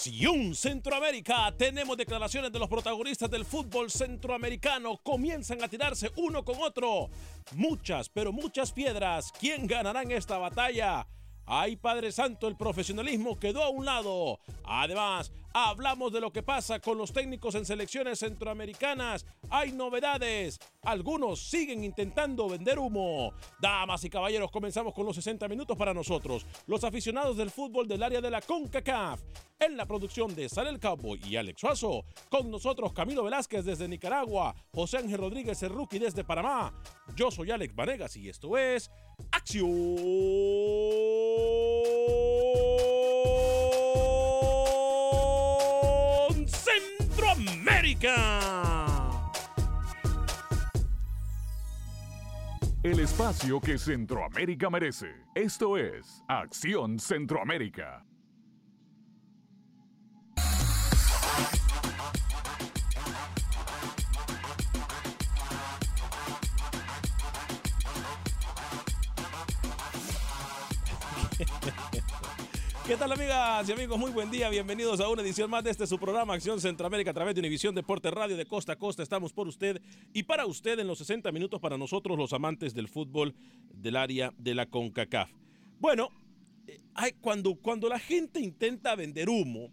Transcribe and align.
Acción 0.00 0.54
Centroamérica 0.54 1.54
tenemos 1.58 1.94
declaraciones 1.94 2.50
de 2.50 2.58
los 2.58 2.70
protagonistas 2.70 3.30
del 3.30 3.44
fútbol 3.44 3.90
centroamericano. 3.90 4.96
Comienzan 5.02 5.62
a 5.62 5.68
tirarse 5.68 6.10
uno 6.16 6.42
con 6.42 6.56
otro. 6.62 7.10
Muchas, 7.54 8.08
pero 8.08 8.32
muchas 8.32 8.72
piedras. 8.72 9.30
¿Quién 9.38 9.66
ganará 9.66 10.00
en 10.00 10.12
esta 10.12 10.38
batalla? 10.38 11.06
Ay, 11.44 11.76
Padre 11.76 12.12
Santo, 12.12 12.48
el 12.48 12.56
profesionalismo 12.56 13.38
quedó 13.38 13.62
a 13.62 13.68
un 13.68 13.84
lado. 13.84 14.40
Además, 14.64 15.32
hablamos 15.52 16.12
de 16.12 16.20
lo 16.20 16.32
que 16.32 16.42
pasa 16.42 16.80
con 16.80 16.98
los 16.98 17.12
técnicos 17.12 17.54
en 17.54 17.64
selecciones 17.64 18.18
centroamericanas. 18.18 19.26
Hay 19.48 19.72
novedades. 19.72 20.58
Algunos 20.82 21.40
siguen 21.40 21.84
intentando 21.84 22.48
vender 22.48 22.78
humo. 22.78 23.32
Damas 23.60 24.04
y 24.04 24.10
caballeros, 24.10 24.50
comenzamos 24.50 24.94
con 24.94 25.06
los 25.06 25.16
60 25.16 25.48
minutos 25.48 25.76
para 25.76 25.94
nosotros, 25.94 26.46
los 26.66 26.84
aficionados 26.84 27.36
del 27.36 27.50
fútbol 27.50 27.88
del 27.88 28.02
área 28.02 28.20
de 28.20 28.30
la 28.30 28.40
CONCACAF. 28.40 29.20
En 29.58 29.76
la 29.76 29.84
producción 29.84 30.34
de 30.34 30.48
Sale 30.48 30.70
el 30.70 30.80
Cowboy 30.80 31.20
y 31.22 31.36
Alex 31.36 31.60
Suazo. 31.60 32.04
Con 32.30 32.50
nosotros 32.50 32.94
Camilo 32.94 33.22
Velázquez 33.22 33.64
desde 33.64 33.88
Nicaragua, 33.88 34.54
José 34.72 34.98
Ángel 34.98 35.18
Rodríguez 35.18 35.62
el 35.62 35.70
Rookie 35.70 35.98
desde 35.98 36.24
Panamá. 36.24 36.72
Yo 37.14 37.30
soy 37.30 37.50
Alex 37.50 37.74
Vanegas 37.74 38.16
y 38.16 38.30
esto 38.30 38.56
es 38.56 38.90
Acción 39.32 39.70
Centroamérica. 46.50 48.40
El 52.82 52.98
espacio 53.00 53.60
que 53.60 53.76
Centroamérica 53.78 54.70
merece. 54.70 55.14
Esto 55.34 55.76
es 55.76 56.24
Acción 56.28 56.98
Centroamérica. 56.98 58.04
¿Qué 72.90 72.96
tal 72.96 73.12
amigas 73.12 73.68
y 73.68 73.72
amigos? 73.72 73.96
Muy 74.00 74.10
buen 74.10 74.32
día, 74.32 74.48
bienvenidos 74.48 74.98
a 74.98 75.08
una 75.08 75.22
edición 75.22 75.48
más 75.48 75.62
de 75.62 75.70
este 75.70 75.86
su 75.86 75.96
programa 75.96 76.34
Acción 76.34 76.60
Centroamérica 76.60 77.12
a 77.12 77.14
través 77.14 77.36
de 77.36 77.40
Univisión 77.40 77.72
Deporte 77.72 78.10
Radio 78.10 78.36
de 78.36 78.46
Costa 78.46 78.72
a 78.72 78.76
Costa. 78.76 79.04
Estamos 79.04 79.32
por 79.32 79.46
usted 79.46 79.80
y 80.12 80.24
para 80.24 80.44
usted 80.44 80.76
en 80.76 80.88
los 80.88 80.98
60 80.98 81.30
minutos 81.30 81.60
para 81.60 81.78
nosotros 81.78 82.18
los 82.18 82.32
amantes 82.32 82.74
del 82.74 82.88
fútbol 82.88 83.36
del 83.72 83.94
área 83.94 84.34
de 84.38 84.56
la 84.56 84.66
CONCACAF. 84.66 85.30
Bueno, 85.78 86.08
eh, 86.66 86.80
cuando, 87.20 87.54
cuando 87.54 87.88
la 87.88 88.00
gente 88.00 88.40
intenta 88.40 88.96
vender 88.96 89.28
humo, 89.28 89.70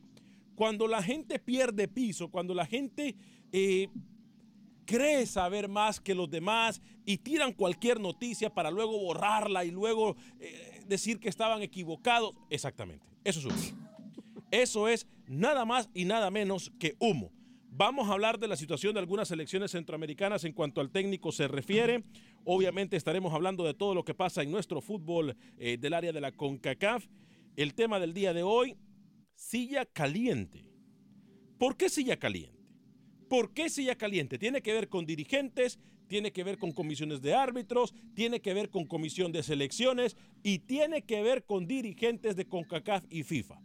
cuando 0.54 0.88
la 0.88 1.02
gente 1.02 1.40
pierde 1.40 1.88
piso, 1.88 2.30
cuando 2.30 2.54
la 2.54 2.68
gente 2.68 3.16
eh, 3.52 3.90
cree 4.86 5.26
saber 5.26 5.68
más 5.68 6.00
que 6.00 6.14
los 6.14 6.30
demás 6.30 6.82
y 7.04 7.18
tiran 7.18 7.52
cualquier 7.52 8.00
noticia 8.00 8.52
para 8.52 8.70
luego 8.70 9.00
borrarla 9.00 9.66
y 9.66 9.72
luego 9.72 10.16
eh, 10.40 10.84
decir 10.88 11.20
que 11.20 11.30
estaban 11.30 11.62
equivocados. 11.62 12.34
Exactamente, 12.50 13.06
eso 13.28 13.50
es. 13.50 13.74
Eso 14.52 14.88
es 14.88 15.06
nada 15.28 15.66
más 15.66 15.90
y 15.94 16.06
nada 16.06 16.32
menos 16.32 16.72
que 16.80 16.96
humo. 17.00 17.32
Vamos 17.69 18.10
a 18.10 18.13
hablar 18.13 18.40
de 18.40 18.48
la 18.48 18.56
situación 18.56 18.94
de 18.94 19.01
algunas 19.01 19.28
selecciones 19.28 19.72
centroamericanas 19.72 20.46
en 20.46 20.54
cuanto 20.54 20.81
al 20.81 20.90
técnico 20.90 21.31
se 21.31 21.48
refiere. 21.48 22.04
Obviamente 22.46 22.96
estaremos 22.96 23.34
hablando 23.34 23.66
de 23.66 23.74
todo 23.74 23.94
lo 23.94 24.04
que 24.04 24.16
pasa 24.16 24.42
en 24.42 24.51
nuestro 24.51 24.81
fútbol 24.81 25.36
eh, 25.57 25.78
del 25.78 25.94
área 25.94 26.13
de 26.13 26.22
la 26.22 26.31
CONCACAF. 26.31 27.06
El 27.56 27.74
tema 27.74 28.00
del 28.00 28.13
día 28.13 28.34
de 28.34 28.44
hoy, 28.44 28.78
silla 29.36 29.86
caliente. 29.86 30.72
¿Por 31.60 31.75
qué 31.75 31.90
silla 31.90 32.18
caliente? 32.18 32.57
¿Por 33.30 33.54
qué 33.54 33.69
silla 33.69 33.96
caliente? 33.96 34.40
Tiene 34.40 34.62
que 34.62 34.74
ver 34.74 34.88
con 34.88 35.06
dirigentes, 35.06 35.80
tiene 36.07 36.31
que 36.31 36.44
ver 36.44 36.57
con 36.57 36.71
comisiones 36.71 37.21
de 37.21 37.33
árbitros, 37.36 37.94
tiene 38.13 38.39
que 38.39 38.54
ver 38.54 38.69
con 38.69 38.86
comisión 38.86 39.31
de 39.31 39.44
selecciones 39.44 40.18
y 40.44 40.59
tiene 40.59 41.04
que 41.04 41.21
ver 41.21 41.45
con 41.45 41.68
dirigentes 41.68 42.36
de 42.36 42.48
CONCACAF 42.48 43.04
y 43.09 43.24
FIFA. 43.24 43.59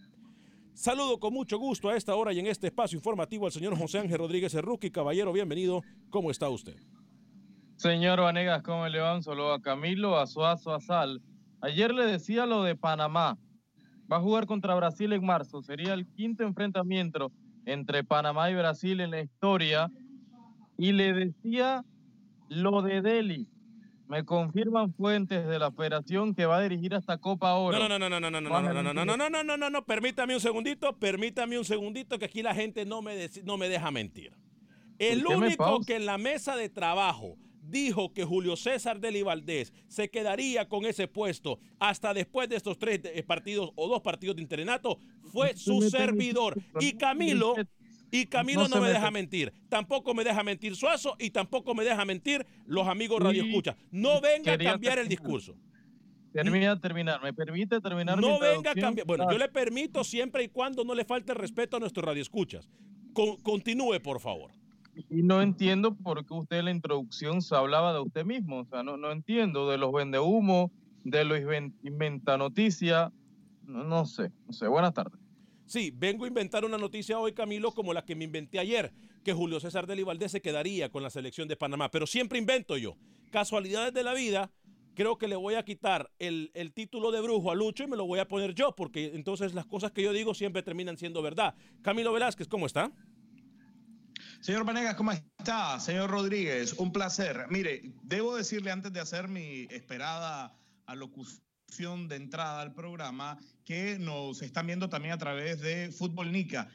Saludo 0.75 1.21
con 1.21 1.35
mucho 1.35 1.59
gusto 1.59 1.91
a 1.91 1.97
esta 1.97 2.15
hora 2.15 2.33
y 2.33 2.39
en 2.39 2.47
este 2.47 2.69
espacio 2.69 2.97
informativo 2.97 3.47
al 3.47 3.53
señor 3.53 3.77
José 3.77 3.99
Ángel 3.99 4.19
Rodríguez 4.19 4.55
Erruqui. 4.55 4.91
Caballero, 4.91 5.33
bienvenido. 5.33 5.83
¿Cómo 6.11 6.31
está 6.31 6.49
usted? 6.49 6.77
Señor 7.77 8.21
Vanegas, 8.21 8.63
¿cómo 8.63 8.89
le 8.89 8.99
va? 8.99 9.15
Un 9.15 9.23
saludo 9.23 9.53
a 9.53 9.61
Camilo, 9.61 10.19
a 10.19 10.27
Suazo, 10.27 10.75
a 10.75 10.81
Sal. 10.81 11.21
Ayer 11.61 11.93
le 11.93 12.07
decía 12.07 12.47
lo 12.47 12.63
de 12.63 12.75
Panamá. 12.75 13.39
Va 14.11 14.17
a 14.17 14.21
jugar 14.21 14.47
contra 14.47 14.75
Brasil 14.75 15.13
en 15.13 15.25
marzo. 15.25 15.63
Sería 15.63 15.93
el 15.93 16.07
quinto 16.07 16.43
enfrentamiento 16.43 17.31
entre 17.67 18.03
Panamá 18.03 18.51
y 18.51 18.55
Brasil 18.55 19.01
en 19.01 19.11
la 19.11 19.21
historia 19.21 19.91
y 20.79 20.93
le 20.93 21.13
decía 21.13 21.85
lo 22.53 22.83
de 22.83 23.01
Delhi. 23.03 23.49
Me 24.09 24.25
confirman 24.25 24.93
fuentes 24.93 25.47
de 25.47 25.59
la 25.59 25.73
federación 25.73 26.35
que 26.35 26.45
va 26.45 26.59
a 26.59 26.63
dirigir 26.63 26.95
hasta 26.95 27.17
Copa 27.17 27.55
Oro. 27.55 27.79
No, 27.79 27.89
no, 27.89 27.99
no, 27.99 28.11
no, 28.11 28.21
no, 28.21 28.31
no, 28.31 28.41
no, 28.41 28.51
no, 28.51 28.61
no, 28.61 28.73
no, 28.73 28.83
no, 28.83 29.05
no, 29.05 29.17
no, 29.17 29.31
no, 29.31 29.43
no, 29.43 29.57
no, 29.57 29.71
no, 29.71 29.85
permítame 29.87 30.35
un 30.35 30.41
segundito, 30.41 30.99
permítame 30.99 31.57
un 31.57 31.65
segundito 31.65 32.19
que 32.19 32.27
aquí 32.27 32.43
la 32.43 32.55
gente 32.55 32.85
no 32.85 33.01
me, 33.01 33.31
no 33.45 33.57
me 33.57 33.69
deja 33.69 33.91
mentir. 33.91 34.37
El 34.99 35.27
único 35.27 35.81
que 35.81 35.97
en 35.97 36.07
la 36.07 36.19
mesa 36.19 36.57
de 36.57 36.69
trabajo 36.69 37.39
dijo 37.63 38.13
que 38.13 38.25
Julio 38.25 38.57
César 38.57 39.01
Deli 39.01 39.23
Valdés 39.23 39.73
se 39.89 40.11
quedaría 40.11 40.69
con 40.69 40.85
ese 40.85 41.09
puesto 41.09 41.59
hasta 41.79 42.13
después 42.13 42.49
de 42.49 42.57
estos 42.57 42.79
tres 42.79 43.01
partidos 43.27 43.71
o 43.77 43.89
dos 43.89 44.03
partidos 44.03 44.37
de 44.37 44.43
internato 44.43 44.99
fue 45.25 45.57
su 45.57 45.81
servidor. 45.83 46.61
Y 46.81 46.93
Camilo, 46.93 47.55
y 48.13 48.27
Camilo 48.27 48.69
no, 48.69 48.81
me 48.81 48.91
deja 48.91 49.11
mentir. 49.11 49.53
Tampoco 49.71 50.13
me 50.13 50.23
deja 50.23 50.45
mentir 50.45 50.77
Suazo 50.77 51.17
y 51.19 51.31
tampoco 51.31 51.75
me 51.75 51.83
deja 51.83 52.05
mentir 52.05 52.47
los 52.67 52.87
amigos 52.87 53.21
Radio 53.23 53.43
Escucha. 53.43 53.75
No 53.91 54.21
venga 54.21 54.53
a 54.53 54.59
cambiar 54.59 54.99
el 54.99 55.09
discurso. 55.09 55.57
Termina, 56.31 56.79
terminar. 56.79 57.23
¿Me 57.23 57.33
permite 57.33 57.81
terminar? 57.81 58.21
No 58.21 58.39
venga 58.39 58.73
a 58.73 58.75
cambiar. 58.75 59.07
Bueno, 59.07 59.31
yo 59.33 59.39
le 59.39 59.49
permito 59.49 60.05
siempre 60.05 60.45
y 60.45 60.49
cuando 60.49 60.85
no 60.85 60.95
le 60.95 61.07
falte 61.07 61.33
respeto 61.33 61.79
a 61.79 61.81
nuestros 61.81 62.05
radioescuchas. 62.05 62.69
Con, 63.15 63.37
continúe, 63.39 63.99
por 64.03 64.21
favor. 64.21 64.53
Y 65.09 65.23
no 65.23 65.41
entiendo 65.41 65.95
por 65.95 66.27
qué 66.27 66.35
usted 66.35 66.59
en 66.59 66.67
la 66.67 66.71
introducción 66.71 67.41
se 67.41 67.57
hablaba 67.57 67.95
de 67.95 68.01
usted 68.01 68.27
mismo. 68.27 68.61
O 68.61 68.65
sea, 68.67 68.83
no, 68.83 68.99
no 68.99 69.11
entiendo 69.11 69.71
de 69.71 69.79
los 69.79 69.91
vendehumos, 69.91 70.71
de 71.05 71.25
los 71.25 71.39
inventa 71.83 72.37
noticias. 72.37 73.11
No, 73.67 73.85
no 73.85 74.05
sé, 74.05 74.31
no 74.47 74.53
sé. 74.53 74.69
Buenas 74.69 74.93
tardes. 74.93 75.22
Sí, 75.73 75.91
vengo 75.91 76.27
a 76.27 76.29
inventar 76.29 76.67
una 76.67 76.77
noticia 76.77 77.19
hoy, 77.19 77.33
Camilo, 77.33 77.73
como 77.73 77.95
la 77.95 78.05
que 78.05 78.15
me 78.15 78.25
inventé 78.25 78.59
ayer, 78.59 78.93
que 79.25 79.33
Julio 79.33 79.59
César 79.59 79.87
de 79.87 80.05
Valdés 80.05 80.31
se 80.31 80.43
quedaría 80.43 80.91
con 80.91 81.03
la 81.03 81.09
selección 81.09 81.49
de 81.49 81.57
Panamá. 81.57 81.91
Pero 81.91 82.07
siempre 82.07 82.39
invento 82.39 82.77
yo. 82.77 82.99
Casualidades 83.31 83.95
de 83.95 84.03
la 84.03 84.13
vida, 84.13 84.51
creo 84.95 85.17
que 85.17 85.29
le 85.29 85.37
voy 85.37 85.55
a 85.55 85.65
quitar 85.65 86.11
el, 86.19 86.51
el, 86.53 86.75
título 86.75 87.11
de 87.11 87.23
brujo 87.23 87.51
a 87.51 87.55
Lucho 87.55 87.85
y 87.85 87.87
me 87.87 87.97
lo 87.97 88.05
voy 88.05 88.19
a 88.19 88.29
poner 88.29 88.53
yo, 88.53 88.77
porque 88.77 89.13
entonces 89.15 89.55
las 89.55 89.65
cosas 89.65 89.93
que 89.93 90.03
yo 90.03 90.13
digo 90.13 90.35
siempre 90.35 90.63
terminan 90.63 90.99
siendo 90.99 91.23
verdad. 91.23 91.55
Camilo 91.81 92.13
Velázquez, 92.13 92.49
¿cómo 92.49 92.67
está? 92.67 92.93
Señor 94.43 94.67
Vanegas, 94.67 94.95
¿cómo 94.95 95.13
está? 95.13 95.81
Señor 95.81 96.11
Rodríguez, 96.11 96.75
un 96.75 96.93
placer. 96.93 97.47
Mire, 97.49 97.81
debo 98.03 98.37
decirle 98.37 98.73
antes 98.73 98.93
de 98.93 99.01
hacer 99.01 99.29
mi 99.29 99.63
esperada 99.71 100.55
alocución 100.85 101.52
de 101.79 102.17
entrada 102.17 102.61
al 102.61 102.75
programa 102.75 103.39
que 103.65 103.99
nos 103.99 104.43
están 104.43 104.67
viendo 104.67 104.91
también 104.91 105.15
a 105.15 105.19
través 105.19 105.61
de 105.61 105.91
Fútbol 105.91 106.31
Nica. 106.31 106.69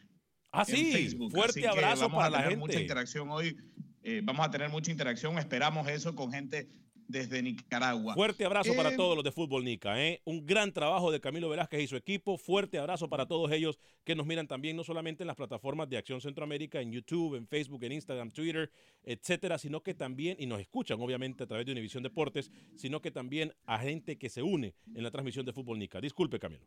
Ah, 0.52 0.66
sí, 0.66 0.92
Facebook. 0.92 1.32
fuerte 1.32 1.68
abrazo 1.68 2.10
para 2.10 2.32
la 2.32 2.42
gente. 2.42 2.58
Mucha 2.58 2.82
interacción 2.82 3.30
hoy. 3.30 3.56
Eh, 4.02 4.22
vamos 4.24 4.46
a 4.46 4.50
tener 4.50 4.70
mucha 4.70 4.90
interacción. 4.90 5.38
Esperamos 5.38 5.88
eso 5.88 6.16
con 6.16 6.32
gente 6.32 6.68
desde 7.08 7.42
Nicaragua. 7.42 8.14
Fuerte 8.14 8.46
abrazo 8.46 8.76
para 8.76 8.96
todos 8.96 9.16
los 9.16 9.24
de 9.24 9.32
Fútbol 9.32 9.64
Nica. 9.64 10.02
¿eh? 10.02 10.22
Un 10.26 10.46
gran 10.46 10.72
trabajo 10.72 11.12
de 11.12 11.20
Camilo 11.20 11.50
Velázquez 11.50 11.82
y 11.82 11.88
su 11.88 11.96
equipo. 11.96 12.38
Fuerte 12.38 12.78
abrazo 12.78 13.10
para 13.10 13.26
todos 13.26 13.52
ellos 13.52 13.80
que 14.04 14.16
nos 14.16 14.26
miran 14.26 14.48
también, 14.48 14.76
no 14.76 14.84
solamente 14.84 15.24
en 15.24 15.28
las 15.28 15.36
plataformas 15.36 15.90
de 15.90 15.98
Acción 15.98 16.22
Centroamérica, 16.22 16.82
en 16.82 16.92
YouTube, 16.92 17.36
en 17.36 17.48
Facebook, 17.48 17.84
en 17.84 17.94
Instagram, 17.94 18.32
Twitter, 18.32 18.72
etcétera, 19.04 19.58
sino 19.58 19.82
que 19.82 19.94
también, 19.94 20.38
y 20.40 20.46
nos 20.46 20.60
escuchan 20.60 21.00
obviamente 21.00 21.44
a 21.44 21.48
través 21.48 21.66
de 21.66 21.72
Univisión 21.72 22.04
Deportes, 22.04 22.52
sino 22.76 23.02
que 23.02 23.12
también 23.12 23.54
a 23.66 23.80
gente 23.80 24.18
que 24.18 24.30
se 24.30 24.42
une 24.42 24.76
en 24.94 25.04
la 25.04 25.12
transmisión 25.12 25.46
de 25.46 25.54
Fútbol 25.54 25.80
Nica. 25.80 26.02
Disculpe, 26.02 26.40
Camilo. 26.40 26.66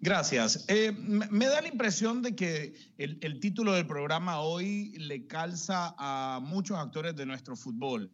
Gracias. 0.00 0.64
Eh, 0.68 0.92
me 0.92 1.46
da 1.46 1.60
la 1.60 1.68
impresión 1.68 2.22
de 2.22 2.34
que 2.34 2.74
el, 2.98 3.18
el 3.20 3.38
título 3.38 3.72
del 3.72 3.86
programa 3.86 4.40
hoy 4.40 4.92
le 4.98 5.26
calza 5.26 5.94
a 5.96 6.40
muchos 6.42 6.76
actores 6.76 7.14
de 7.14 7.24
nuestro 7.24 7.56
fútbol 7.56 8.10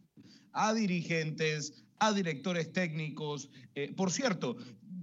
a 0.53 0.73
dirigentes, 0.73 1.83
a 1.99 2.13
directores 2.13 2.71
técnicos. 2.71 3.49
Eh, 3.75 3.93
por 3.95 4.11
cierto, 4.11 4.57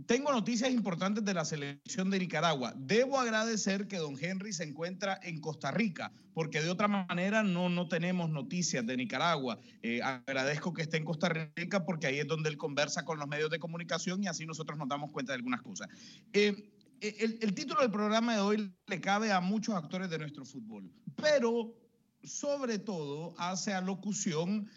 tengo 0.06 0.32
noticias 0.32 0.70
importantes 0.70 1.24
de 1.24 1.34
la 1.34 1.44
selección 1.44 2.10
de 2.10 2.20
Nicaragua. 2.20 2.74
Debo 2.76 3.18
agradecer 3.18 3.88
que 3.88 3.98
don 3.98 4.16
Henry 4.18 4.52
se 4.52 4.64
encuentra 4.64 5.18
en 5.22 5.40
Costa 5.40 5.72
Rica, 5.72 6.12
porque 6.32 6.62
de 6.62 6.70
otra 6.70 6.86
manera 6.86 7.42
no, 7.42 7.68
no 7.68 7.88
tenemos 7.88 8.30
noticias 8.30 8.86
de 8.86 8.96
Nicaragua. 8.96 9.58
Eh, 9.82 10.00
agradezco 10.02 10.72
que 10.72 10.82
esté 10.82 10.98
en 10.98 11.04
Costa 11.04 11.28
Rica 11.28 11.84
porque 11.84 12.06
ahí 12.06 12.18
es 12.20 12.26
donde 12.26 12.48
él 12.48 12.56
conversa 12.56 13.04
con 13.04 13.18
los 13.18 13.26
medios 13.26 13.50
de 13.50 13.58
comunicación 13.58 14.22
y 14.22 14.28
así 14.28 14.46
nosotros 14.46 14.78
nos 14.78 14.88
damos 14.88 15.10
cuenta 15.10 15.32
de 15.32 15.38
algunas 15.38 15.62
cosas. 15.62 15.88
Eh, 16.32 16.70
el, 17.00 17.38
el 17.42 17.54
título 17.54 17.80
del 17.82 17.90
programa 17.90 18.34
de 18.34 18.40
hoy 18.40 18.72
le 18.86 19.00
cabe 19.00 19.32
a 19.32 19.40
muchos 19.40 19.74
actores 19.74 20.08
de 20.08 20.18
nuestro 20.18 20.44
fútbol, 20.44 20.90
pero 21.16 21.74
sobre 22.22 22.78
todo 22.78 23.34
hace 23.38 23.72
alocución 23.72 24.68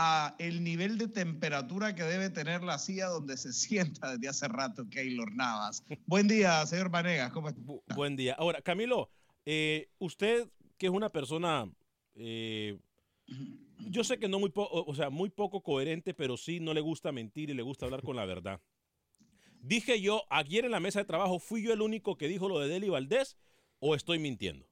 a 0.00 0.36
el 0.38 0.62
nivel 0.62 0.96
de 0.96 1.08
temperatura 1.08 1.92
que 1.96 2.04
debe 2.04 2.30
tener 2.30 2.62
la 2.62 2.78
silla 2.78 3.06
donde 3.06 3.36
se 3.36 3.52
sienta 3.98 4.12
desde 4.12 4.28
hace 4.28 4.48
rato 4.48 4.88
Keylor 4.88 5.34
Navas. 5.34 5.82
Buen 6.06 6.28
día, 6.28 6.64
señor 6.66 6.88
Vanegas, 6.88 7.32
¿cómo 7.32 7.48
está? 7.48 7.60
Buen 7.96 8.14
día. 8.16 8.34
Ahora, 8.38 8.62
Camilo, 8.62 9.10
eh, 9.44 9.90
usted 9.98 10.48
que 10.78 10.86
es 10.86 10.92
una 10.92 11.10
persona, 11.10 11.68
eh, 12.14 12.78
yo 13.90 14.04
sé 14.04 14.20
que 14.20 14.28
no 14.28 14.38
muy 14.38 14.50
poco, 14.50 14.84
o 14.84 14.94
sea, 14.94 15.10
muy 15.10 15.30
poco 15.30 15.62
coherente, 15.62 16.14
pero 16.14 16.36
sí 16.36 16.60
no 16.60 16.72
le 16.72 16.80
gusta 16.80 17.10
mentir 17.10 17.50
y 17.50 17.54
le 17.54 17.62
gusta 17.62 17.84
hablar 17.84 18.02
con 18.02 18.14
la 18.14 18.24
verdad. 18.24 18.60
Dije 19.60 20.00
yo, 20.00 20.22
ayer 20.30 20.64
en 20.64 20.70
la 20.70 20.78
mesa 20.78 21.00
de 21.00 21.06
trabajo, 21.06 21.40
¿fui 21.40 21.64
yo 21.64 21.72
el 21.72 21.82
único 21.82 22.16
que 22.16 22.28
dijo 22.28 22.48
lo 22.48 22.60
de 22.60 22.68
Deli 22.68 22.88
Valdés 22.88 23.36
o 23.80 23.96
estoy 23.96 24.20
mintiendo? 24.20 24.67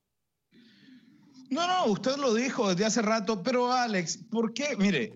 No, 1.50 1.66
no, 1.66 1.92
usted 1.92 2.16
lo 2.16 2.34
dijo 2.34 2.70
desde 2.70 2.84
hace 2.84 3.02
rato, 3.02 3.42
pero 3.42 3.72
Alex, 3.72 4.18
¿por 4.30 4.52
qué? 4.52 4.76
Mire, 4.76 5.14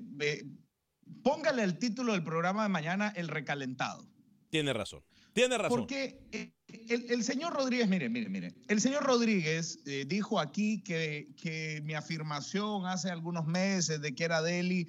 póngale 1.23 1.63
el 1.63 1.79
título 1.79 2.13
del 2.13 2.23
programa 2.23 2.63
de 2.65 2.69
mañana 2.69 3.13
El 3.17 3.29
Recalentado. 3.29 4.07
Tiene 4.49 4.73
razón, 4.73 5.03
tiene 5.33 5.59
razón. 5.59 5.81
Porque 5.81 6.21
eh, 6.33 6.53
el, 6.89 7.23
señor 7.23 7.55
Rodríguez, 7.55 7.89
mire, 7.89 8.09
mire, 8.09 8.29
mire, 8.29 8.55
el 8.69 8.81
señor 8.81 9.05
Rodríguez 9.05 9.81
eh, 9.87 10.05
dijo 10.07 10.41
aquí 10.41 10.83
que, 10.83 11.29
que 11.41 11.81
mi 11.85 11.95
afirmación 11.95 12.87
hace 12.87 13.11
algunos 13.11 13.47
meses 13.47 14.01
de 14.01 14.15
que 14.15 14.25
era 14.25 14.43
Deli 14.43 14.89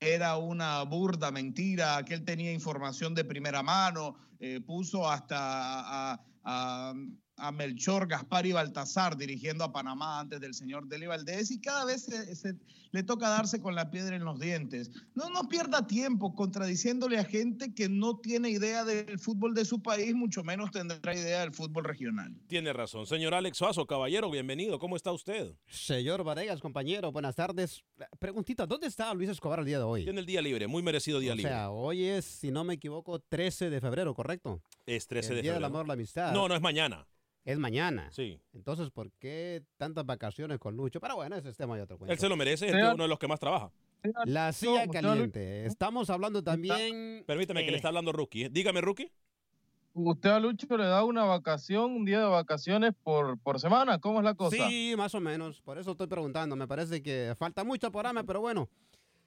era 0.00 0.36
una 0.36 0.82
burda 0.84 1.30
mentira, 1.30 2.04
que 2.04 2.14
él 2.14 2.24
tenía 2.24 2.52
información 2.52 3.14
de 3.14 3.24
primera 3.24 3.62
mano, 3.62 4.16
eh, 4.38 4.60
puso 4.64 5.10
hasta 5.10 6.12
a 6.12 6.24
a 6.48 6.94
Melchor, 7.52 8.06
Gaspar 8.06 8.46
y 8.46 8.52
Baltasar 8.52 9.16
dirigiendo 9.16 9.64
a 9.64 9.72
Panamá 9.72 10.20
antes 10.20 10.40
del 10.40 10.54
señor 10.54 10.88
Deli 10.88 11.06
Valdés 11.06 11.50
y 11.50 11.60
cada 11.60 11.84
vez 11.84 12.02
se, 12.04 12.56
le 12.90 13.02
toca 13.02 13.28
darse 13.28 13.60
con 13.60 13.74
la 13.74 13.90
piedra 13.90 14.16
en 14.16 14.24
los 14.24 14.38
dientes. 14.38 14.90
No 15.14 15.30
nos 15.30 15.46
pierda 15.46 15.86
tiempo 15.86 16.34
contradiciéndole 16.34 17.18
a 17.18 17.24
gente 17.24 17.74
que 17.74 17.88
no 17.88 18.18
tiene 18.18 18.50
idea 18.50 18.84
del 18.84 19.18
fútbol 19.18 19.54
de 19.54 19.64
su 19.64 19.82
país, 19.82 20.14
mucho 20.14 20.42
menos 20.42 20.70
tendrá 20.70 21.14
idea 21.14 21.40
del 21.40 21.52
fútbol 21.52 21.84
regional. 21.84 22.34
Tiene 22.46 22.72
razón. 22.72 23.06
Señor 23.06 23.34
Alex 23.34 23.58
Suazo, 23.58 23.86
caballero, 23.86 24.30
bienvenido. 24.30 24.78
¿Cómo 24.78 24.96
está 24.96 25.12
usted? 25.12 25.54
Señor 25.66 26.24
Varegas, 26.24 26.60
compañero, 26.60 27.12
buenas 27.12 27.34
tardes. 27.34 27.82
Preguntita, 28.18 28.66
¿dónde 28.66 28.86
está 28.86 29.12
Luis 29.14 29.30
Escobar 29.30 29.60
el 29.60 29.66
día 29.66 29.78
de 29.78 29.84
hoy? 29.84 30.04
Tiene 30.04 30.20
el 30.20 30.26
día 30.26 30.42
libre, 30.42 30.66
muy 30.66 30.82
merecido 30.82 31.20
día 31.20 31.34
libre. 31.34 31.52
O 31.52 31.54
sea, 31.54 31.70
hoy 31.70 32.04
es, 32.04 32.24
si 32.24 32.50
no 32.50 32.64
me 32.64 32.74
equivoco, 32.74 33.20
13 33.20 33.70
de 33.70 33.80
febrero, 33.80 34.14
¿correcto? 34.14 34.62
Es 34.86 35.06
13 35.06 35.28
de 35.28 35.34
febrero. 35.36 35.42
Día 35.42 35.52
del 35.54 35.64
amor, 35.64 35.86
la 35.86 35.94
amistad. 35.94 36.32
No, 36.32 36.48
no 36.48 36.54
es 36.54 36.60
mañana. 36.60 37.06
Es 37.44 37.58
mañana. 37.58 38.10
Sí. 38.12 38.40
Entonces, 38.52 38.90
¿por 38.90 39.10
qué 39.12 39.62
tantas 39.76 40.04
vacaciones 40.04 40.58
con 40.58 40.76
Lucho? 40.76 41.00
Pero 41.00 41.16
bueno, 41.16 41.36
ese 41.36 41.48
es 41.48 41.56
tema 41.56 41.76
de 41.76 41.82
otro 41.82 41.96
cuento. 41.98 42.12
Él 42.12 42.18
se 42.18 42.28
lo 42.28 42.36
merece, 42.36 42.68
es 42.68 42.74
uno 42.74 43.04
de 43.04 43.08
los 43.08 43.18
que 43.18 43.26
más 43.26 43.40
trabaja. 43.40 43.70
La 44.26 44.52
silla 44.52 44.86
caliente. 44.86 45.66
Estamos 45.66 46.10
hablando 46.10 46.42
también. 46.42 47.24
Permítame 47.26 47.64
que 47.64 47.70
le 47.70 47.76
está 47.76 47.88
hablando 47.88 48.12
Rookie. 48.12 48.44
¿eh? 48.44 48.48
Dígame, 48.50 48.80
Rookie. 48.80 49.10
¿Usted 49.94 50.30
a 50.30 50.38
Lucho 50.38 50.76
le 50.76 50.84
da 50.84 51.02
una 51.04 51.24
vacación, 51.24 51.90
un 51.90 52.04
día 52.04 52.20
de 52.20 52.26
vacaciones 52.26 52.92
por, 53.02 53.38
por 53.40 53.58
semana? 53.58 53.98
¿Cómo 53.98 54.18
es 54.18 54.24
la 54.24 54.34
cosa? 54.34 54.68
Sí, 54.68 54.94
más 54.96 55.14
o 55.14 55.20
menos. 55.20 55.60
Por 55.60 55.78
eso 55.78 55.92
estoy 55.92 56.06
preguntando. 56.06 56.54
Me 56.54 56.68
parece 56.68 57.02
que 57.02 57.34
falta 57.36 57.64
mucho 57.64 57.90
por 57.90 58.06
AME, 58.06 58.22
pero 58.24 58.40
bueno. 58.40 58.68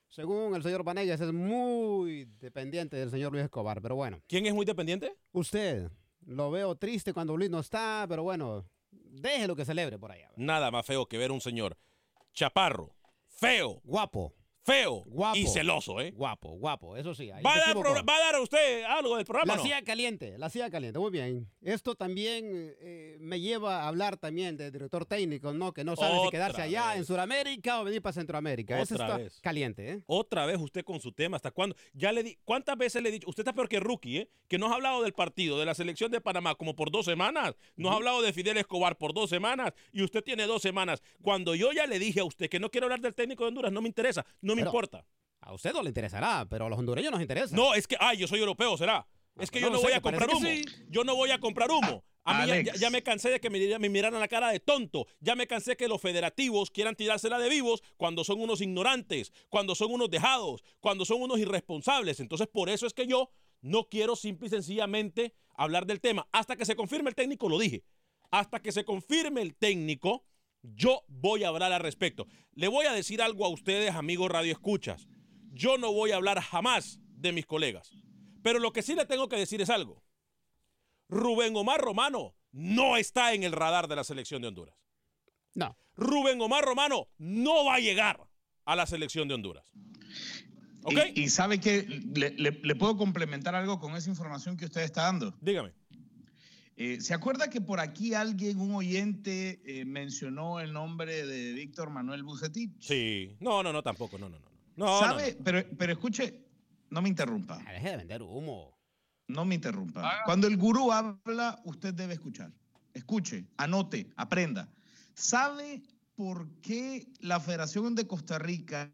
Según 0.07 0.55
el 0.55 0.63
señor 0.63 0.83
Vanegas, 0.83 1.21
es 1.21 1.31
muy 1.31 2.25
dependiente 2.39 2.97
del 2.97 3.09
señor 3.09 3.31
Luis 3.31 3.45
Escobar, 3.45 3.81
pero 3.81 3.95
bueno. 3.95 4.21
¿Quién 4.27 4.45
es 4.45 4.53
muy 4.53 4.65
dependiente? 4.65 5.15
Usted. 5.31 5.89
Lo 6.25 6.51
veo 6.51 6.75
triste 6.75 7.13
cuando 7.13 7.35
Luis 7.35 7.49
no 7.49 7.59
está, 7.59 8.05
pero 8.07 8.23
bueno, 8.23 8.65
déjelo 8.91 9.55
que 9.55 9.65
celebre 9.65 9.97
por 9.97 10.11
allá. 10.11 10.31
Nada 10.35 10.71
más 10.71 10.85
feo 10.85 11.07
que 11.07 11.17
ver 11.17 11.31
un 11.31 11.41
señor 11.41 11.77
chaparro, 12.33 12.95
feo, 13.27 13.81
guapo, 13.83 14.33
feo 14.63 15.03
Guapo. 15.07 15.37
y 15.37 15.47
celoso, 15.47 15.99
¿eh? 16.01 16.11
Guapo, 16.11 16.49
guapo, 16.51 16.95
eso 16.95 17.15
sí. 17.15 17.31
ahí 17.31 17.41
¿Va 17.43 17.55
a, 17.55 17.59
dar 17.59 17.77
¿Va 17.77 18.15
a 18.15 18.19
dar 18.19 18.35
a 18.35 18.41
usted 18.41 18.83
algo 18.83 19.17
del 19.17 19.25
programa? 19.25 19.53
La 19.53 19.57
no? 19.57 19.63
silla 19.63 19.81
caliente, 19.83 20.37
la 20.37 20.49
silla 20.49 20.69
caliente, 20.69 20.99
muy 20.99 21.11
bien. 21.11 21.49
Esto 21.61 21.95
también 21.95 22.75
eh, 22.79 23.17
me 23.19 23.39
lleva 23.39 23.83
a 23.83 23.87
hablar 23.87 24.17
también 24.17 24.57
de 24.57 24.69
director 24.71 25.05
técnico, 25.05 25.51
¿no? 25.53 25.73
Que 25.73 25.83
no 25.83 25.95
sabe 25.95 26.19
si 26.23 26.29
quedarse 26.29 26.61
allá 26.61 26.89
vez. 26.89 26.97
en 26.97 27.05
Sudamérica 27.05 27.81
o 27.81 27.83
venir 27.83 28.01
para 28.01 28.13
Centroamérica. 28.13 28.79
Eso 28.79 28.93
Otra 28.95 29.05
está 29.07 29.17
vez. 29.17 29.39
caliente, 29.41 29.91
¿eh? 29.91 30.03
Otra 30.05 30.45
vez 30.45 30.57
usted 30.59 30.83
con 30.83 30.99
su 30.99 31.11
tema, 31.11 31.37
¿hasta 31.37 31.51
cuándo? 31.51 31.75
Ya 31.93 32.11
le 32.11 32.23
di, 32.23 32.37
¿cuántas 32.45 32.77
veces 32.77 33.01
le 33.01 33.09
he 33.09 33.11
dicho? 33.13 33.27
Usted 33.29 33.41
está 33.41 33.53
peor 33.53 33.67
que 33.67 33.79
rookie, 33.79 34.17
¿eh? 34.19 34.29
Que 34.47 34.57
nos 34.59 34.71
ha 34.71 34.75
hablado 34.75 35.01
del 35.01 35.13
partido, 35.13 35.57
de 35.59 35.65
la 35.65 35.73
selección 35.73 36.11
de 36.11 36.21
Panamá, 36.21 36.55
como 36.55 36.75
por 36.75 36.91
dos 36.91 37.05
semanas. 37.05 37.55
Nos 37.75 37.91
ha 37.91 37.95
hablado 37.95 38.21
de 38.21 38.31
Fidel 38.33 38.57
Escobar 38.57 38.97
por 38.97 39.13
dos 39.13 39.29
semanas 39.29 39.73
y 39.91 40.03
usted 40.03 40.23
tiene 40.23 40.45
dos 40.45 40.61
semanas. 40.61 41.01
Cuando 41.21 41.55
yo 41.55 41.71
ya 41.71 41.87
le 41.87 41.97
dije 41.99 42.19
a 42.19 42.25
usted 42.25 42.49
que 42.49 42.59
no 42.59 42.69
quiero 42.69 42.85
hablar 42.85 43.01
del 43.01 43.15
técnico 43.15 43.43
de 43.43 43.49
Honduras, 43.49 43.71
no 43.71 43.81
me 43.81 43.87
interesa, 43.87 44.25
no 44.41 44.50
me 44.55 44.61
Pero- 44.61 44.69
importa. 44.71 45.05
A 45.41 45.53
usted 45.53 45.73
no 45.73 45.81
le 45.81 45.89
interesará, 45.89 46.45
pero 46.47 46.67
a 46.67 46.69
los 46.69 46.77
hondureños 46.77 47.11
nos 47.11 47.21
interesa. 47.21 47.55
No, 47.55 47.73
es 47.73 47.87
que, 47.87 47.97
ay, 47.99 48.17
yo 48.17 48.27
soy 48.27 48.39
europeo, 48.39 48.77
¿será? 48.77 49.07
Es 49.39 49.49
que 49.49 49.59
no 49.59 49.67
yo 49.67 49.73
no 49.73 49.79
sé, 49.79 49.83
voy 49.85 49.93
a 49.93 49.95
me 49.95 50.01
comprar 50.01 50.29
humo. 50.29 50.49
Yo 50.89 51.03
no 51.03 51.15
voy 51.15 51.31
a 51.31 51.39
comprar 51.39 51.71
humo. 51.71 52.03
A 52.23 52.45
mí 52.45 52.51
ya 52.79 52.91
me 52.91 53.01
cansé 53.01 53.31
de 53.31 53.39
que 53.39 53.49
me, 53.49 53.79
me 53.79 53.89
miraran 53.89 54.19
la 54.19 54.27
cara 54.27 54.49
de 54.51 54.59
tonto. 54.59 55.07
Ya 55.19 55.35
me 55.35 55.47
cansé 55.47 55.75
que 55.75 55.87
los 55.87 55.99
federativos 55.99 56.69
quieran 56.69 56.95
tirársela 56.95 57.39
de 57.39 57.49
vivos 57.49 57.81
cuando 57.97 58.23
son 58.23 58.39
unos 58.39 58.61
ignorantes, 58.61 59.31
cuando 59.49 59.73
son 59.73 59.91
unos 59.91 60.11
dejados, 60.11 60.63
cuando 60.79 61.05
son 61.05 61.21
unos 61.21 61.39
irresponsables. 61.39 62.19
Entonces, 62.19 62.47
por 62.47 62.69
eso 62.69 62.85
es 62.85 62.93
que 62.93 63.07
yo 63.07 63.31
no 63.61 63.89
quiero 63.89 64.15
simple 64.15 64.47
y 64.47 64.51
sencillamente 64.51 65.33
hablar 65.55 65.87
del 65.87 66.01
tema. 66.01 66.27
Hasta 66.31 66.55
que 66.55 66.65
se 66.65 66.75
confirme 66.75 67.09
el 67.09 67.15
técnico, 67.15 67.49
lo 67.49 67.57
dije. 67.57 67.83
Hasta 68.29 68.61
que 68.61 68.71
se 68.71 68.85
confirme 68.85 69.41
el 69.41 69.55
técnico, 69.55 70.23
yo 70.63 71.03
voy 71.07 71.43
a 71.43 71.47
hablar 71.49 71.71
al 71.73 71.81
respecto. 71.81 72.27
Le 72.53 72.67
voy 72.67 72.85
a 72.85 72.93
decir 72.93 73.21
algo 73.21 73.45
a 73.45 73.49
ustedes, 73.49 73.95
amigos 73.95 74.29
Radio 74.31 74.51
Escuchas. 74.51 75.07
Yo 75.53 75.77
no 75.77 75.91
voy 75.91 76.11
a 76.11 76.15
hablar 76.17 76.39
jamás 76.41 76.99
de 77.15 77.31
mis 77.31 77.45
colegas. 77.45 77.91
Pero 78.43 78.59
lo 78.59 78.71
que 78.73 78.81
sí 78.81 78.95
le 78.95 79.05
tengo 79.05 79.27
que 79.29 79.35
decir 79.37 79.61
es 79.61 79.69
algo. 79.69 80.03
Rubén 81.09 81.55
Omar 81.55 81.81
Romano 81.81 82.35
no 82.51 82.97
está 82.97 83.33
en 83.33 83.43
el 83.43 83.51
radar 83.51 83.87
de 83.87 83.95
la 83.95 84.03
selección 84.03 84.41
de 84.41 84.47
Honduras. 84.49 84.75
No. 85.55 85.77
Rubén 85.95 86.41
Omar 86.41 86.63
Romano 86.63 87.07
no 87.17 87.65
va 87.65 87.75
a 87.75 87.79
llegar 87.79 88.19
a 88.65 88.75
la 88.75 88.85
selección 88.85 89.27
de 89.27 89.33
Honduras. 89.35 89.69
¿Ok? 90.83 90.93
Y, 91.15 91.23
y 91.23 91.29
sabe 91.29 91.59
que 91.59 91.83
le, 91.83 92.31
le- 92.31 92.59
le 92.63 92.75
puedo 92.75 92.97
complementar 92.97 93.55
algo 93.55 93.79
con 93.79 93.95
esa 93.95 94.09
información 94.09 94.57
que 94.57 94.65
usted 94.65 94.81
está 94.81 95.03
dando. 95.03 95.35
Dígame. 95.41 95.73
Eh, 96.77 97.01
¿Se 97.01 97.13
acuerda 97.13 97.49
que 97.49 97.61
por 97.61 97.79
aquí 97.79 98.13
alguien, 98.13 98.59
un 98.59 98.73
oyente, 98.73 99.61
eh, 99.65 99.85
mencionó 99.85 100.59
el 100.59 100.73
nombre 100.73 101.25
de 101.25 101.53
Víctor 101.53 101.89
Manuel 101.89 102.23
Bucetich? 102.23 102.71
Sí. 102.79 103.35
No, 103.39 103.61
no, 103.61 103.71
no, 103.71 103.83
tampoco. 103.83 104.17
No, 104.17 104.29
no, 104.29 104.39
no. 104.39 104.45
No, 104.75 104.99
¿Sabe? 104.99 105.33
no, 105.33 105.37
no. 105.37 105.43
Pero, 105.43 105.77
pero 105.77 105.93
escuche, 105.93 106.45
no 106.89 107.01
me 107.01 107.09
interrumpa. 107.09 107.59
Ah, 107.67 107.73
Deje 107.73 107.91
de 107.91 107.97
vender 107.97 108.21
humo. 108.21 108.77
No 109.27 109.45
me 109.45 109.55
interrumpa. 109.55 110.21
Cuando 110.25 110.47
el 110.47 110.57
gurú 110.57 110.91
habla, 110.91 111.61
usted 111.63 111.93
debe 111.93 112.15
escuchar. 112.15 112.51
Escuche, 112.93 113.45
anote, 113.57 114.11
aprenda. 114.17 114.69
¿Sabe 115.13 115.81
por 116.15 116.49
qué 116.61 117.07
la 117.19 117.39
Federación 117.39 117.95
de 117.95 118.07
Costa 118.07 118.39
Rica 118.39 118.93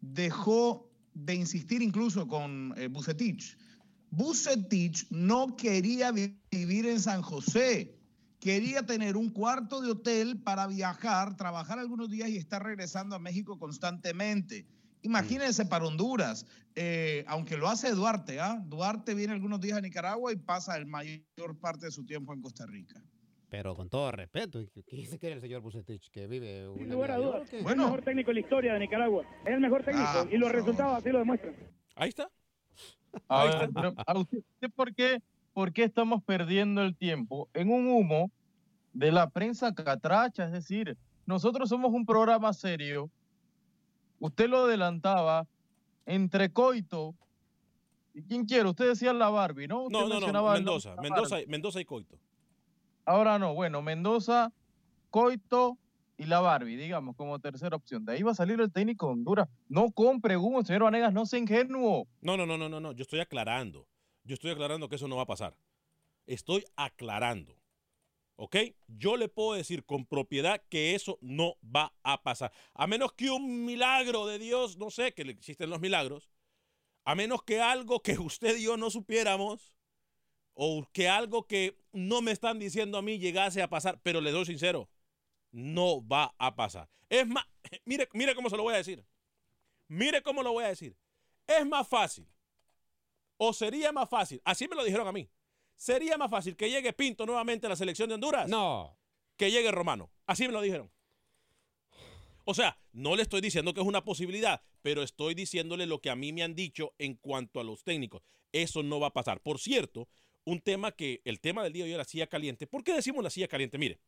dejó 0.00 0.88
de 1.14 1.34
insistir 1.34 1.82
incluso 1.82 2.28
con 2.28 2.72
eh, 2.76 2.86
Bucetich? 2.86 3.56
Bucetich 4.10 5.06
no 5.10 5.56
quería 5.56 6.12
vi- 6.12 6.38
vivir 6.50 6.86
en 6.86 7.00
San 7.00 7.22
José. 7.22 7.94
Quería 8.40 8.84
tener 8.86 9.16
un 9.16 9.30
cuarto 9.30 9.80
de 9.80 9.90
hotel 9.90 10.40
para 10.42 10.66
viajar, 10.66 11.36
trabajar 11.36 11.78
algunos 11.78 12.10
días 12.10 12.28
y 12.28 12.36
estar 12.36 12.62
regresando 12.62 13.16
a 13.16 13.18
México 13.18 13.58
constantemente. 13.58 14.66
Imagínense 15.02 15.64
para 15.66 15.86
Honduras, 15.86 16.46
eh, 16.74 17.24
aunque 17.28 17.56
lo 17.56 17.68
hace 17.68 17.92
Duarte, 17.92 18.40
¿ah? 18.40 18.60
Duarte 18.66 19.14
viene 19.14 19.32
algunos 19.32 19.60
días 19.60 19.78
a 19.78 19.80
Nicaragua 19.80 20.32
y 20.32 20.36
pasa 20.36 20.76
el 20.76 20.86
mayor 20.86 21.58
parte 21.60 21.86
de 21.86 21.92
su 21.92 22.04
tiempo 22.04 22.32
en 22.34 22.40
Costa 22.42 22.66
Rica. 22.66 23.02
Pero 23.48 23.76
con 23.76 23.88
todo 23.88 24.10
respeto, 24.10 24.60
¿quién 24.86 25.06
se 25.08 25.18
cree 25.18 25.32
el 25.32 25.40
señor 25.40 25.60
Bucetich 25.62 26.10
que 26.10 26.26
vive 26.26 26.68
una 26.68 26.78
Sin 26.78 26.90
lugar 26.90 27.10
a 27.12 27.16
vida 27.18 27.26
dudas. 27.26 27.40
mayor, 27.42 27.46
o 27.46 27.50
qué? 27.50 27.58
Es 27.60 27.66
el 27.72 27.76
mejor 27.78 28.02
técnico 28.02 28.30
en 28.30 28.34
la 28.34 28.40
historia 28.40 28.72
de 28.74 28.78
Nicaragua. 28.80 29.24
Es 29.44 29.52
el 29.54 29.60
mejor 29.60 29.84
técnico 29.84 30.08
Ah, 30.08 30.26
y 30.30 30.36
los 30.36 30.50
resultados 30.52 30.98
así 30.98 31.08
lo 31.10 31.18
demuestran. 31.20 31.54
Ahí 31.94 32.08
está. 32.08 32.28
A 33.28 33.42
Ahí 33.42 33.48
ver, 33.50 33.62
está. 33.68 33.80
pero, 33.80 33.94
¿a 34.06 34.18
usted 34.18 34.42
por 34.74 34.94
qué, 34.94 35.22
por 35.52 35.72
qué 35.72 35.84
estamos 35.84 36.22
perdiendo 36.22 36.82
el 36.82 36.96
tiempo 36.96 37.48
en 37.54 37.70
un 37.70 37.88
humo 37.88 38.30
de 38.92 39.12
la 39.12 39.30
prensa 39.30 39.74
catracha? 39.74 40.46
Es 40.46 40.52
decir, 40.52 40.96
nosotros 41.26 41.68
somos 41.68 41.92
un 41.92 42.06
programa 42.06 42.52
serio. 42.52 43.10
Usted 44.18 44.48
lo 44.48 44.64
adelantaba 44.64 45.46
entre 46.06 46.50
Coito 46.52 47.14
y 48.14 48.22
quién 48.22 48.44
quiere. 48.46 48.68
Usted 48.68 48.88
decía 48.88 49.12
la 49.12 49.28
Barbie, 49.28 49.68
¿no? 49.68 49.84
Usted 49.84 49.98
No, 49.98 50.08
no, 50.08 50.20
no. 50.32 50.52
Mendoza. 50.52 50.96
Mendoza. 51.02 51.36
Mendoza 51.48 51.80
y 51.80 51.84
Coito. 51.84 52.18
Ahora 53.04 53.38
no, 53.38 53.54
bueno, 53.54 53.82
Mendoza, 53.82 54.52
Coito 55.10 55.78
y 56.18 56.24
la 56.24 56.40
Barbie, 56.40 56.76
digamos, 56.76 57.14
como 57.16 57.38
tercera 57.38 57.76
opción. 57.76 58.04
De 58.04 58.12
ahí 58.12 58.22
va 58.22 58.32
a 58.32 58.34
salir 58.34 58.60
el 58.60 58.72
técnico 58.72 59.06
de 59.06 59.12
Honduras. 59.12 59.48
No 59.68 59.90
compre 59.90 60.36
humo, 60.36 60.64
señor 60.64 60.84
Vanegas, 60.84 61.12
no 61.12 61.26
sea 61.26 61.38
ingenuo. 61.38 62.08
No, 62.20 62.36
no, 62.36 62.46
no, 62.46 62.56
no, 62.56 62.68
no, 62.68 62.80
no. 62.80 62.92
Yo 62.92 63.02
estoy 63.02 63.20
aclarando. 63.20 63.86
Yo 64.24 64.34
estoy 64.34 64.50
aclarando 64.50 64.88
que 64.88 64.96
eso 64.96 65.08
no 65.08 65.16
va 65.16 65.22
a 65.22 65.26
pasar. 65.26 65.56
Estoy 66.26 66.64
aclarando. 66.74 67.56
¿Ok? 68.36 68.56
Yo 68.86 69.16
le 69.16 69.28
puedo 69.28 69.54
decir 69.54 69.84
con 69.84 70.06
propiedad 70.06 70.62
que 70.68 70.94
eso 70.94 71.18
no 71.20 71.56
va 71.64 71.94
a 72.02 72.22
pasar. 72.22 72.52
A 72.74 72.86
menos 72.86 73.12
que 73.12 73.30
un 73.30 73.64
milagro 73.64 74.26
de 74.26 74.38
Dios, 74.38 74.76
no 74.76 74.90
sé, 74.90 75.12
que 75.12 75.22
existen 75.22 75.70
los 75.70 75.80
milagros. 75.80 76.30
A 77.04 77.14
menos 77.14 77.42
que 77.42 77.60
algo 77.60 78.00
que 78.00 78.12
usted 78.18 78.56
y 78.56 78.64
yo 78.64 78.76
no 78.76 78.90
supiéramos. 78.90 79.74
O 80.54 80.88
que 80.92 81.08
algo 81.08 81.46
que 81.46 81.78
no 81.92 82.22
me 82.22 82.32
están 82.32 82.58
diciendo 82.58 82.96
a 82.96 83.02
mí 83.02 83.18
llegase 83.18 83.60
a 83.60 83.68
pasar. 83.68 84.00
Pero 84.02 84.22
le 84.22 84.30
doy 84.30 84.46
sincero. 84.46 84.88
No 85.52 86.06
va 86.06 86.34
a 86.38 86.54
pasar. 86.54 86.88
Es 87.08 87.26
más, 87.26 87.44
mire, 87.84 88.08
mire 88.12 88.34
cómo 88.34 88.50
se 88.50 88.56
lo 88.56 88.62
voy 88.62 88.74
a 88.74 88.78
decir. 88.78 89.04
Mire 89.88 90.22
cómo 90.22 90.42
lo 90.42 90.52
voy 90.52 90.64
a 90.64 90.68
decir. 90.68 90.96
Es 91.46 91.64
más 91.66 91.86
fácil. 91.86 92.26
O 93.36 93.52
sería 93.52 93.92
más 93.92 94.08
fácil. 94.08 94.40
Así 94.44 94.66
me 94.66 94.76
lo 94.76 94.84
dijeron 94.84 95.06
a 95.06 95.12
mí. 95.12 95.28
Sería 95.76 96.16
más 96.16 96.30
fácil 96.30 96.56
que 96.56 96.70
llegue 96.70 96.92
Pinto 96.92 97.26
nuevamente 97.26 97.66
a 97.66 97.70
la 97.70 97.76
selección 97.76 98.08
de 98.08 98.14
Honduras. 98.14 98.48
No. 98.48 98.98
Que 99.36 99.50
llegue 99.50 99.70
Romano. 99.70 100.10
Así 100.26 100.46
me 100.46 100.52
lo 100.52 100.62
dijeron. 100.62 100.90
O 102.44 102.54
sea, 102.54 102.78
no 102.92 103.16
le 103.16 103.22
estoy 103.22 103.40
diciendo 103.40 103.74
que 103.74 103.80
es 103.80 103.86
una 103.86 104.04
posibilidad, 104.04 104.62
pero 104.80 105.02
estoy 105.02 105.34
diciéndole 105.34 105.84
lo 105.84 106.00
que 106.00 106.10
a 106.10 106.16
mí 106.16 106.32
me 106.32 106.44
han 106.44 106.54
dicho 106.54 106.94
en 106.98 107.14
cuanto 107.14 107.60
a 107.60 107.64
los 107.64 107.82
técnicos. 107.82 108.22
Eso 108.52 108.82
no 108.82 109.00
va 109.00 109.08
a 109.08 109.12
pasar. 109.12 109.42
Por 109.42 109.58
cierto, 109.58 110.08
un 110.44 110.60
tema 110.60 110.92
que 110.92 111.20
el 111.24 111.40
tema 111.40 111.64
del 111.64 111.72
día 111.72 111.84
de 111.84 111.90
hoy 111.90 111.94
era 111.94 112.04
la 112.04 112.08
silla 112.08 112.28
caliente. 112.28 112.66
¿Por 112.66 112.84
qué 112.84 112.94
decimos 112.94 113.22
la 113.22 113.30
silla 113.30 113.48
caliente? 113.48 113.78
Mire, 113.78 113.98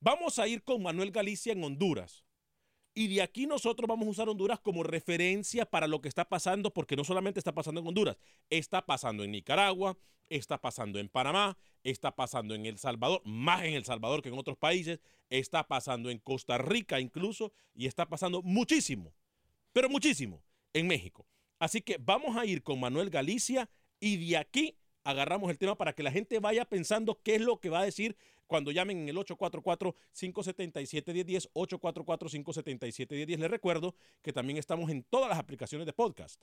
vamos 0.00 0.38
a 0.38 0.48
ir 0.48 0.62
con 0.62 0.82
Manuel 0.82 1.10
Galicia 1.10 1.52
en 1.52 1.62
Honduras. 1.62 2.24
Y 2.94 3.08
de 3.08 3.20
aquí 3.20 3.46
nosotros 3.46 3.86
vamos 3.86 4.06
a 4.06 4.10
usar 4.10 4.28
Honduras 4.28 4.58
como 4.58 4.82
referencia 4.82 5.66
para 5.66 5.86
lo 5.86 6.00
que 6.00 6.08
está 6.08 6.26
pasando, 6.26 6.72
porque 6.72 6.96
no 6.96 7.04
solamente 7.04 7.38
está 7.38 7.54
pasando 7.54 7.80
en 7.80 7.86
Honduras, 7.86 8.16
está 8.48 8.86
pasando 8.86 9.22
en 9.22 9.32
Nicaragua, 9.32 9.98
está 10.30 10.58
pasando 10.60 10.98
en 10.98 11.10
Panamá, 11.10 11.58
está 11.82 12.16
pasando 12.16 12.54
en 12.54 12.64
El 12.64 12.78
Salvador, 12.78 13.20
más 13.24 13.64
en 13.64 13.74
El 13.74 13.84
Salvador 13.84 14.22
que 14.22 14.30
en 14.30 14.38
otros 14.38 14.56
países, 14.56 15.00
está 15.28 15.68
pasando 15.68 16.08
en 16.08 16.18
Costa 16.18 16.56
Rica 16.56 16.98
incluso, 16.98 17.52
y 17.74 17.86
está 17.86 18.08
pasando 18.08 18.42
muchísimo, 18.42 19.12
pero 19.74 19.90
muchísimo 19.90 20.42
en 20.72 20.86
México. 20.86 21.26
Así 21.58 21.82
que 21.82 21.98
vamos 22.00 22.36
a 22.36 22.46
ir 22.46 22.62
con 22.62 22.80
Manuel 22.80 23.10
Galicia 23.10 23.68
y 24.00 24.16
de 24.16 24.36
aquí 24.36 24.78
agarramos 25.04 25.50
el 25.50 25.58
tema 25.58 25.76
para 25.76 25.94
que 25.94 26.02
la 26.02 26.12
gente 26.12 26.38
vaya 26.40 26.64
pensando 26.64 27.20
qué 27.22 27.36
es 27.36 27.40
lo 27.40 27.60
que 27.60 27.70
va 27.70 27.80
a 27.80 27.84
decir 27.84 28.16
cuando 28.46 28.70
llamen 28.70 29.00
en 29.00 29.08
el 29.08 29.16
844-577-1010, 29.16 31.50
844-577-1010. 31.52 33.38
Les 33.38 33.50
recuerdo 33.50 33.96
que 34.22 34.32
también 34.32 34.58
estamos 34.58 34.88
en 34.90 35.02
todas 35.04 35.28
las 35.28 35.38
aplicaciones 35.38 35.86
de 35.86 35.92
podcast. 35.92 36.40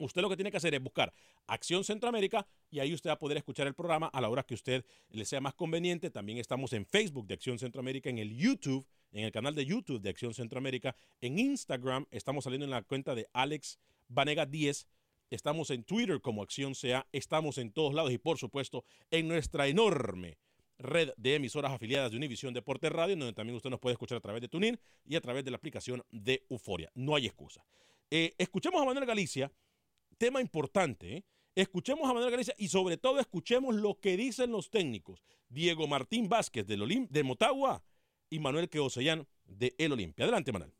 Usted 0.00 0.22
lo 0.22 0.28
que 0.28 0.36
tiene 0.36 0.52
que 0.52 0.58
hacer 0.58 0.72
es 0.74 0.80
buscar 0.80 1.12
Acción 1.48 1.82
Centroamérica 1.82 2.46
y 2.70 2.78
ahí 2.78 2.94
usted 2.94 3.10
va 3.10 3.14
a 3.14 3.18
poder 3.18 3.36
escuchar 3.36 3.66
el 3.66 3.74
programa 3.74 4.06
a 4.06 4.20
la 4.20 4.28
hora 4.28 4.44
que 4.44 4.54
usted 4.54 4.84
le 5.10 5.24
sea 5.24 5.40
más 5.40 5.54
conveniente. 5.54 6.10
También 6.10 6.38
estamos 6.38 6.72
en 6.72 6.86
Facebook 6.86 7.26
de 7.26 7.34
Acción 7.34 7.58
Centroamérica, 7.58 8.08
en 8.08 8.18
el 8.18 8.36
YouTube, 8.36 8.86
en 9.10 9.24
el 9.24 9.32
canal 9.32 9.56
de 9.56 9.66
YouTube 9.66 10.00
de 10.00 10.10
Acción 10.10 10.34
Centroamérica, 10.34 10.94
en 11.20 11.38
Instagram, 11.38 12.06
estamos 12.12 12.44
saliendo 12.44 12.64
en 12.64 12.70
la 12.70 12.82
cuenta 12.82 13.16
de 13.16 13.26
Alex 13.32 13.80
Vanega 14.06 14.46
10. 14.46 14.86
Estamos 15.30 15.70
en 15.70 15.82
Twitter 15.82 16.20
como 16.20 16.42
Acción 16.42 16.74
CA, 16.74 17.06
estamos 17.12 17.58
en 17.58 17.72
todos 17.72 17.92
lados 17.92 18.12
y 18.12 18.18
por 18.18 18.38
supuesto 18.38 18.84
en 19.10 19.26
nuestra 19.26 19.66
enorme 19.66 20.38
red 20.78 21.10
de 21.16 21.34
emisoras 21.34 21.72
afiliadas 21.72 22.10
de 22.10 22.16
Univisión 22.16 22.54
Deporte 22.54 22.88
Radio, 22.88 23.16
donde 23.16 23.32
también 23.32 23.56
usted 23.56 23.70
nos 23.70 23.80
puede 23.80 23.94
escuchar 23.94 24.18
a 24.18 24.20
través 24.20 24.40
de 24.40 24.48
TuneIn 24.48 24.78
y 25.04 25.16
a 25.16 25.20
través 25.20 25.44
de 25.44 25.50
la 25.50 25.56
aplicación 25.56 26.02
de 26.10 26.46
Euforia. 26.48 26.90
No 26.94 27.14
hay 27.14 27.26
excusa. 27.26 27.64
Eh, 28.10 28.34
escuchemos 28.38 28.80
a 28.80 28.84
Manuel 28.84 29.06
Galicia, 29.06 29.52
tema 30.16 30.40
importante, 30.40 31.16
¿eh? 31.16 31.24
Escuchemos 31.54 32.08
a 32.08 32.12
Manuel 32.12 32.30
Galicia 32.30 32.54
y 32.56 32.68
sobre 32.68 32.98
todo 32.98 33.18
escuchemos 33.18 33.74
lo 33.74 33.98
que 33.98 34.16
dicen 34.16 34.52
los 34.52 34.70
técnicos. 34.70 35.24
Diego 35.48 35.88
Martín 35.88 36.28
Vázquez 36.28 36.64
del 36.64 36.82
Olim 36.82 37.08
de 37.10 37.24
Motagua 37.24 37.82
y 38.30 38.38
Manuel 38.38 38.68
Queosellán 38.68 39.26
de 39.44 39.74
El 39.76 39.92
Olimpia. 39.92 40.24
Adelante, 40.24 40.52
Manuel. 40.52 40.77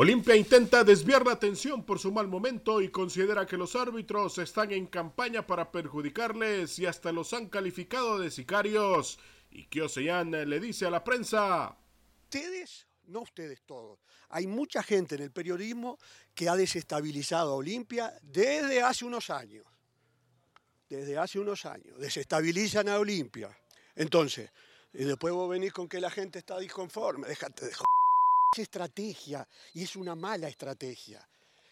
Olimpia 0.00 0.36
intenta 0.36 0.84
desviar 0.84 1.26
la 1.26 1.32
atención 1.32 1.84
por 1.84 1.98
su 1.98 2.12
mal 2.12 2.28
momento 2.28 2.80
y 2.80 2.88
considera 2.88 3.44
que 3.46 3.56
los 3.56 3.74
árbitros 3.74 4.38
están 4.38 4.70
en 4.70 4.86
campaña 4.86 5.44
para 5.44 5.72
perjudicarles 5.72 6.78
y 6.78 6.86
hasta 6.86 7.10
los 7.10 7.32
han 7.32 7.48
calificado 7.48 8.16
de 8.16 8.30
sicarios. 8.30 9.18
Y 9.50 9.66
Kioseyan 9.66 10.30
le 10.30 10.60
dice 10.60 10.86
a 10.86 10.90
la 10.90 11.02
prensa: 11.02 11.76
Ustedes, 12.22 12.86
no 13.08 13.22
ustedes 13.22 13.62
todos, 13.62 13.98
hay 14.28 14.46
mucha 14.46 14.84
gente 14.84 15.16
en 15.16 15.22
el 15.22 15.32
periodismo 15.32 15.98
que 16.32 16.48
ha 16.48 16.54
desestabilizado 16.54 17.54
a 17.54 17.56
Olimpia 17.56 18.14
desde 18.22 18.80
hace 18.80 19.04
unos 19.04 19.30
años. 19.30 19.64
Desde 20.88 21.18
hace 21.18 21.40
unos 21.40 21.66
años. 21.66 21.98
Desestabilizan 21.98 22.88
a 22.88 23.00
Olimpia. 23.00 23.50
Entonces, 23.96 24.52
y 24.92 25.02
después 25.02 25.34
vos 25.34 25.50
venís 25.50 25.72
con 25.72 25.88
que 25.88 26.00
la 26.00 26.08
gente 26.08 26.38
está 26.38 26.56
disconforme. 26.60 27.26
Déjate 27.26 27.66
de 27.66 27.74
joder. 27.74 27.87
Es 28.52 28.60
estrategia 28.60 29.46
y 29.74 29.82
es 29.82 29.96
una 29.96 30.14
mala 30.14 30.48
estrategia. 30.48 31.26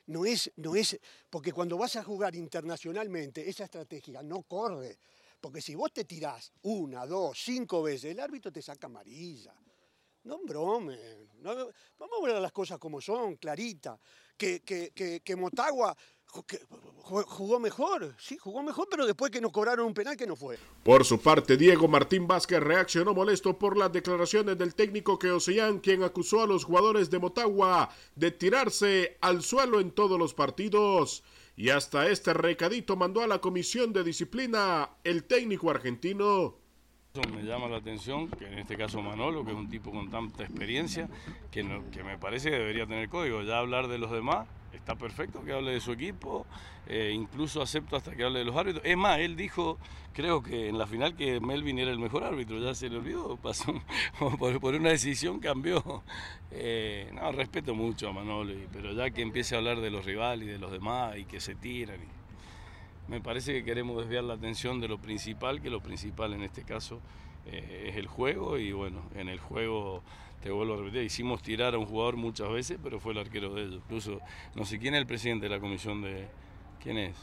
No 0.06 0.24
es, 0.24 0.52
no 0.56 0.76
es, 0.76 0.98
porque 1.28 1.52
cuando 1.52 1.76
vas 1.76 1.96
a 1.96 2.04
jugar 2.04 2.34
internacionalmente, 2.36 3.48
esa 3.48 3.64
estrategia 3.64 4.22
no 4.22 4.42
corre. 4.42 4.98
Porque 5.40 5.60
si 5.60 5.74
vos 5.74 5.92
te 5.92 6.04
tirás 6.04 6.52
una, 6.62 7.06
dos, 7.06 7.38
cinco 7.42 7.82
veces, 7.82 8.12
el 8.12 8.20
árbitro 8.20 8.52
te 8.52 8.62
saca 8.62 8.86
amarilla. 8.86 9.54
No 10.24 10.38
bromen. 10.44 11.30
No, 11.38 11.54
vamos 11.98 12.18
a 12.20 12.26
ver 12.26 12.40
las 12.40 12.52
cosas 12.52 12.78
como 12.78 13.00
son, 13.00 13.36
clarita. 13.36 13.98
Que, 14.36 14.60
que, 14.60 14.92
que 15.24 15.36
Motagua 15.36 15.96
jugó 16.26 17.60
mejor, 17.60 18.14
sí, 18.18 18.36
jugó 18.36 18.62
mejor, 18.62 18.88
pero 18.90 19.06
después 19.06 19.30
que 19.30 19.40
nos 19.40 19.52
cobraron 19.52 19.86
un 19.86 19.94
penal 19.94 20.16
que 20.16 20.26
no 20.26 20.36
fue. 20.36 20.58
Por 20.82 21.04
su 21.04 21.20
parte, 21.20 21.56
Diego 21.56 21.88
Martín 21.88 22.26
Vázquez 22.26 22.60
reaccionó 22.60 23.14
molesto 23.14 23.58
por 23.58 23.76
las 23.76 23.92
declaraciones 23.92 24.58
del 24.58 24.74
técnico 24.74 25.18
Keoseyan, 25.18 25.78
quien 25.78 26.02
acusó 26.02 26.42
a 26.42 26.46
los 26.46 26.64
jugadores 26.64 27.10
de 27.10 27.18
Motagua 27.18 27.90
de 28.16 28.30
tirarse 28.32 29.18
al 29.20 29.42
suelo 29.42 29.80
en 29.80 29.92
todos 29.92 30.18
los 30.18 30.34
partidos. 30.34 31.22
Y 31.56 31.70
hasta 31.70 32.08
este 32.08 32.34
recadito 32.34 32.96
mandó 32.96 33.22
a 33.22 33.26
la 33.26 33.40
comisión 33.40 33.92
de 33.92 34.04
disciplina 34.04 34.90
el 35.04 35.24
técnico 35.24 35.70
argentino. 35.70 36.65
Me 37.32 37.42
llama 37.42 37.68
la 37.68 37.78
atención 37.78 38.28
que 38.28 38.46
en 38.46 38.58
este 38.58 38.76
caso 38.76 39.02
Manolo, 39.02 39.44
que 39.44 39.52
es 39.52 39.56
un 39.56 39.68
tipo 39.68 39.90
con 39.90 40.10
tanta 40.10 40.44
experiencia, 40.44 41.08
que, 41.50 41.64
que 41.92 42.02
me 42.04 42.18
parece 42.18 42.50
que 42.50 42.56
debería 42.56 42.86
tener 42.86 43.08
código. 43.08 43.42
Ya 43.42 43.58
hablar 43.58 43.88
de 43.88 43.98
los 43.98 44.10
demás, 44.10 44.46
está 44.76 44.94
perfecto 44.94 45.42
que 45.44 45.52
hable 45.52 45.72
de 45.72 45.80
su 45.80 45.92
equipo, 45.92 46.46
eh, 46.86 47.10
incluso 47.12 47.60
acepto 47.60 47.96
hasta 47.96 48.14
que 48.14 48.24
hable 48.24 48.40
de 48.40 48.44
los 48.44 48.56
árbitros. 48.56 48.84
Es 48.84 48.96
más, 48.96 49.18
él 49.18 49.36
dijo, 49.36 49.78
creo 50.12 50.42
que 50.42 50.68
en 50.68 50.78
la 50.78 50.86
final 50.86 51.16
que 51.16 51.40
Melvin 51.40 51.78
era 51.78 51.90
el 51.90 51.98
mejor 51.98 52.24
árbitro, 52.24 52.60
ya 52.60 52.74
se 52.74 52.88
le 52.88 52.98
olvidó, 52.98 53.36
pasó 53.42 53.74
por, 54.38 54.74
una 54.74 54.90
decisión 54.90 55.40
cambió. 55.40 56.04
Eh, 56.50 57.10
no, 57.12 57.32
respeto 57.32 57.74
mucho 57.74 58.08
a 58.08 58.12
Manolo, 58.12 58.54
pero 58.72 58.92
ya 58.92 59.10
que 59.10 59.22
empiece 59.22 59.54
a 59.54 59.58
hablar 59.58 59.80
de 59.80 59.90
los 59.90 60.04
rivales 60.04 60.46
y 60.46 60.50
de 60.52 60.58
los 60.58 60.70
demás 60.70 61.16
y 61.16 61.24
que 61.24 61.40
se 61.40 61.54
tiran. 61.54 61.98
Me 63.08 63.20
parece 63.20 63.52
que 63.52 63.64
queremos 63.64 63.96
desviar 63.98 64.24
la 64.24 64.34
atención 64.34 64.80
de 64.80 64.88
lo 64.88 64.98
principal, 64.98 65.60
que 65.60 65.70
lo 65.70 65.80
principal 65.80 66.32
en 66.32 66.42
este 66.42 66.62
caso 66.62 67.00
eh, 67.46 67.86
es 67.90 67.96
el 67.96 68.06
juego 68.06 68.58
y 68.58 68.72
bueno, 68.72 69.02
en 69.14 69.28
el 69.28 69.38
juego 69.38 70.02
te 70.42 70.50
vuelvo 70.50 70.74
a 70.74 70.76
repetir, 70.78 71.02
hicimos 71.02 71.42
tirar 71.42 71.74
a 71.74 71.78
un 71.78 71.86
jugador 71.86 72.16
muchas 72.16 72.50
veces, 72.50 72.78
pero 72.82 73.00
fue 73.00 73.12
el 73.12 73.18
arquero 73.18 73.54
de 73.54 73.62
ellos. 73.62 73.82
Incluso, 73.84 74.20
no 74.54 74.64
sé 74.64 74.78
quién 74.78 74.94
es 74.94 75.00
el 75.00 75.06
presidente 75.06 75.48
de 75.48 75.54
la 75.54 75.60
comisión 75.60 76.02
de. 76.02 76.28
¿Quién 76.82 76.98
es? 76.98 77.16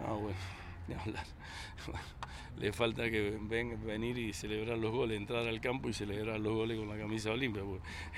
Ah, 0.00 0.12
bueno, 0.12 0.36
de 0.88 0.94
hablar. 0.94 1.26
le 2.58 2.72
falta 2.72 3.10
que 3.10 3.38
ven, 3.40 3.84
venir 3.84 4.18
y 4.18 4.32
celebrar 4.32 4.78
los 4.78 4.90
goles, 4.90 5.16
entrar 5.16 5.46
al 5.46 5.60
campo 5.60 5.88
y 5.88 5.92
celebrar 5.92 6.40
los 6.40 6.54
goles 6.54 6.78
con 6.78 6.88
la 6.88 6.96
camisa 6.96 7.30
olimpia. 7.30 7.62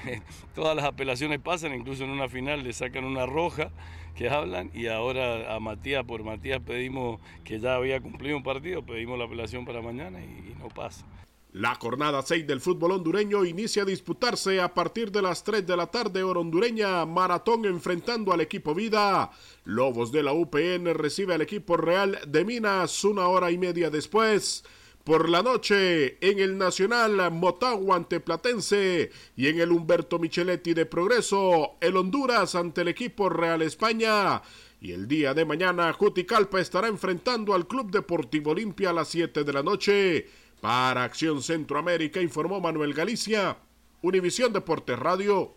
Todas 0.55 0.77
las 0.77 0.85
apelaciones 0.85 1.41
pasan, 1.41 1.75
incluso 1.75 2.05
en 2.05 2.11
una 2.11 2.29
final 2.29 2.63
le 2.63 2.73
sacan 2.73 3.05
una 3.05 3.27
roja 3.27 3.71
que 4.15 4.29
hablan 4.29 4.71
y 4.75 4.87
ahora 4.87 5.55
a 5.55 5.61
Matías, 5.61 6.05
por 6.05 6.23
Matías 6.23 6.61
pedimos 6.61 7.21
que 7.45 7.61
ya 7.61 7.75
había 7.75 8.01
cumplido 8.01 8.37
un 8.37 8.43
partido, 8.43 8.85
pedimos 8.85 9.19
la 9.19 9.25
apelación 9.25 9.65
para 9.65 9.83
mañana 9.83 10.21
y 10.21 10.55
no 10.59 10.69
pasa. 10.69 11.05
La 11.53 11.75
jornada 11.77 12.21
6 12.21 12.47
del 12.47 12.61
fútbol 12.61 12.93
hondureño 12.93 13.43
inicia 13.47 13.83
a 13.83 13.87
disputarse 13.87 14.61
a 14.61 14.75
partir 14.75 15.11
de 15.11 15.23
las 15.23 15.43
3 15.45 15.67
de 15.67 15.79
la 15.79 15.87
tarde 15.87 16.23
hora 16.23 16.41
hondureña, 16.41 17.07
maratón 17.07 17.65
enfrentando 17.65 18.35
al 18.35 18.43
equipo 18.43 18.75
Vida. 18.75 19.31
Lobos 19.65 20.13
de 20.13 20.23
la 20.23 20.35
UPN 20.35 20.93
recibe 20.93 21.35
al 21.35 21.41
equipo 21.41 21.79
Real 21.79 22.19
de 22.27 22.45
Minas 22.45 23.03
una 23.03 23.29
hora 23.29 23.51
y 23.51 23.57
media 23.57 23.89
después. 23.89 24.63
Por 25.05 25.31
la 25.31 25.43
noche, 25.43 26.19
en 26.21 26.39
el 26.39 26.59
Nacional 26.59 27.33
Motagua 27.33 27.97
ante 27.97 28.21
Platense 28.21 29.11
y 29.35 29.47
en 29.47 29.59
el 29.59 29.73
Humberto 29.73 30.19
Micheletti 30.19 30.75
de 30.75 30.85
Progreso, 30.85 31.79
el 31.81 31.97
Honduras 31.97 32.55
ante 32.57 32.83
el 32.83 32.89
equipo 32.89 33.31
Real 33.31 33.63
España. 33.63 34.43
Y 34.83 34.93
el 34.93 35.09
día 35.09 35.33
de 35.33 35.47
mañana, 35.47 35.95
Juticalpa 35.95 36.61
estará 36.61 36.89
enfrentando 36.89 37.55
al 37.55 37.67
Club 37.67 37.91
Deportivo 37.91 38.51
Olimpia 38.51 38.91
a 38.91 38.93
las 38.93 39.09
7 39.09 39.45
de 39.45 39.53
la 39.55 39.63
noche. 39.63 40.27
Para 40.61 41.05
Acción 41.05 41.43
Centroamérica 41.43 42.21
informó 42.21 42.61
Manuel 42.61 42.93
Galicia, 42.93 43.59
Univisión 44.03 44.53
Deportes 44.53 44.99
Radio. 44.99 45.55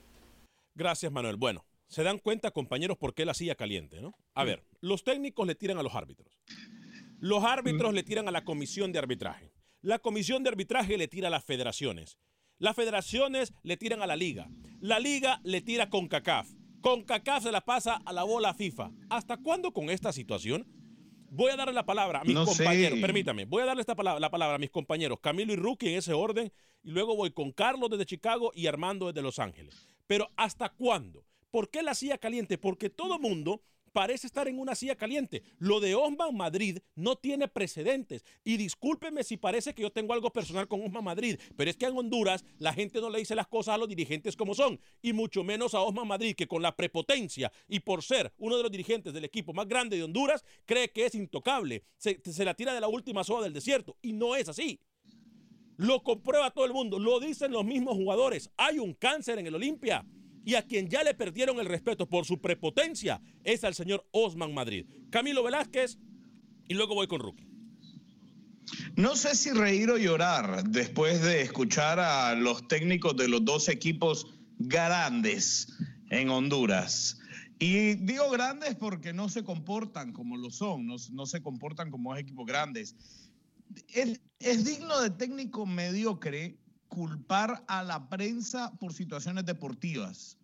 Gracias, 0.76 1.12
Manuel. 1.12 1.38
Bueno, 1.38 1.66
se 1.88 2.04
dan 2.04 2.20
cuenta, 2.20 2.52
compañeros, 2.52 2.98
por 2.98 3.16
qué 3.16 3.26
la 3.26 3.34
silla 3.34 3.56
caliente, 3.56 4.00
¿no? 4.00 4.14
A 4.36 4.44
ver, 4.44 4.64
los 4.80 5.04
técnicos 5.04 5.48
le 5.48 5.56
tiran 5.56 5.80
a 5.80 5.84
los 5.84 5.96
árbitros. 5.96 6.40
Los 7.20 7.44
árbitros 7.44 7.94
le 7.94 8.04
tiran 8.04 8.28
a 8.28 8.32
la 8.32 8.44
comisión 8.44 8.92
de 8.92 9.00
arbitraje. 9.00 9.52
La 9.82 9.98
comisión 9.98 10.44
de 10.44 10.50
arbitraje 10.50 10.98
le 10.98 11.08
tira 11.08 11.28
a 11.28 11.32
las 11.32 11.44
federaciones. 11.44 12.20
Las 12.60 12.76
federaciones 12.76 13.54
le 13.64 13.78
tiran 13.78 14.04
a 14.04 14.08
la 14.08 14.16
liga. 14.16 14.50
La 14.80 15.00
liga 15.00 15.42
le 15.44 15.62
tira 15.62 15.90
con 15.90 16.08
CACAF. 16.08 16.48
Con 16.80 17.04
CACAF 17.04 17.44
se 17.44 17.52
la 17.52 17.62
pasa 17.62 18.00
a 18.06 18.14
la 18.14 18.24
bola 18.24 18.54
FIFA. 18.54 18.92
¿Hasta 19.10 19.38
cuándo 19.38 19.74
con 19.74 19.90
esta 19.90 20.14
situación? 20.14 20.68
Voy 21.34 21.50
a 21.50 21.56
darle 21.56 21.74
la 21.74 21.86
palabra 21.86 22.20
a 22.20 22.24
mis 22.26 22.36
compañeros, 22.36 23.00
permítame, 23.00 23.46
voy 23.46 23.64
a 23.64 23.68
darle 23.68 23.80
esta 23.80 23.96
palabra, 23.96 24.20
la 24.20 24.30
palabra 24.30 24.56
a 24.56 24.60
mis 24.60 24.70
compañeros, 24.70 25.18
Camilo 25.22 25.54
y 25.54 25.56
Rookie 25.56 25.88
en 25.88 26.00
ese 26.00 26.12
orden, 26.12 26.52
y 26.84 26.92
luego 26.92 27.16
voy 27.16 27.32
con 27.32 27.54
Carlos 27.54 27.90
desde 27.90 28.06
Chicago 28.06 28.52
y 28.54 28.68
Armando 28.68 29.08
desde 29.08 29.22
Los 29.22 29.40
Ángeles. 29.40 29.88
Pero 30.08 30.30
¿hasta 30.36 30.68
cuándo? 30.68 31.24
¿Por 31.50 31.70
qué 31.70 31.84
la 31.84 31.96
silla 31.96 32.18
caliente? 32.18 32.58
Porque 32.58 32.90
todo 32.90 33.18
mundo 33.18 33.62
parece 33.92 34.28
estar 34.28 34.48
en 34.48 34.60
una 34.60 34.76
silla 34.76 34.96
caliente. 34.96 35.44
Lo 35.58 35.80
de 35.80 35.96
Osman 35.96 36.36
Madrid 36.36 36.80
no 36.96 37.16
tiene 37.16 37.48
precedentes. 37.48 38.26
Y 38.44 38.58
discúlpeme 38.58 39.24
si 39.24 39.38
parece 39.38 39.74
que 39.74 39.82
yo 39.82 39.92
tengo 39.92 40.14
algo 40.14 40.32
personal 40.32 40.68
con 40.68 40.82
Osman 40.82 41.04
Madrid, 41.04 41.40
pero 41.56 41.70
es 41.70 41.78
que 41.78 41.86
en 41.86 41.98
Honduras 41.98 42.46
la 42.58 42.74
gente 42.74 43.02
no 43.02 43.10
le 43.10 43.20
dice 43.20 43.36
las 43.36 43.48
cosas 43.48 43.76
a 43.76 43.78
los 43.78 43.88
dirigentes 43.88 44.36
como 44.36 44.56
son, 44.56 44.80
y 45.02 45.14
mucho 45.14 45.44
menos 45.44 45.74
a 45.74 45.82
Osman 45.82 46.08
Madrid, 46.08 46.36
que 46.36 46.48
con 46.48 46.62
la 46.62 46.76
prepotencia 46.76 47.52
y 47.68 47.80
por 47.80 48.04
ser 48.04 48.34
uno 48.38 48.58
de 48.58 48.64
los 48.64 48.72
dirigentes 48.72 49.14
del 49.14 49.26
equipo 49.26 49.54
más 49.54 49.68
grande 49.68 49.98
de 49.98 50.04
Honduras, 50.04 50.44
cree 50.66 50.92
que 50.92 51.06
es 51.06 51.16
intocable. 51.16 51.84
Se, 51.98 52.20
se 52.24 52.46
la 52.46 52.54
tira 52.54 52.74
de 52.74 52.82
la 52.82 52.88
última 52.88 53.24
soda 53.24 53.44
del 53.44 53.54
desierto, 53.54 53.98
y 54.02 54.14
no 54.14 54.36
es 54.36 54.50
así. 54.50 54.80
Lo 55.78 56.04
comprueba 56.04 56.52
todo 56.52 56.66
el 56.66 56.74
mundo, 56.74 57.00
lo 57.00 57.20
dicen 57.20 57.52
los 57.52 57.66
mismos 57.66 57.96
jugadores. 57.96 58.52
Hay 58.58 58.78
un 58.78 58.94
cáncer 58.94 59.40
en 59.40 59.48
el 59.48 59.56
Olimpia 59.56 60.06
y 60.44 60.56
a 60.56 60.64
quien 60.64 60.90
ya 60.90 61.04
le 61.04 61.14
perdieron 61.14 61.60
el 61.60 61.66
respeto 61.66 62.08
por 62.08 62.26
su 62.26 62.40
prepotencia 62.40 63.22
es 63.44 63.64
al 63.64 63.76
señor 63.76 64.08
Osman 64.12 64.54
Madrid. 64.54 64.86
Camilo 65.10 65.44
Velázquez 65.44 65.98
y 66.68 66.74
luego 66.74 66.96
voy 66.96 67.08
con 67.08 67.22
Rookie. 67.22 67.48
No 68.96 69.16
sé 69.16 69.36
si 69.36 69.52
reír 69.52 69.90
o 69.90 69.98
llorar 69.98 70.64
después 70.64 71.22
de 71.22 71.42
escuchar 71.42 72.00
a 72.00 72.36
los 72.36 72.68
técnicos 72.68 73.16
de 73.18 73.28
los 73.28 73.44
dos 73.44 73.70
equipos 73.70 74.28
grandes 74.58 75.68
en 76.10 76.30
Honduras. 76.30 77.20
Y 77.60 77.96
digo 77.96 78.30
grandes 78.32 78.76
porque 78.76 79.14
no 79.14 79.30
se 79.30 79.44
comportan 79.44 80.14
como 80.14 80.38
lo 80.38 80.50
son, 80.50 80.88
no, 80.88 81.26
se 81.26 81.42
comportan 81.42 81.92
como 81.92 82.16
equipos 82.16 82.46
grandes. 82.46 82.96
es 84.40 84.66
digno 84.66 85.00
de 85.02 85.12
técnico 85.12 85.66
mediocre 85.66 86.61
culpar 86.92 87.64
a 87.70 87.84
la 87.84 88.10
prensa 88.10 88.70
por 88.78 88.92
situaciones 88.92 89.46
deportivas. 89.46 90.38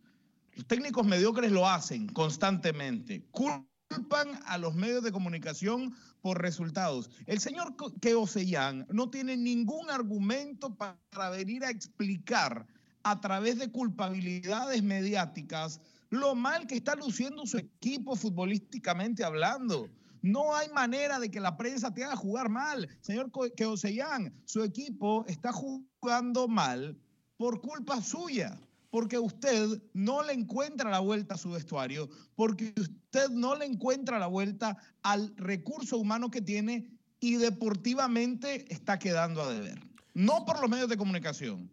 Los 0.56 0.66
técnicos 0.66 1.06
mediocres 1.06 1.52
lo 1.52 1.68
hacen 1.68 2.08
constantemente. 2.08 3.26
Culpan 3.32 4.40
a 4.46 4.58
los 4.58 4.74
medios 4.74 5.04
de 5.04 5.12
comunicación 5.12 5.94
por 6.22 6.42
resultados. 6.42 7.10
El 7.26 7.40
señor 7.40 7.76
Keoseyan 8.00 8.88
no 8.90 9.10
tiene 9.10 9.36
ningún 9.36 9.90
argumento 9.90 10.74
para 10.74 11.30
venir 11.32 11.66
a 11.66 11.70
explicar 11.70 12.66
a 13.04 13.20
través 13.20 13.60
de 13.60 13.70
culpabilidades 13.70 14.82
mediáticas 14.82 15.82
lo 16.10 16.34
mal 16.34 16.66
que 16.66 16.76
está 16.76 16.96
luciendo 16.96 17.46
su 17.46 17.58
equipo 17.58 18.16
futbolísticamente 18.16 19.26
hablando. 19.26 19.90
No 20.22 20.56
hay 20.56 20.70
manera 20.70 21.20
de 21.20 21.30
que 21.30 21.40
la 21.40 21.58
prensa 21.58 21.94
te 21.94 22.04
haga 22.04 22.16
jugar 22.16 22.50
mal. 22.50 22.88
Señor 23.02 23.32
Keoseyan, 23.56 24.34
su 24.46 24.64
equipo 24.64 25.26
está 25.28 25.52
jugando 25.52 26.48
mal 26.48 26.98
por 27.38 27.62
culpa 27.62 28.02
suya, 28.02 28.60
porque 28.90 29.20
usted 29.20 29.82
no 29.94 30.24
le 30.24 30.34
encuentra 30.34 30.90
la 30.90 31.00
vuelta 31.00 31.36
a 31.36 31.38
su 31.38 31.52
vestuario, 31.52 32.10
porque 32.36 32.74
usted 32.80 33.30
no 33.30 33.56
le 33.56 33.66
encuentra 33.66 34.18
la 34.18 34.28
vuelta 34.28 34.78
al 35.04 35.36
recurso 35.38 35.98
humano 35.98 36.32
que 36.32 36.42
tiene 36.42 36.90
y 37.20 37.36
deportivamente 37.36 38.66
está 38.74 38.98
quedando 38.98 39.42
a 39.42 39.54
deber. 39.54 39.80
No 40.14 40.46
por 40.46 40.60
los 40.60 40.70
medios 40.70 40.90
de 40.90 40.98
comunicación. 40.98 41.70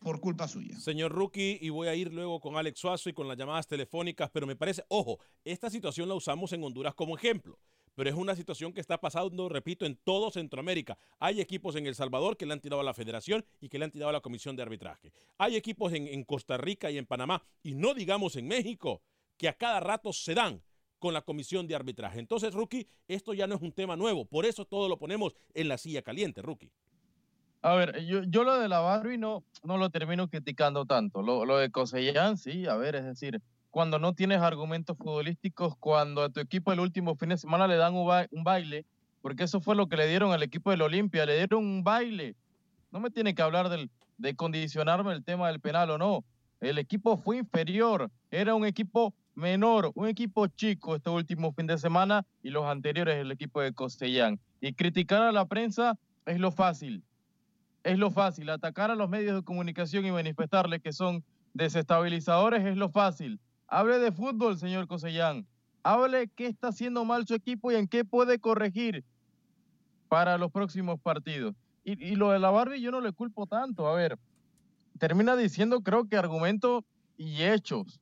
por 0.00 0.20
culpa 0.20 0.46
suya. 0.46 0.78
Señor 0.78 1.10
Rookie, 1.10 1.58
y 1.60 1.70
voy 1.70 1.88
a 1.88 1.94
ir 1.94 2.12
luego 2.12 2.38
con 2.40 2.56
Alex 2.56 2.78
Suazo 2.78 3.10
y 3.10 3.12
con 3.12 3.26
las 3.26 3.36
llamadas 3.36 3.66
telefónicas, 3.66 4.30
pero 4.32 4.46
me 4.46 4.54
parece, 4.54 4.84
ojo, 4.88 5.18
esta 5.44 5.68
situación 5.70 6.08
la 6.08 6.14
usamos 6.14 6.52
en 6.52 6.62
Honduras 6.62 6.94
como 6.94 7.16
ejemplo, 7.16 7.58
pero 7.98 8.10
es 8.10 8.16
una 8.16 8.36
situación 8.36 8.72
que 8.72 8.80
está 8.80 9.00
pasando, 9.00 9.48
repito, 9.48 9.84
en 9.84 9.96
todo 9.96 10.30
Centroamérica. 10.30 10.96
Hay 11.18 11.40
equipos 11.40 11.74
en 11.74 11.84
El 11.84 11.96
Salvador 11.96 12.36
que 12.36 12.46
le 12.46 12.52
han 12.52 12.60
tirado 12.60 12.80
a 12.80 12.84
la 12.84 12.94
federación 12.94 13.44
y 13.60 13.68
que 13.68 13.76
le 13.76 13.86
han 13.86 13.90
tirado 13.90 14.10
a 14.10 14.12
la 14.12 14.20
comisión 14.20 14.54
de 14.54 14.62
arbitraje. 14.62 15.10
Hay 15.36 15.56
equipos 15.56 15.92
en, 15.92 16.22
Costa 16.22 16.56
Rica 16.56 16.92
y 16.92 16.98
en 16.98 17.06
Panamá, 17.06 17.42
y 17.60 17.74
no 17.74 17.94
digamos 17.94 18.36
en 18.36 18.46
México, 18.46 19.02
que 19.36 19.48
a 19.48 19.52
cada 19.52 19.80
rato 19.80 20.12
se 20.12 20.32
dan 20.32 20.62
con 21.00 21.12
la 21.12 21.22
comisión 21.22 21.66
de 21.66 21.74
arbitraje. 21.74 22.20
Entonces, 22.20 22.54
Rookie, 22.54 22.86
esto 23.08 23.34
ya 23.34 23.48
no 23.48 23.56
es 23.56 23.62
un 23.62 23.72
tema 23.72 23.96
nuevo, 23.96 24.24
por 24.24 24.46
eso 24.46 24.64
todo 24.64 24.88
lo 24.88 24.96
ponemos 24.96 25.34
en 25.52 25.66
la 25.66 25.76
silla 25.76 26.02
caliente, 26.02 26.40
Rookie. 26.40 26.70
A 27.62 27.74
ver, 27.74 28.04
yo, 28.04 28.22
yo 28.22 28.44
lo 28.44 28.60
de 28.60 28.68
la 28.68 28.78
Barbie 28.78 29.18
no, 29.18 29.42
no 29.64 29.76
lo 29.76 29.90
termino 29.90 30.28
criticando 30.28 30.86
tanto. 30.86 31.20
Lo, 31.20 31.44
lo 31.44 31.56
de 31.56 31.72
Cosellán, 31.72 32.38
sí, 32.38 32.64
a 32.66 32.76
ver, 32.76 32.94
es 32.94 33.04
decir, 33.04 33.42
cuando 33.70 33.98
no 33.98 34.14
tienes 34.14 34.40
argumentos 34.40 34.96
futbolísticos, 34.96 35.74
cuando 35.78 36.22
a 36.22 36.28
tu 36.30 36.40
equipo 36.40 36.72
el 36.72 36.80
último 36.80 37.14
fin 37.16 37.30
de 37.30 37.38
semana 37.38 37.66
le 37.66 37.76
dan 37.76 37.94
un, 37.94 38.06
ba- 38.06 38.26
un 38.30 38.44
baile, 38.44 38.84
porque 39.22 39.44
eso 39.44 39.60
fue 39.60 39.76
lo 39.76 39.88
que 39.88 39.96
le 39.96 40.06
dieron 40.06 40.32
al 40.32 40.42
equipo 40.42 40.70
del 40.70 40.82
Olimpia, 40.82 41.26
le 41.26 41.36
dieron 41.36 41.64
un 41.64 41.84
baile. 41.84 42.34
No 42.90 43.00
me 43.00 43.10
tiene 43.10 43.34
que 43.34 43.42
hablar 43.42 43.68
de 43.68 44.36
condicionarme 44.36 45.12
el 45.12 45.24
tema 45.24 45.48
del 45.48 45.60
penal 45.60 45.90
o 45.90 45.98
no. 45.98 46.24
El 46.60 46.78
equipo 46.78 47.16
fue 47.16 47.38
inferior, 47.38 48.10
era 48.30 48.54
un 48.54 48.64
equipo 48.64 49.14
menor, 49.34 49.92
un 49.94 50.08
equipo 50.08 50.46
chico 50.48 50.96
este 50.96 51.10
último 51.10 51.52
fin 51.52 51.66
de 51.66 51.78
semana 51.78 52.26
y 52.42 52.50
los 52.50 52.64
anteriores 52.64 53.16
el 53.16 53.30
equipo 53.30 53.60
de 53.60 53.72
Costellán. 53.72 54.40
Y 54.60 54.72
criticar 54.72 55.22
a 55.22 55.30
la 55.32 55.44
prensa 55.46 55.98
es 56.26 56.40
lo 56.40 56.50
fácil 56.50 57.04
es 57.84 57.98
lo 57.98 58.10
fácil. 58.10 58.50
Atacar 58.50 58.90
a 58.90 58.96
los 58.96 59.08
medios 59.08 59.34
de 59.36 59.42
comunicación 59.42 60.04
y 60.04 60.10
manifestarles 60.10 60.82
que 60.82 60.92
son 60.92 61.24
desestabilizadores 61.54 62.64
es 62.66 62.76
lo 62.76 62.90
fácil. 62.90 63.40
Hable 63.68 63.98
de 63.98 64.12
fútbol, 64.12 64.58
señor 64.58 64.86
Cosellán. 64.88 65.46
Hable 65.82 66.28
qué 66.28 66.46
está 66.46 66.68
haciendo 66.68 67.04
mal 67.04 67.26
su 67.26 67.34
equipo 67.34 67.70
y 67.70 67.76
en 67.76 67.86
qué 67.86 68.04
puede 68.04 68.38
corregir 68.38 69.04
para 70.08 70.38
los 70.38 70.50
próximos 70.50 70.98
partidos. 71.00 71.54
Y, 71.84 72.16
lo 72.16 72.30
de 72.30 72.38
la 72.38 72.50
Barbie 72.50 72.82
yo 72.82 72.90
no 72.90 73.00
le 73.00 73.12
culpo 73.12 73.46
tanto. 73.46 73.86
A 73.86 73.94
ver, 73.94 74.18
termina 74.98 75.36
diciendo 75.36 75.80
creo 75.82 76.06
que 76.06 76.16
argumentos 76.16 76.84
y 77.16 77.42
hechos. 77.42 78.00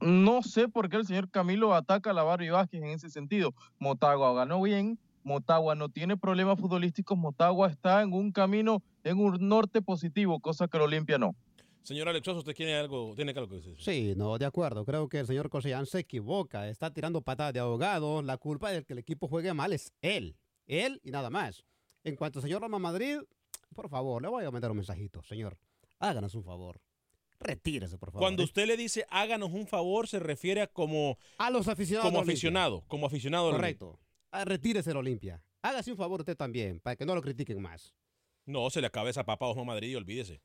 No 0.00 0.42
sé 0.42 0.68
por 0.68 0.88
qué 0.88 0.96
el 0.96 1.06
señor 1.06 1.30
Camilo 1.30 1.74
ataca 1.74 2.10
a 2.10 2.14
la 2.14 2.22
Barbie 2.22 2.50
Vázquez 2.50 2.82
en 2.82 2.90
ese 2.90 3.10
sentido. 3.10 3.54
Motagua 3.78 4.34
ganó 4.34 4.60
bien, 4.62 4.98
Motagua 5.24 5.74
no 5.74 5.88
tiene 5.88 6.16
problemas 6.16 6.58
futbolísticos, 6.58 7.16
Motagua 7.16 7.68
está 7.68 8.02
en 8.02 8.12
un 8.12 8.32
camino, 8.32 8.82
en 9.04 9.18
un 9.18 9.48
norte 9.48 9.80
positivo, 9.80 10.40
cosa 10.40 10.68
que 10.68 10.76
el 10.76 10.84
Olimpia 10.84 11.18
no. 11.18 11.34
Señor 11.82 12.08
Alex 12.08 12.24
Suazo, 12.24 12.40
¿usted 12.40 12.54
tiene 12.54 12.74
algo, 12.74 13.14
tiene 13.14 13.32
algo 13.32 13.48
que 13.48 13.56
decir? 13.56 13.76
Sí, 13.80 14.12
no, 14.16 14.36
de 14.36 14.44
acuerdo. 14.44 14.84
Creo 14.84 15.08
que 15.08 15.20
el 15.20 15.26
señor 15.26 15.48
Cosellán 15.48 15.86
se 15.86 16.00
equivoca. 16.00 16.68
Está 16.68 16.92
tirando 16.92 17.22
patadas 17.22 17.54
de 17.54 17.60
ahogado. 17.60 18.20
La 18.22 18.36
culpa 18.36 18.70
de 18.70 18.84
que 18.84 18.92
el 18.92 18.98
equipo 18.98 19.26
juegue 19.26 19.54
mal 19.54 19.72
es 19.72 19.92
él. 20.02 20.36
Él 20.66 21.00
y 21.02 21.10
nada 21.10 21.30
más. 21.30 21.64
En 22.04 22.14
cuanto 22.16 22.40
al 22.40 22.42
señor 22.42 22.60
Roma 22.60 22.78
Madrid, 22.78 23.18
por 23.74 23.88
favor, 23.88 24.20
le 24.20 24.28
voy 24.28 24.44
a 24.44 24.50
mandar 24.50 24.70
un 24.70 24.76
mensajito. 24.78 25.22
Señor, 25.22 25.56
háganos 25.98 26.34
un 26.34 26.44
favor. 26.44 26.80
Retírese, 27.40 27.96
por 27.96 28.10
favor. 28.10 28.22
Cuando 28.22 28.42
usted 28.42 28.66
le 28.66 28.76
dice 28.76 29.06
háganos 29.08 29.50
un 29.52 29.66
favor, 29.66 30.08
se 30.08 30.18
refiere 30.18 30.60
a 30.60 30.66
como, 30.66 31.16
A 31.38 31.50
los 31.50 31.68
aficionados. 31.68 32.10
como 32.10 32.20
aficionado, 32.20 32.84
como 32.88 33.06
aficionado. 33.06 33.50
Correcto. 33.52 33.98
Ah, 34.30 34.44
retírese 34.44 34.90
el 34.90 34.96
Olimpia. 34.98 35.42
Hágase 35.62 35.90
un 35.90 35.96
favor 35.96 36.20
usted 36.20 36.36
también, 36.36 36.80
para 36.80 36.96
que 36.96 37.06
no 37.06 37.14
lo 37.14 37.22
critiquen 37.22 37.62
más. 37.62 37.94
No, 38.44 38.68
se 38.70 38.80
le 38.80 38.86
acaba 38.88 39.08
esa 39.08 39.24
papa 39.24 39.46
a 39.46 39.48
Osmo 39.50 39.64
Madrid 39.64 39.88
y 39.90 39.94
olvídese. 39.94 40.40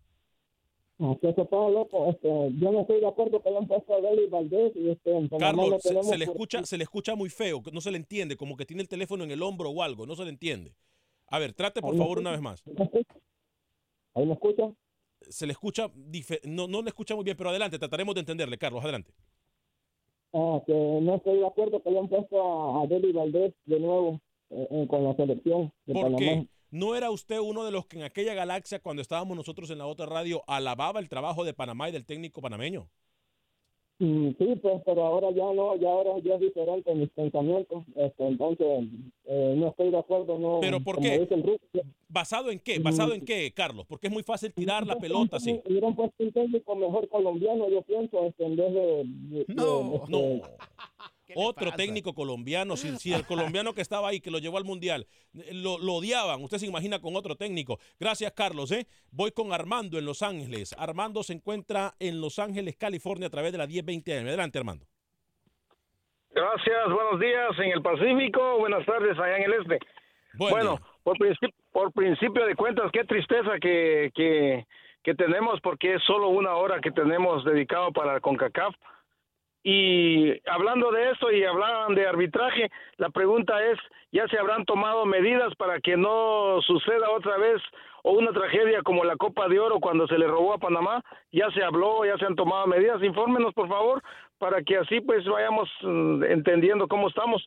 Este, 1.02 2.52
yo 2.60 2.72
no 2.72 2.82
estoy 2.82 3.00
de 3.00 3.08
acuerdo 3.08 3.42
que 3.42 3.50
le 3.50 3.58
han 3.58 3.68
puesto 3.68 3.96
a 3.96 4.02
Deli 4.02 4.28
Valdés 4.28 4.72
y 4.76 4.90
este, 4.92 5.18
en 5.18 5.28
Carlos, 5.30 5.70
lo 5.70 5.80
se, 5.80 5.94
le 6.18 6.26
por- 6.26 6.34
escucha, 6.36 6.64
se 6.64 6.78
le 6.78 6.84
escucha 6.84 7.16
muy 7.16 7.30
feo, 7.30 7.62
no 7.74 7.82
se 7.82 7.90
le 7.90 7.98
entiende, 7.98 8.38
como 8.38 8.56
que 8.56 8.66
tiene 8.68 8.84
el 8.84 8.88
teléfono 8.88 9.24
en 9.24 9.32
el 9.32 9.42
hombro 9.42 9.72
o 9.72 9.82
algo, 9.82 10.06
no 10.06 10.16
se 10.16 10.24
le 10.26 10.30
entiende. 10.30 10.76
A 11.28 11.40
ver, 11.40 11.54
trate 11.54 11.82
por 11.82 11.96
favor 11.98 12.20
una 12.20 12.32
vez 12.32 12.42
más. 12.42 12.64
¿Ahí 14.14 14.26
me 14.26 14.34
escucha? 14.34 14.72
Se 15.22 15.48
le 15.48 15.54
escucha, 15.54 15.90
no, 16.44 16.68
no 16.68 16.82
le 16.84 16.90
escucha 16.90 17.16
muy 17.16 17.24
bien, 17.24 17.38
pero 17.38 17.50
adelante, 17.50 17.80
trataremos 17.80 18.14
de 18.14 18.20
entenderle, 18.22 18.58
Carlos, 18.60 18.84
adelante. 18.84 19.12
Ah, 20.34 20.62
que 20.66 20.74
no 20.74 21.16
estoy 21.16 21.40
de 21.40 21.48
acuerdo 21.48 21.82
que 21.82 21.90
le 21.90 22.00
han 22.00 22.08
puesto 22.10 22.42
a, 22.42 22.84
a 22.84 22.88
Deli 22.88 23.12
Valdés 23.12 23.54
de 23.66 23.80
nuevo 23.80 24.22
eh, 24.52 24.68
eh, 24.70 24.88
con 24.88 25.04
la 25.04 25.16
selección 25.16 25.74
de 25.86 25.94
¿Por 25.94 26.04
Panamá. 26.04 26.18
qué? 26.20 26.48
¿No 26.72 26.96
era 26.96 27.12
usted 27.12 27.38
uno 27.40 27.66
de 27.66 27.72
los 27.72 27.86
que 27.86 27.98
en 27.98 28.04
aquella 28.04 28.34
galaxia, 28.34 28.80
cuando 28.80 29.02
estábamos 29.02 29.36
nosotros 29.36 29.70
en 29.72 29.78
la 29.78 29.88
otra 29.88 30.06
radio, 30.06 30.42
alababa 30.48 31.02
el 31.02 31.10
trabajo 31.10 31.44
de 31.44 31.54
Panamá 31.54 31.90
y 31.90 31.92
del 31.92 32.06
técnico 32.06 32.42
panameño? 32.42 32.88
Mm, 34.00 34.30
sí, 34.40 34.56
pues, 34.62 34.82
pero 34.84 35.06
ahora 35.06 35.30
ya 35.32 35.44
no, 35.54 35.76
ya 35.76 35.90
ahora 35.90 36.12
ya 36.24 36.36
es 36.36 36.42
diferente 36.42 36.96
mis 36.96 37.10
pensamientos. 37.10 37.84
Este, 37.96 38.26
entonces, 38.26 38.68
eh, 39.26 39.54
no 39.58 39.68
estoy 39.68 39.92
de 39.92 39.98
acuerdo. 40.00 40.40
No, 40.40 40.60
¿Pero 40.62 40.80
por 40.80 41.00
qué? 41.00 41.16
el 41.16 41.60
¿Basado 42.08 42.50
en 42.50 42.60
qué? 42.60 42.80
¿Basado 42.80 43.14
en 43.14 43.22
qué, 43.24 43.52
Carlos? 43.54 43.86
Porque 43.88 44.08
es 44.08 44.14
muy 44.14 44.24
fácil 44.24 44.52
tirar 44.54 44.88
la 44.88 44.96
pelota 44.96 45.38
así. 45.38 45.62
Hubieran 45.66 45.94
puesto 45.96 46.24
un 46.24 46.32
técnico 46.32 46.76
mejor 46.76 47.08
colombiano, 47.10 47.70
yo 47.70 47.82
pienso, 47.84 48.26
este, 48.26 48.46
en 48.46 48.56
vez 48.56 48.74
de... 48.74 49.04
de- 49.06 49.46
No, 49.50 49.84
de- 49.84 50.00
no. 50.10 50.42
Otro 51.36 51.72
técnico 51.72 52.14
colombiano, 52.14 52.78
si, 52.78 52.98
si 52.98 53.14
el 53.14 53.26
colombiano 53.26 53.74
que 53.74 53.82
estaba 53.82 54.10
ahí, 54.10 54.20
que 54.20 54.32
lo 54.32 54.40
llevó 54.40 54.58
al 54.58 54.66
Mundial, 54.66 55.08
lo, 55.54 55.78
lo 55.78 55.94
odiaban, 55.94 56.44
usted 56.44 56.58
se 56.58 56.68
imagina 56.68 57.00
con 57.00 57.16
otro 57.16 57.36
técnico. 57.36 57.80
Gracias, 58.00 58.32
Carlos. 58.34 58.72
¿eh? 58.72 58.88
Voy 59.12 59.32
con 59.32 59.54
Armando 59.54 59.98
en 59.98 60.06
Los 60.06 60.22
Ángeles. 60.22 60.76
Armando 60.78 61.24
se 61.24 61.34
encuentra 61.34 61.94
en 62.00 62.22
Los 62.22 62.40
Ángeles, 62.40 62.76
California, 62.78 63.28
a 63.28 63.30
través 63.32 63.52
de 63.52 63.58
la 63.58 63.68
1020 63.68 64.18
AM. 64.18 64.28
Adelante, 64.28 64.58
Armando. 64.58 64.86
Gracias, 66.34 66.86
buenos 66.90 67.20
días 67.20 67.60
en 67.60 67.72
el 67.72 67.82
Pacífico, 67.82 68.60
buenas 68.60 68.86
tardes 68.86 69.20
allá 69.20 69.38
en 69.38 69.44
el 69.44 69.54
este. 69.54 69.80
Buen 70.36 70.52
bueno, 70.52 70.80
por, 71.04 71.18
principio, 71.18 71.54
por 71.74 71.92
principio 71.92 72.46
de 72.46 72.56
cuentas, 72.56 72.90
qué 72.94 73.04
tristeza 73.04 73.60
que, 73.60 74.12
que, 74.16 74.66
que 75.04 75.14
tenemos 75.14 75.60
porque 75.60 75.96
es 75.96 76.04
solo 76.04 76.30
una 76.30 76.56
hora 76.56 76.80
que 76.80 76.92
tenemos 76.92 77.44
dedicado 77.44 77.92
para 77.92 78.22
CONCACAF. 78.22 78.74
Y 79.64 80.32
hablando 80.50 80.92
de 80.92 81.12
esto 81.12 81.32
y 81.32 81.44
hablaban 81.44 81.94
de 81.94 82.08
arbitraje, 82.08 82.72
la 82.98 83.10
pregunta 83.10 83.64
es, 83.64 83.78
¿ya 84.12 84.28
se 84.28 84.40
habrán 84.40 84.66
tomado 84.66 85.06
medidas 85.06 85.54
para 85.56 85.80
que 85.80 85.96
no 85.98 86.60
suceda 86.62 87.12
otra 87.12 87.38
vez 87.38 87.62
o 88.04 88.14
una 88.14 88.32
tragedia 88.32 88.82
como 88.82 89.04
la 89.04 89.18
Copa 89.18 89.48
de 89.48 89.60
Oro 89.60 89.80
cuando 89.80 90.08
se 90.08 90.18
le 90.18 90.26
robó 90.26 90.54
a 90.54 90.58
Panamá? 90.58 91.04
¿Ya 91.32 91.50
se 91.52 91.64
habló, 91.64 92.06
ya 92.06 92.18
se 92.18 92.26
han 92.26 92.36
tomado 92.36 92.66
medidas? 92.66 93.04
Infórmenos, 93.04 93.54
por 93.54 93.68
favor, 93.68 94.02
para 94.40 94.64
que 94.64 94.78
así 94.78 95.00
pues 95.00 95.24
vayamos 95.26 95.70
mm, 95.84 96.24
entendiendo 96.24 96.88
cómo 96.88 97.10
estamos, 97.10 97.46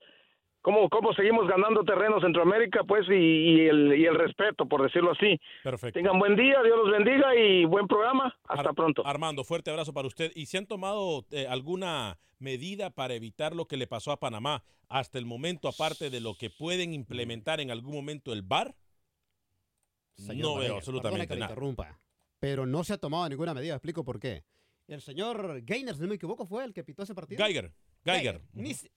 cómo, 0.64 0.88
cómo 0.88 1.12
seguimos 1.12 1.46
ganando 1.46 1.84
terreno 1.84 2.18
Centroamérica, 2.20 2.82
pues, 2.84 3.06
y, 3.08 3.12
y 3.12 3.60
el, 3.68 3.94
y 3.98 4.06
el 4.06 4.14
respeto, 4.14 4.66
por 4.66 4.82
decirlo 4.82 5.12
así. 5.12 5.38
Perfecto. 5.62 5.98
Tengan 5.98 6.18
buen 6.18 6.34
día, 6.34 6.56
Dios 6.64 6.76
los 6.82 6.90
bendiga 6.90 7.36
y 7.36 7.66
buen 7.66 7.86
programa. 7.86 8.34
Hasta 8.48 8.72
pronto. 8.72 9.06
Armando, 9.06 9.44
fuerte 9.44 9.70
abrazo 9.70 9.92
para 9.92 10.08
usted. 10.08 10.32
¿Y 10.34 10.46
se 10.46 10.56
han 10.58 10.66
tomado 10.66 11.24
eh, 11.30 11.46
alguna 11.46 12.18
medida 12.38 12.90
para 12.90 13.14
evitar 13.14 13.54
lo 13.54 13.66
que 13.66 13.76
le 13.76 13.86
pasó 13.86 14.10
a 14.10 14.18
Panamá 14.18 14.64
hasta 14.88 15.18
el 15.18 15.26
momento, 15.26 15.68
aparte 15.68 16.08
de 16.10 16.20
lo 16.20 16.34
que 16.34 16.48
pueden 16.50 16.94
implementar 16.94 17.60
en 17.60 17.70
algún 17.70 17.94
momento 17.94 18.32
el 18.32 18.42
VAR? 18.42 18.74
Señor 20.16 20.42
no 20.42 20.48
veo 20.54 20.56
Vanegas, 20.60 20.76
absolutamente 20.78 21.26
que 21.28 21.34
le 21.34 21.40
nada. 21.40 21.52
interrumpa, 21.52 22.00
pero 22.40 22.66
no 22.66 22.84
se 22.84 22.92
ha 22.94 22.98
tomado 22.98 23.28
ninguna 23.28 23.52
medida. 23.52 23.74
Explico 23.74 24.04
por 24.04 24.18
qué. 24.20 24.44
El 24.86 25.00
señor 25.00 25.62
Gainer, 25.62 25.94
si 25.94 26.02
no 26.02 26.08
me 26.08 26.14
equivoco, 26.16 26.46
fue 26.46 26.64
el 26.64 26.72
que 26.72 26.84
pitó 26.84 27.02
ese 27.02 27.14
partido. 27.14 27.44
Geiger, 27.44 27.72
Geiger. 28.04 28.40
Ni 28.52 28.74
si- 28.74 28.88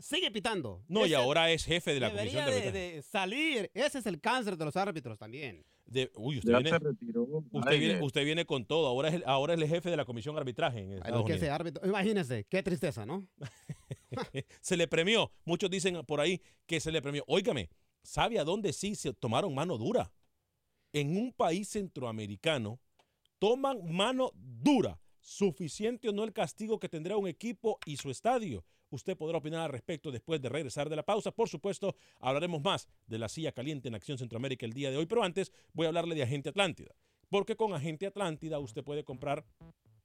sigue 0.00 0.30
pitando. 0.30 0.82
No, 0.88 1.06
y 1.06 1.14
ahora 1.14 1.50
es 1.50 1.64
jefe 1.64 1.94
de 1.94 2.00
la 2.00 2.10
debería 2.10 2.44
comisión 2.44 2.72
de 2.72 2.80
de, 2.94 3.02
salir. 3.02 3.70
Ese 3.74 3.98
es 3.98 4.06
el 4.06 4.20
cáncer 4.20 4.56
de 4.56 4.64
los 4.64 4.76
árbitros 4.76 5.18
también. 5.18 5.64
De- 5.86 6.10
uy, 6.14 6.38
usted 6.38 6.52
viene, 6.52 6.70
se 6.70 6.78
retiró. 6.78 7.22
usted, 7.50 7.78
viene, 7.78 8.02
usted 8.02 8.24
viene 8.24 8.44
con 8.44 8.64
todo. 8.64 8.86
Ahora 8.86 9.08
es, 9.08 9.14
el, 9.14 9.24
ahora 9.26 9.54
es 9.54 9.60
el 9.60 9.68
jefe 9.68 9.90
de 9.90 9.96
la 9.96 10.04
comisión 10.04 10.34
de 10.34 10.40
arbitraje 10.40 10.78
en 10.80 10.90
Ay, 10.90 10.96
Estados 10.96 11.18
lo 11.18 11.24
que 11.24 11.32
Unidos. 11.32 11.42
ese 11.42 11.50
árbitro. 11.50 11.86
Imagínense, 11.86 12.46
qué 12.48 12.62
tristeza, 12.62 13.04
¿no? 13.04 13.26
se 14.60 14.76
le 14.76 14.86
premió. 14.88 15.32
Muchos 15.44 15.70
dicen 15.70 16.04
por 16.06 16.20
ahí 16.20 16.40
que 16.66 16.80
se 16.80 16.92
le 16.92 17.02
premió. 17.02 17.24
Óigame, 17.26 17.70
¿sabe 18.02 18.38
a 18.38 18.44
dónde 18.44 18.72
sí 18.72 18.94
se 18.94 19.12
tomaron 19.12 19.54
mano 19.54 19.78
dura? 19.78 20.12
En 20.92 21.16
un 21.16 21.32
país 21.32 21.68
centroamericano 21.68 22.80
toman 23.38 23.80
mano 23.92 24.32
dura. 24.34 25.00
Suficiente 25.22 26.08
o 26.08 26.12
no 26.12 26.24
el 26.24 26.32
castigo 26.32 26.78
que 26.78 26.88
tendrá 26.88 27.16
un 27.16 27.28
equipo 27.28 27.78
y 27.84 27.96
su 27.96 28.10
estadio. 28.10 28.64
Usted 28.90 29.16
podrá 29.16 29.38
opinar 29.38 29.62
al 29.62 29.70
respecto 29.70 30.10
después 30.10 30.40
de 30.40 30.48
regresar 30.48 30.88
de 30.90 30.96
la 30.96 31.04
pausa. 31.04 31.30
Por 31.30 31.48
supuesto, 31.48 31.94
hablaremos 32.20 32.62
más 32.62 32.88
de 33.06 33.18
la 33.18 33.28
silla 33.28 33.52
caliente 33.52 33.88
en 33.88 33.94
Acción 33.94 34.18
Centroamérica 34.18 34.66
el 34.66 34.72
día 34.72 34.90
de 34.90 34.96
hoy, 34.96 35.06
pero 35.06 35.22
antes 35.22 35.52
voy 35.72 35.86
a 35.86 35.88
hablarle 35.88 36.14
de 36.14 36.22
Agente 36.22 36.48
Atlántida. 36.48 36.94
Porque 37.28 37.56
con 37.56 37.72
Agente 37.72 38.06
Atlántida 38.06 38.58
usted 38.58 38.82
puede 38.82 39.04
comprar 39.04 39.44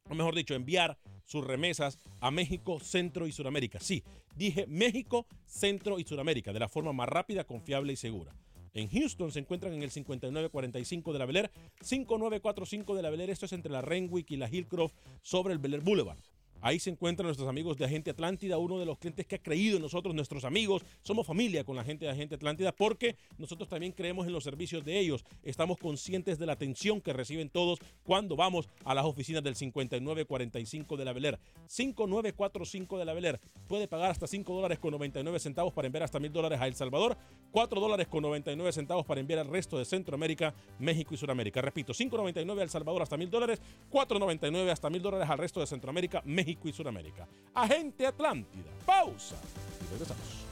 o 0.09 0.13
mejor 0.13 0.35
dicho, 0.35 0.53
enviar 0.53 0.97
sus 1.25 1.43
remesas 1.43 1.97
a 2.19 2.29
México, 2.29 2.79
Centro 2.79 3.25
y 3.25 3.31
Suramérica. 3.31 3.79
Sí, 3.79 4.03
dije 4.35 4.67
México, 4.67 5.25
Centro 5.45 5.99
y 5.99 6.03
Suramérica, 6.03 6.53
de 6.53 6.59
la 6.59 6.69
forma 6.69 6.93
más 6.93 7.09
rápida, 7.09 7.43
confiable 7.43 7.93
y 7.93 7.95
segura. 7.95 8.35
En 8.73 8.89
Houston 8.89 9.31
se 9.31 9.39
encuentran 9.39 9.73
en 9.73 9.83
el 9.83 9.89
5945 9.89 11.13
de 11.13 11.19
la 11.19 11.25
Bel 11.25 11.37
Air, 11.37 11.51
5945 11.81 12.95
de 12.95 13.01
la 13.01 13.09
Bel 13.09 13.21
Air, 13.21 13.29
esto 13.29 13.45
es 13.45 13.53
entre 13.53 13.71
la 13.71 13.81
Renwick 13.81 14.29
y 14.31 14.37
la 14.37 14.49
Hillcroft 14.49 14.93
sobre 15.21 15.53
el 15.53 15.59
Bel 15.59 15.75
Air 15.75 15.81
Boulevard. 15.81 16.19
Ahí 16.65 16.79
se 16.79 16.89
encuentran 16.89 17.27
nuestros 17.27 17.47
amigos 17.47 17.77
de 17.77 17.85
Agente 17.85 18.09
Atlántida, 18.09 18.57
uno 18.57 18.79
de 18.79 18.87
los 18.87 18.97
clientes 18.97 19.27
que 19.27 19.35
ha 19.35 19.37
creído 19.37 19.75
en 19.75 19.83
nosotros, 19.83 20.15
nuestros 20.15 20.45
amigos. 20.45 20.83
Somos 21.03 21.27
familia 21.27 21.63
con 21.63 21.75
la 21.75 21.83
gente 21.83 22.05
de 22.05 22.11
Agente 22.11 22.33
Atlántida 22.33 22.71
porque 22.71 23.17
nosotros 23.37 23.69
también 23.69 23.91
creemos 23.91 24.25
en 24.25 24.33
los 24.33 24.43
servicios 24.43 24.83
de 24.83 24.97
ellos. 24.97 25.23
Estamos 25.43 25.77
conscientes 25.77 26.39
de 26.39 26.47
la 26.47 26.53
atención 26.53 27.01
que 27.01 27.13
reciben 27.13 27.51
todos 27.51 27.77
cuando 28.03 28.35
vamos 28.35 28.67
a 28.83 28.95
las 28.95 29.05
oficinas 29.05 29.43
del 29.43 29.55
5945 29.55 30.97
de 30.97 31.05
la 31.05 31.13
Bel 31.13 31.25
Air. 31.25 31.39
5945 31.67 32.97
de 32.97 33.05
la 33.05 33.13
Bel 33.13 33.25
Air. 33.25 33.39
Puede 33.67 33.87
pagar 33.87 34.09
hasta 34.09 34.25
5 34.25 34.51
dólares 34.51 34.79
con 34.79 34.89
99 34.89 35.37
centavos 35.37 35.71
para 35.71 35.85
enviar 35.85 36.01
hasta 36.01 36.19
1000 36.19 36.33
dólares 36.33 36.59
a 36.59 36.65
El 36.65 36.73
Salvador, 36.73 37.15
4 37.51 37.79
dólares 37.79 38.07
con 38.07 38.23
99 38.23 38.71
centavos 38.71 39.05
para 39.05 39.21
enviar 39.21 39.37
al 39.37 39.49
resto 39.49 39.77
de 39.77 39.85
Centroamérica, 39.85 40.55
México 40.79 41.13
y 41.13 41.17
Suramérica. 41.17 41.61
Repito, 41.61 41.93
5.99 41.93 42.59
a 42.59 42.63
El 42.63 42.69
Salvador 42.71 43.03
hasta 43.03 43.17
1000 43.17 43.29
dólares, 43.29 43.61
4.99 43.91 44.71
hasta 44.71 44.89
1000 44.89 45.01
dólares 45.03 45.29
al 45.29 45.37
resto 45.37 45.59
de 45.59 45.67
Centroamérica, 45.67 46.23
México 46.25 46.54
y 46.63 46.73
Suramérica. 46.73 47.27
Agente 47.53 48.05
Atlántida. 48.05 48.71
Pausa. 48.85 49.35
Y 49.81 49.91
regresamos. 49.91 50.45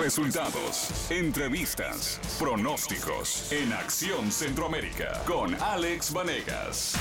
Resultados, 0.00 1.10
entrevistas, 1.10 2.18
pronósticos 2.38 3.52
en 3.52 3.72
Acción 3.72 4.32
Centroamérica 4.32 5.22
con 5.26 5.54
Alex 5.54 6.12
Vanegas. 6.12 6.96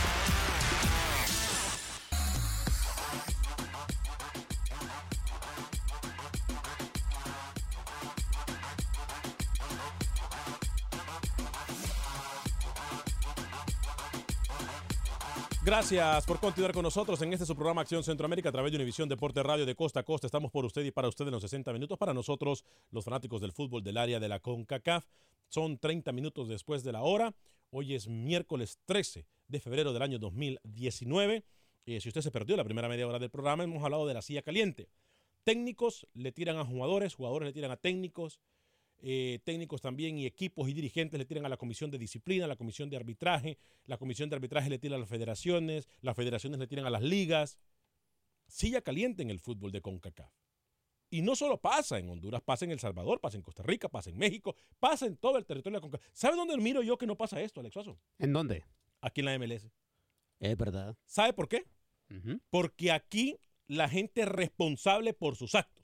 Gracias 15.69 16.25
por 16.25 16.39
continuar 16.39 16.73
con 16.73 16.81
nosotros 16.81 17.21
en 17.21 17.31
este 17.31 17.45
su 17.45 17.53
programa 17.53 17.81
Acción 17.81 18.03
Centroamérica 18.03 18.49
a 18.49 18.51
través 18.51 18.71
de 18.71 18.77
Univisión 18.77 19.07
Deporte 19.07 19.43
Radio 19.43 19.67
de 19.67 19.75
Costa 19.75 19.99
a 19.99 20.03
Costa. 20.03 20.25
Estamos 20.25 20.49
por 20.49 20.65
usted 20.65 20.83
y 20.83 20.89
para 20.89 21.07
usted 21.07 21.25
en 21.25 21.31
los 21.31 21.43
60 21.43 21.71
minutos. 21.73 21.95
Para 21.99 22.11
nosotros, 22.11 22.65
los 22.89 23.05
fanáticos 23.05 23.39
del 23.39 23.51
fútbol 23.51 23.83
del 23.83 23.97
área 23.97 24.19
de 24.19 24.27
la 24.27 24.39
CONCACAF, 24.39 25.05
son 25.47 25.77
30 25.77 26.11
minutos 26.11 26.49
después 26.49 26.83
de 26.83 26.91
la 26.91 27.03
hora. 27.03 27.35
Hoy 27.69 27.93
es 27.93 28.07
miércoles 28.07 28.79
13 28.85 29.27
de 29.47 29.59
febrero 29.59 29.93
del 29.93 30.01
año 30.01 30.17
2019. 30.17 31.45
Eh, 31.85 32.01
si 32.01 32.09
usted 32.09 32.21
se 32.21 32.31
perdió 32.31 32.57
la 32.57 32.63
primera 32.63 32.89
media 32.89 33.05
hora 33.05 33.19
del 33.19 33.29
programa, 33.29 33.63
hemos 33.63 33.83
hablado 33.83 34.07
de 34.07 34.15
la 34.15 34.23
silla 34.23 34.41
caliente. 34.41 34.89
Técnicos 35.43 36.07
le 36.15 36.31
tiran 36.31 36.57
a 36.57 36.65
jugadores, 36.65 37.13
jugadores 37.13 37.45
le 37.45 37.53
tiran 37.53 37.69
a 37.69 37.77
técnicos, 37.77 38.39
eh, 39.01 39.39
técnicos 39.45 39.81
también 39.81 40.17
y 40.17 40.25
equipos 40.25 40.67
y 40.67 40.73
dirigentes 40.73 41.17
le 41.17 41.25
tiran 41.25 41.45
a 41.45 41.49
la 41.49 41.57
comisión 41.57 41.89
de 41.89 41.97
disciplina, 41.97 42.45
a 42.45 42.47
la 42.47 42.57
comisión 42.57 42.89
de 42.89 42.97
arbitraje, 42.97 43.57
la 43.85 43.97
comisión 43.97 44.29
de 44.29 44.35
arbitraje 44.35 44.69
le 44.69 44.77
tira 44.77 44.95
a 44.95 44.99
las 44.99 45.07
federaciones, 45.07 45.87
las 46.01 46.15
federaciones 46.15 46.59
le 46.59 46.67
tiran 46.67 46.85
a 46.85 46.89
las 46.89 47.01
ligas. 47.01 47.57
Silla 48.47 48.81
caliente 48.81 49.21
en 49.21 49.29
el 49.29 49.39
fútbol 49.39 49.71
de 49.71 49.81
CONCACAF. 49.81 50.33
Y 51.11 51.21
no 51.21 51.35
solo 51.35 51.59
pasa 51.59 51.97
en 51.97 52.09
Honduras, 52.09 52.41
pasa 52.41 52.65
en 52.65 52.71
El 52.71 52.79
Salvador, 52.79 53.19
pasa 53.19 53.37
en 53.37 53.43
Costa 53.43 53.63
Rica, 53.63 53.89
pasa 53.89 54.09
en 54.09 54.17
México, 54.17 54.55
pasa 54.79 55.05
en 55.05 55.17
todo 55.17 55.37
el 55.37 55.45
territorio 55.45 55.77
de 55.77 55.81
CONCACAF. 55.81 56.07
¿Sabe 56.13 56.35
dónde 56.35 56.57
miro 56.57 56.83
yo 56.83 56.97
que 56.97 57.07
no 57.07 57.15
pasa 57.15 57.41
esto, 57.41 57.61
Alex 57.61 57.73
Suazo? 57.73 57.99
¿En 58.17 58.33
dónde? 58.33 58.65
Aquí 59.01 59.21
en 59.21 59.25
la 59.25 59.39
MLS. 59.39 59.69
Es 60.39 60.57
verdad. 60.57 60.97
¿Sabe 61.05 61.33
por 61.33 61.47
qué? 61.47 61.65
Porque 62.49 62.91
aquí 62.91 63.37
la 63.67 63.87
gente 63.87 64.21
es 64.21 64.27
responsable 64.27 65.13
por 65.13 65.35
sus 65.35 65.55
actos. 65.55 65.78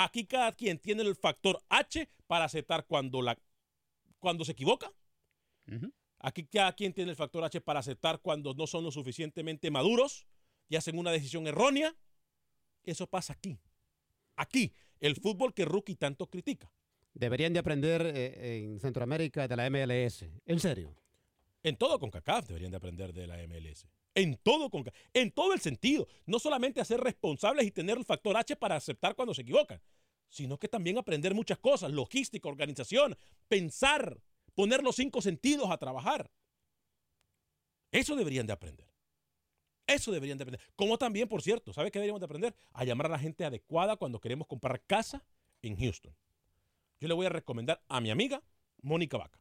Aquí 0.00 0.26
cada 0.26 0.52
quien 0.52 0.78
tiene 0.78 1.02
el 1.02 1.16
factor 1.16 1.60
H 1.68 2.08
para 2.28 2.44
aceptar 2.44 2.86
cuando, 2.86 3.20
la, 3.20 3.36
cuando 4.20 4.44
se 4.44 4.52
equivoca. 4.52 4.92
Aquí 6.20 6.44
cada 6.44 6.72
quien 6.72 6.92
tiene 6.92 7.10
el 7.10 7.16
factor 7.16 7.42
H 7.42 7.60
para 7.60 7.80
aceptar 7.80 8.20
cuando 8.20 8.54
no 8.54 8.68
son 8.68 8.84
lo 8.84 8.92
suficientemente 8.92 9.72
maduros 9.72 10.28
y 10.68 10.76
hacen 10.76 11.00
una 11.00 11.10
decisión 11.10 11.48
errónea. 11.48 11.96
Eso 12.84 13.08
pasa 13.08 13.32
aquí. 13.32 13.58
Aquí, 14.36 14.72
el 15.00 15.16
fútbol 15.16 15.52
que 15.52 15.64
Rookie 15.64 15.96
tanto 15.96 16.28
critica. 16.28 16.72
Deberían 17.12 17.52
de 17.52 17.58
aprender 17.58 18.06
eh, 18.06 18.62
en 18.62 18.78
Centroamérica 18.78 19.48
de 19.48 19.56
la 19.56 19.68
MLS. 19.68 20.26
En 20.46 20.60
serio. 20.60 20.94
En 21.64 21.76
todo 21.76 21.98
con 21.98 22.12
CACAF 22.12 22.46
deberían 22.46 22.70
de 22.70 22.76
aprender 22.76 23.12
de 23.12 23.26
la 23.26 23.36
MLS. 23.48 23.84
En 24.14 24.36
todo, 24.36 24.70
con, 24.70 24.84
en 25.12 25.30
todo 25.30 25.52
el 25.52 25.60
sentido. 25.60 26.08
No 26.26 26.38
solamente 26.38 26.80
a 26.80 26.84
ser 26.84 27.00
responsables 27.00 27.66
y 27.66 27.70
tener 27.70 27.98
el 27.98 28.04
factor 28.04 28.36
H 28.36 28.56
para 28.56 28.76
aceptar 28.76 29.14
cuando 29.14 29.34
se 29.34 29.42
equivocan, 29.42 29.80
sino 30.28 30.58
que 30.58 30.68
también 30.68 30.98
aprender 30.98 31.34
muchas 31.34 31.58
cosas, 31.58 31.92
logística, 31.92 32.48
organización, 32.48 33.16
pensar, 33.48 34.20
poner 34.54 34.82
los 34.82 34.96
cinco 34.96 35.22
sentidos 35.22 35.70
a 35.70 35.78
trabajar. 35.78 36.30
Eso 37.90 38.16
deberían 38.16 38.46
de 38.46 38.52
aprender. 38.52 38.86
Eso 39.86 40.12
deberían 40.12 40.36
de 40.36 40.42
aprender. 40.42 40.66
Como 40.76 40.98
también, 40.98 41.28
por 41.28 41.40
cierto, 41.40 41.72
¿sabe 41.72 41.90
qué 41.90 41.98
deberíamos 41.98 42.20
de 42.20 42.26
aprender? 42.26 42.54
A 42.72 42.84
llamar 42.84 43.06
a 43.06 43.10
la 43.10 43.18
gente 43.18 43.44
adecuada 43.44 43.96
cuando 43.96 44.20
queremos 44.20 44.46
comprar 44.46 44.82
casa 44.82 45.24
en 45.62 45.76
Houston. 45.76 46.14
Yo 47.00 47.08
le 47.08 47.14
voy 47.14 47.26
a 47.26 47.30
recomendar 47.30 47.82
a 47.88 48.00
mi 48.00 48.10
amiga 48.10 48.42
Mónica 48.82 49.16
Vaca. 49.16 49.38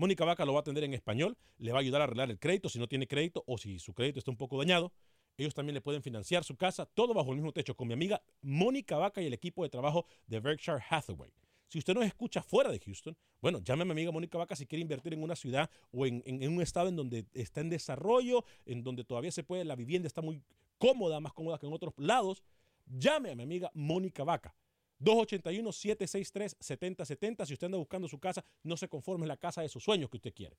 Mónica 0.00 0.24
Vaca 0.24 0.46
lo 0.46 0.54
va 0.54 0.60
a 0.60 0.62
atender 0.62 0.82
en 0.84 0.94
español, 0.94 1.36
le 1.58 1.72
va 1.72 1.78
a 1.78 1.80
ayudar 1.82 2.00
a 2.00 2.04
arreglar 2.04 2.30
el 2.30 2.38
crédito 2.38 2.70
si 2.70 2.78
no 2.78 2.88
tiene 2.88 3.06
crédito 3.06 3.44
o 3.46 3.58
si 3.58 3.78
su 3.78 3.92
crédito 3.92 4.18
está 4.18 4.30
un 4.30 4.38
poco 4.38 4.56
dañado. 4.56 4.92
Ellos 5.36 5.52
también 5.52 5.74
le 5.74 5.82
pueden 5.82 6.02
financiar 6.02 6.42
su 6.42 6.56
casa, 6.56 6.86
todo 6.86 7.12
bajo 7.12 7.30
el 7.32 7.36
mismo 7.36 7.52
techo, 7.52 7.76
con 7.76 7.86
mi 7.86 7.92
amiga 7.92 8.22
Mónica 8.40 8.96
Vaca 8.96 9.20
y 9.20 9.26
el 9.26 9.34
equipo 9.34 9.62
de 9.62 9.68
trabajo 9.68 10.06
de 10.26 10.40
Berkshire 10.40 10.78
Hathaway. 10.88 11.30
Si 11.68 11.78
usted 11.78 11.92
nos 11.92 12.06
escucha 12.06 12.42
fuera 12.42 12.70
de 12.72 12.80
Houston, 12.80 13.14
bueno, 13.42 13.58
llame 13.60 13.82
a 13.82 13.84
mi 13.84 13.90
amiga 13.92 14.10
Mónica 14.10 14.38
Vaca 14.38 14.56
si 14.56 14.66
quiere 14.66 14.80
invertir 14.80 15.12
en 15.12 15.22
una 15.22 15.36
ciudad 15.36 15.68
o 15.92 16.06
en, 16.06 16.22
en- 16.24 16.42
en 16.42 16.50
un 16.52 16.62
estado 16.62 16.88
en 16.88 16.96
donde 16.96 17.26
está 17.34 17.60
en 17.60 17.68
desarrollo, 17.68 18.44
en 18.64 18.82
donde 18.82 19.04
todavía 19.04 19.30
se 19.32 19.44
puede, 19.44 19.64
la 19.66 19.76
vivienda 19.76 20.06
está 20.06 20.22
muy 20.22 20.42
cómoda, 20.78 21.20
más 21.20 21.34
cómoda 21.34 21.58
que 21.58 21.66
en 21.66 21.74
otros 21.74 21.92
lados. 21.98 22.42
Llame 22.86 23.30
a 23.32 23.36
mi 23.36 23.42
amiga 23.42 23.70
Mónica 23.74 24.24
Vaca. 24.24 24.54
281-763-7070. 25.00 27.46
Si 27.46 27.54
usted 27.54 27.66
anda 27.66 27.78
buscando 27.78 28.08
su 28.08 28.18
casa, 28.18 28.44
no 28.62 28.76
se 28.76 28.88
conforme 28.88 29.26
la 29.26 29.36
casa 29.36 29.62
de 29.62 29.68
sus 29.68 29.84
sueños 29.84 30.10
que 30.10 30.18
usted 30.18 30.34
quiere. 30.34 30.56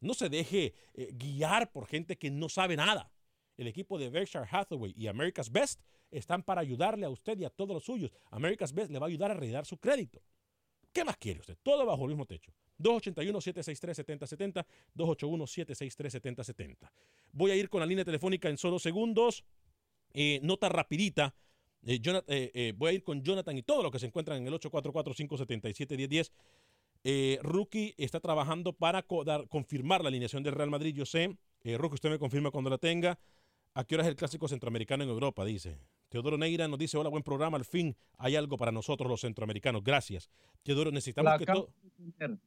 No 0.00 0.14
se 0.14 0.28
deje 0.28 0.74
eh, 0.94 1.10
guiar 1.12 1.72
por 1.72 1.86
gente 1.86 2.16
que 2.16 2.30
no 2.30 2.48
sabe 2.48 2.76
nada. 2.76 3.10
El 3.56 3.66
equipo 3.66 3.98
de 3.98 4.10
Berkshire 4.10 4.46
Hathaway 4.50 4.92
y 4.96 5.06
America's 5.06 5.50
Best 5.50 5.80
están 6.10 6.42
para 6.42 6.60
ayudarle 6.60 7.06
a 7.06 7.10
usted 7.10 7.38
y 7.38 7.44
a 7.44 7.50
todos 7.50 7.74
los 7.74 7.84
suyos. 7.84 8.12
America's 8.30 8.72
Best 8.72 8.90
le 8.90 8.98
va 8.98 9.06
a 9.06 9.08
ayudar 9.08 9.30
a 9.30 9.34
arreglar 9.34 9.64
su 9.64 9.78
crédito. 9.78 10.22
¿Qué 10.92 11.04
más 11.04 11.16
quiere 11.16 11.40
usted? 11.40 11.56
Todo 11.62 11.84
bajo 11.84 12.04
el 12.04 12.10
mismo 12.10 12.26
techo. 12.26 12.52
281-763-7070, 12.78 14.66
281-763-7070. 14.94 16.90
Voy 17.32 17.50
a 17.50 17.56
ir 17.56 17.68
con 17.68 17.80
la 17.80 17.86
línea 17.86 18.04
telefónica 18.04 18.48
en 18.48 18.58
solo 18.58 18.78
segundos. 18.78 19.44
Eh, 20.12 20.40
nota 20.42 20.68
rapidita. 20.68 21.34
Eh, 21.86 22.00
Jonat- 22.02 22.24
eh, 22.26 22.50
eh, 22.52 22.72
voy 22.76 22.90
a 22.90 22.92
ir 22.94 23.02
con 23.04 23.22
Jonathan 23.22 23.56
y 23.56 23.62
todo 23.62 23.82
lo 23.82 23.90
que 23.92 23.98
se 24.00 24.06
encuentran 24.06 24.38
en 24.38 24.46
el 24.48 24.54
844-577-1010. 24.54 26.32
Eh, 27.04 27.38
Rookie 27.42 27.94
está 27.96 28.18
trabajando 28.18 28.72
para 28.72 29.02
co- 29.02 29.22
dar- 29.24 29.46
confirmar 29.48 30.02
la 30.02 30.08
alineación 30.08 30.42
del 30.42 30.54
Real 30.54 30.70
Madrid. 30.70 30.94
Yo 30.94 31.06
sé, 31.06 31.36
eh, 31.62 31.78
Rookie, 31.78 31.94
usted 31.94 32.10
me 32.10 32.18
confirma 32.18 32.50
cuando 32.50 32.70
la 32.70 32.78
tenga. 32.78 33.18
¿A 33.74 33.84
qué 33.84 33.94
hora 33.94 34.02
es 34.04 34.08
el 34.08 34.16
clásico 34.16 34.48
centroamericano 34.48 35.04
en 35.04 35.10
Europa? 35.10 35.44
Dice. 35.44 35.78
Teodoro 36.08 36.38
Neira 36.38 36.66
nos 36.66 36.78
dice, 36.78 36.96
hola, 36.96 37.10
buen 37.10 37.22
programa, 37.22 37.56
al 37.58 37.64
fin 37.64 37.94
hay 38.16 38.34
algo 38.36 38.56
para 38.56 38.72
nosotros 38.72 39.08
los 39.10 39.20
centroamericanos. 39.20 39.84
Gracias. 39.84 40.30
Teodoro, 40.62 40.90
necesitamos 40.90 41.32
La 41.32 41.38
que 41.38 41.46
todo... 41.46 41.68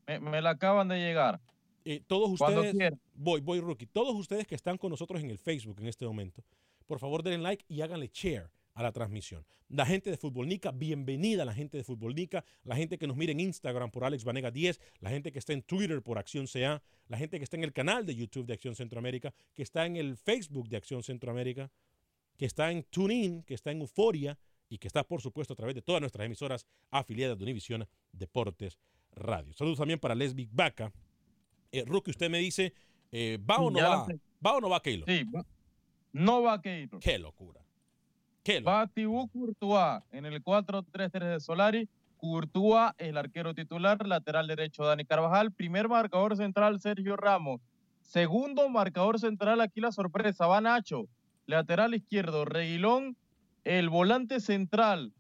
me, 0.08 0.20
me 0.20 0.42
la 0.42 0.52
acaban 0.52 0.88
de 0.88 0.98
llegar. 0.98 1.40
Eh, 1.86 2.02
todos 2.08 2.30
ustedes, 2.32 2.76
voy, 3.14 3.42
voy, 3.42 3.60
rookie, 3.62 3.86
todos 3.86 4.16
ustedes 4.16 4.46
que 4.48 4.56
están 4.56 4.78
con 4.78 4.90
nosotros 4.90 5.22
en 5.22 5.30
el 5.30 5.38
Facebook 5.38 5.78
en 5.80 5.88
este 5.88 6.06
momento, 6.06 6.44
por 6.88 7.00
favor 7.00 7.24
denle 7.24 7.40
like 7.44 7.64
y 7.70 7.82
háganle 7.82 8.10
share 8.14 8.50
a 8.80 8.84
la 8.84 8.94
transmisión. 8.94 9.46
La 9.68 9.86
gente 9.86 10.10
de 10.10 10.16
Futbolnica, 10.16 10.72
bienvenida 10.72 11.44
a 11.44 11.46
la 11.46 11.54
gente 11.54 11.78
de 11.78 11.84
Futbolnica, 11.84 12.46
la 12.64 12.78
gente 12.78 12.98
que 12.98 13.08
nos 13.08 13.18
mira 13.18 13.34
en 13.34 13.42
Instagram 13.42 13.92
por 13.92 14.06
Alex 14.06 14.24
Vanega 14.24 14.52
10, 14.52 14.80
la 15.02 15.10
gente 15.10 15.34
que 15.34 15.40
está 15.40 15.52
en 15.52 15.64
Twitter 15.64 16.02
por 16.02 16.18
Acción 16.18 16.48
CA, 16.48 16.82
la 17.10 17.18
gente 17.18 17.38
que 17.40 17.44
está 17.44 17.58
en 17.58 17.66
el 17.66 17.74
canal 17.74 18.06
de 18.06 18.16
YouTube 18.16 18.46
de 18.46 18.54
Acción 18.54 18.76
Centroamérica, 18.76 19.34
que 19.54 19.64
está 19.64 19.86
en 19.86 19.98
el 19.98 20.16
Facebook 20.16 20.70
de 20.70 20.78
Acción 20.78 21.04
Centroamérica, 21.04 21.70
que 22.38 22.46
está 22.46 22.72
en 22.72 22.84
TuneIn, 22.84 23.44
que 23.44 23.54
está 23.54 23.72
en 23.72 23.82
Euforia 23.82 24.40
y 24.70 24.78
que 24.78 24.88
está, 24.88 25.04
por 25.04 25.22
supuesto, 25.22 25.52
a 25.52 25.58
través 25.58 25.76
de 25.76 25.82
todas 25.82 26.00
nuestras 26.00 26.26
emisoras 26.26 26.66
afiliadas 26.90 27.38
de 27.38 27.44
Univisión 27.44 27.86
Deportes 28.14 28.80
Radio. 29.12 29.52
Saludos 29.56 29.80
también 29.80 30.00
para 30.00 30.16
Lesbic 30.16 30.52
Vaca. 30.54 30.94
Eh, 31.74 31.84
Rookie, 31.86 32.12
usted 32.12 32.30
me 32.30 32.40
dice, 32.40 32.74
eh, 33.12 33.38
¿va 33.42 33.58
o 33.58 33.70
no 33.70 33.78
Ya 33.78 33.90
va? 33.90 34.08
¿Va 34.46 34.56
o 34.56 34.62
no 34.62 34.70
va 34.70 34.82
Keylor? 34.82 35.06
Sí, 35.06 35.26
no 36.14 36.44
va 36.44 36.62
Keylor. 36.62 37.02
Qué 37.02 37.20
locura. 37.20 37.60
Thibaut 38.44 39.32
Courtois 39.32 40.02
en 40.12 40.26
el 40.26 40.44
4-3-3 40.44 41.12
de 41.34 41.40
Solari. 41.40 41.90
Courtois, 42.18 42.92
el 42.98 43.18
arquero 43.18 43.54
titular, 43.54 44.06
lateral 44.06 44.48
derecho 44.48 44.84
Dani 44.86 45.06
Carvajal, 45.06 45.54
primer 45.54 45.88
marcador 45.88 46.36
central 46.36 46.82
Sergio 46.82 47.16
Ramos, 47.16 47.62
segundo 48.02 48.68
marcador 48.68 49.20
central 49.20 49.62
aquí 49.62 49.80
la 49.80 49.94
sorpresa, 49.94 50.46
va 50.46 50.60
Nacho, 50.60 51.08
lateral 51.46 51.94
izquierdo 51.96 52.44
Reguilón, 52.44 53.16
el 53.64 53.90
volante 53.90 54.42
central 54.42 55.14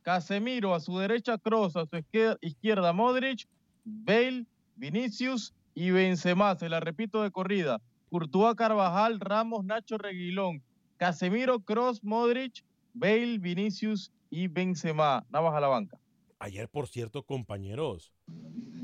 Casemiro, 0.00 0.74
a 0.74 0.80
su 0.80 0.96
derecha 0.98 1.36
Kroos, 1.36 1.76
a 1.76 1.84
su 1.84 1.96
izquier- 1.96 2.38
izquierda 2.40 2.94
Modric, 2.94 3.46
Bale, 3.84 4.46
Vinicius 4.76 5.52
y 5.74 5.90
Benzema, 5.90 6.54
se 6.54 6.70
la 6.70 6.80
repito 6.80 7.22
de 7.22 7.30
corrida, 7.32 7.82
Courtois, 8.08 8.54
Carvajal, 8.54 9.20
Ramos, 9.20 9.62
Nacho, 9.64 9.98
Reguilón, 9.98 10.62
Casemiro, 10.96 11.60
Cross, 11.60 12.02
Modric, 12.02 12.64
Bale, 12.94 13.38
Vinicius 13.38 14.12
y 14.30 14.48
Benzema. 14.48 15.26
Navas 15.30 15.54
a 15.54 15.60
la 15.60 15.68
banca. 15.68 15.98
Ayer, 16.38 16.68
por 16.68 16.86
cierto, 16.88 17.22
compañeros, 17.24 18.12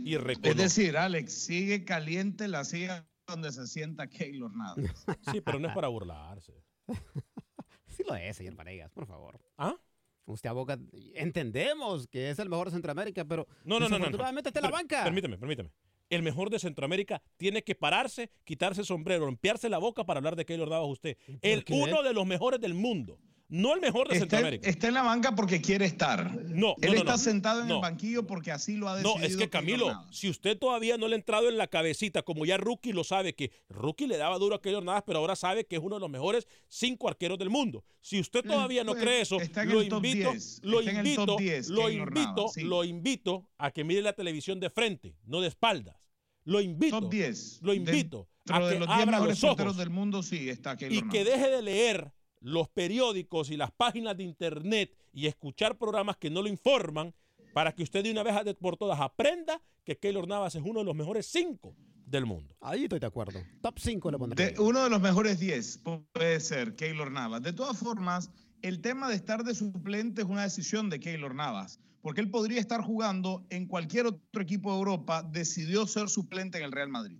y 0.04 0.14
Es 0.14 0.56
decir, 0.56 0.96
Alex, 0.96 1.32
sigue 1.32 1.84
caliente 1.84 2.48
la 2.48 2.64
silla 2.64 3.06
donde 3.26 3.52
se 3.52 3.66
sienta 3.66 4.06
Keylor 4.08 4.54
Navas. 4.56 4.76
Sí, 5.32 5.40
pero 5.40 5.58
no 5.58 5.68
es 5.68 5.74
para 5.74 5.88
burlarse. 5.88 6.54
Sí 7.88 8.02
lo 8.08 8.14
es, 8.16 8.38
señor 8.38 8.54
Vanegas, 8.56 8.90
por 8.90 9.06
favor. 9.06 9.38
¿Ah? 9.58 9.76
Usted 10.24 10.48
aboga, 10.48 10.78
entendemos 11.14 12.06
que 12.08 12.30
es 12.30 12.38
el 12.38 12.48
mejor 12.48 12.68
de 12.68 12.72
Centroamérica, 12.72 13.22
pero 13.26 13.46
No, 13.64 13.78
no, 13.78 13.86
no, 13.86 13.98
no. 13.98 14.08
no. 14.08 14.26
en 14.26 14.62
la 14.62 14.70
banca. 14.70 15.04
Permíteme, 15.04 15.36
permíteme. 15.36 15.70
El 16.12 16.22
mejor 16.22 16.50
de 16.50 16.58
Centroamérica 16.58 17.22
tiene 17.38 17.64
que 17.64 17.74
pararse, 17.74 18.30
quitarse 18.44 18.82
el 18.82 18.86
sombrero, 18.86 19.26
limpiarse 19.26 19.70
la 19.70 19.78
boca 19.78 20.04
para 20.04 20.18
hablar 20.18 20.36
de 20.36 20.44
Keylor 20.44 20.68
Navas 20.68 20.88
usted. 20.90 21.16
El 21.40 21.64
qué? 21.64 21.72
uno 21.72 22.02
de 22.02 22.12
los 22.12 22.26
mejores 22.26 22.60
del 22.60 22.74
mundo. 22.74 23.18
No 23.48 23.74
el 23.74 23.82
mejor 23.82 24.08
de 24.08 24.14
Está, 24.14 24.20
Centroamérica. 24.24 24.66
está 24.70 24.88
en 24.88 24.94
la 24.94 25.02
banca 25.02 25.34
porque 25.34 25.60
quiere 25.60 25.84
estar. 25.84 26.34
No, 26.48 26.74
Él 26.80 26.88
no, 26.88 26.92
no, 26.92 26.98
está 27.00 27.12
no. 27.12 27.18
sentado 27.18 27.60
en 27.60 27.68
No. 27.68 27.74
el 27.76 27.80
banquillo 27.82 28.26
porque 28.26 28.50
así 28.50 28.76
lo 28.76 28.88
ha 28.88 28.92
No, 29.02 29.10
decidido. 29.14 29.26
es 29.26 29.32
que 29.32 29.36
Keylor 29.36 29.50
Camilo, 29.50 29.86
Navas. 29.92 30.16
si 30.16 30.30
usted 30.30 30.56
todavía 30.56 30.96
no 30.96 31.06
le 31.06 31.16
ha 31.16 31.18
entrado 31.18 31.50
en 31.50 31.58
la 31.58 31.66
cabecita, 31.66 32.22
como 32.22 32.46
ya 32.46 32.56
Rookie 32.56 32.94
lo 32.94 33.04
sabe, 33.04 33.34
que 33.34 33.50
Rookie 33.68 34.06
le 34.06 34.16
daba 34.16 34.38
duro 34.38 34.54
a 34.54 34.62
Keylor 34.62 34.82
Navas, 34.82 35.02
pero 35.06 35.18
ahora 35.18 35.36
sabe 35.36 35.66
que 35.66 35.76
es 35.76 35.82
uno 35.82 35.96
de 35.96 36.00
los 36.00 36.08
mejores 36.08 36.46
cinco 36.68 37.08
arqueros 37.08 37.38
del 37.38 37.50
mundo. 37.50 37.84
Si 38.00 38.18
usted 38.20 38.40
todavía 38.42 38.84
no 38.84 38.92
pues, 38.92 39.04
cree 39.04 39.20
eso, 39.20 39.36
lo 39.66 39.82
invito, 39.82 40.00
10, 40.32 40.60
lo 40.62 40.80
invito, 40.80 41.26
top 41.26 41.38
10, 41.40 41.68
lo 41.68 41.86
Keylor 41.88 42.08
invito, 42.08 42.34
Navas, 42.36 42.52
sí. 42.54 42.62
lo 42.62 42.84
invito 42.84 43.48
a 43.58 43.70
que 43.70 43.84
mire 43.84 44.00
la 44.00 44.14
televisión 44.14 44.60
de 44.60 44.70
frente, 44.70 45.14
no 45.26 45.42
de 45.42 45.48
espaldas. 45.48 46.01
Lo 46.44 46.60
invito, 46.60 47.00
Top 47.00 47.10
10. 47.10 47.60
lo 47.62 47.72
invito 47.74 48.28
a 48.48 48.58
Dentro 48.58 48.66
de 48.66 48.72
que 48.74 48.78
los 48.80 48.88
10 48.88 48.98
abra 49.00 49.12
mejores 49.12 49.42
los 49.42 49.50
ojos 49.52 49.76
del 49.76 49.90
mundo, 49.90 50.22
sí, 50.22 50.48
está 50.48 50.76
Keylor 50.76 51.04
y 51.04 51.08
que 51.08 51.24
deje 51.24 51.48
de 51.48 51.62
leer 51.62 52.12
los 52.40 52.68
periódicos 52.68 53.50
y 53.50 53.56
las 53.56 53.70
páginas 53.70 54.16
de 54.16 54.24
internet 54.24 54.96
y 55.12 55.26
escuchar 55.26 55.78
programas 55.78 56.16
que 56.16 56.30
no 56.30 56.42
lo 56.42 56.48
informan 56.48 57.14
para 57.54 57.72
que 57.72 57.82
usted 57.82 58.02
de 58.02 58.10
una 58.10 58.22
vez 58.22 58.34
por 58.60 58.76
todas 58.76 59.00
aprenda 59.00 59.60
que 59.84 59.96
Keylor 59.98 60.26
Navas 60.26 60.54
es 60.54 60.62
uno 60.64 60.80
de 60.80 60.84
los 60.86 60.94
mejores 60.96 61.26
cinco 61.26 61.76
del 62.06 62.26
mundo. 62.26 62.54
Ahí 62.60 62.84
estoy 62.84 62.98
de 62.98 63.06
acuerdo. 63.06 63.40
Top 63.62 63.78
5 63.78 64.10
le 64.10 64.18
pondré. 64.18 64.52
De- 64.52 64.60
uno 64.60 64.84
de 64.84 64.90
los 64.90 65.00
mejores 65.00 65.38
10 65.40 65.80
puede 66.12 66.40
ser 66.40 66.74
Keylor 66.76 67.10
Navas. 67.10 67.42
De 67.42 67.52
todas 67.52 67.78
formas, 67.78 68.30
el 68.60 68.80
tema 68.80 69.08
de 69.08 69.14
estar 69.14 69.44
de 69.44 69.54
suplente 69.54 70.22
es 70.22 70.28
una 70.28 70.42
decisión 70.42 70.90
de 70.90 71.00
Keylor 71.00 71.34
Navas, 71.34 71.80
porque 72.02 72.20
él 72.20 72.30
podría 72.30 72.60
estar 72.60 72.82
jugando 72.82 73.46
en 73.48 73.66
cualquier 73.66 74.06
otro 74.06 74.42
equipo 74.42 74.70
de 74.72 74.78
Europa, 74.78 75.22
decidió 75.22 75.86
ser 75.86 76.08
suplente 76.08 76.58
en 76.58 76.64
el 76.64 76.72
Real 76.72 76.88
Madrid. 76.88 77.18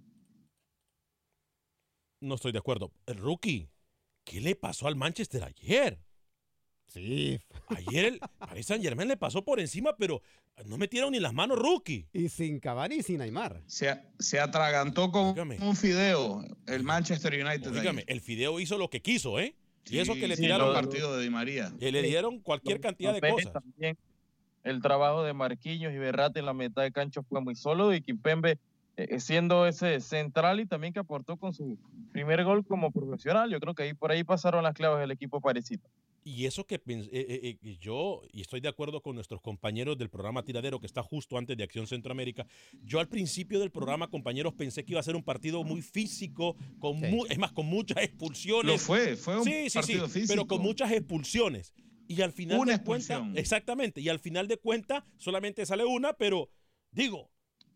No 2.21 2.35
estoy 2.37 2.53
de 2.53 2.59
acuerdo. 2.59 2.93
El 3.07 3.17
rookie, 3.17 3.69
¿qué 4.25 4.41
le 4.41 4.55
pasó 4.55 4.87
al 4.87 4.97
Manchester 4.97 5.43
ayer? 5.45 5.99
Sí. 6.87 7.41
Ayer 7.69 8.05
el 8.05 8.21
Paris 8.39 8.67
Saint 8.67 8.85
Germain 8.85 9.09
le 9.09 9.17
pasó 9.17 9.45
por 9.45 9.59
encima, 9.59 9.97
pero 9.97 10.21
no 10.67 10.77
metieron 10.79 11.13
ni 11.13 11.21
las 11.21 11.33
manos 11.33 11.59
rookie. 11.59 12.07
Y 12.13 12.29
sin 12.29 12.61
Cavani 12.61 12.97
y 12.97 13.03
sin 13.03 13.19
Neymar. 13.19 13.63
Se, 13.67 13.99
se 14.19 14.39
atragantó 14.39 15.11
con 15.11 15.35
un 15.39 15.77
fideo 15.77 16.45
el 16.67 16.83
Manchester 16.85 17.33
United. 17.45 17.73
Dígame, 17.73 18.05
el 18.07 18.21
Fideo 18.21 18.61
hizo 18.61 18.77
lo 18.79 18.91
que 18.91 19.01
quiso, 19.01 19.41
¿eh? 19.41 19.57
y 19.87 19.99
eso 19.99 20.15
que 20.15 20.29
le 20.29 20.37
Sí, 20.37 20.43
tiraron 20.43 20.73
partido 20.75 21.17
de 21.17 21.25
Di 21.25 21.31
María. 21.31 21.73
y 21.81 21.91
le 21.91 22.03
dieron 22.03 22.39
cualquier 22.41 22.81
cantidad 22.81 23.15
de 23.15 23.21
cosas. 23.31 23.53
También 23.55 23.97
el 24.65 24.81
trabajo 24.81 25.23
de 25.23 25.33
Marquinhos 25.33 25.93
y 25.93 25.99
Berrate 25.99 26.41
en 26.41 26.47
la 26.47 26.55
mitad 26.55 26.83
de 26.83 26.93
cancha 26.93 27.23
fue 27.23 27.41
muy 27.41 27.55
solo 27.55 27.93
y 27.95 28.01
Kimpembe 28.01 28.59
eh, 28.97 29.21
siendo 29.21 29.67
ese 29.67 30.01
central 30.01 30.61
y 30.61 30.67
también 30.67 30.93
que 30.93 31.01
aportó 31.01 31.37
con 31.37 31.53
su 31.55 31.79
primer 32.13 32.45
gol 32.45 32.65
como 32.65 32.91
profesional. 32.91 33.51
Yo 33.51 33.59
creo 33.59 33.75
que 33.75 33.85
ahí 33.85 33.95
por 33.95 34.13
ahí 34.13 34.23
pasaron 34.23 34.63
las 34.63 34.75
claves 34.75 35.01
del 35.01 35.11
equipo 35.11 35.41
parisino. 35.41 35.83
Y 36.25 36.47
eso 36.47 36.65
que 36.65 36.77
eh, 36.77 36.81
eh, 36.87 37.59
eh, 37.61 37.77
yo, 37.81 38.23
y 38.33 38.43
estoy 38.43 38.61
de 38.61 38.69
acuerdo 38.69 39.01
con 39.01 39.17
nuestros 39.17 39.41
compañeros 39.41 39.99
del 39.99 40.09
programa 40.09 40.45
Tiradero, 40.45 40.79
que 40.79 40.87
está 40.87 41.03
justo 41.03 41.37
antes 41.37 41.57
de 41.57 41.65
Acción 41.65 41.89
Centroamérica, 41.89 42.47
yo 42.85 43.01
al 43.01 43.09
principio 43.09 43.59
del 43.59 43.73
programa, 43.73 44.07
compañeros, 44.09 44.55
pensé 44.55 44.85
que 44.85 44.93
iba 44.93 45.01
a 45.01 45.03
ser 45.03 45.17
un 45.17 45.25
partido 45.25 45.65
muy 45.65 45.83
físico, 45.83 46.57
con 46.79 47.01
mu- 47.01 47.27
es 47.29 47.39
más, 47.39 47.51
con 47.51 47.67
muchas 47.67 48.05
expulsiones. 48.05 48.71
Lo 48.71 48.79
fue, 48.79 49.17
fue 49.17 49.37
un 49.39 49.43
sí, 49.45 49.69
sí, 49.69 49.79
partido 49.79 50.07
sí, 50.07 50.13
físico. 50.13 50.33
pero 50.33 50.47
con 50.47 50.63
muchas 50.63 50.93
expulsiones. 50.93 51.75
Y 52.13 52.23
al 52.23 52.33
final 52.33 52.59
Una 52.59 52.79
de 52.79 52.85
cuentas, 52.85 53.11
expulsión. 53.11 53.39
exactamente, 53.39 54.01
y 54.01 54.09
al 54.09 54.19
final 54.19 54.49
de 54.49 54.57
cuentas 54.59 55.03
solamente 55.19 55.65
sale 55.67 55.85
una, 55.85 56.13
pero 56.13 56.51
digo, 56.91 57.31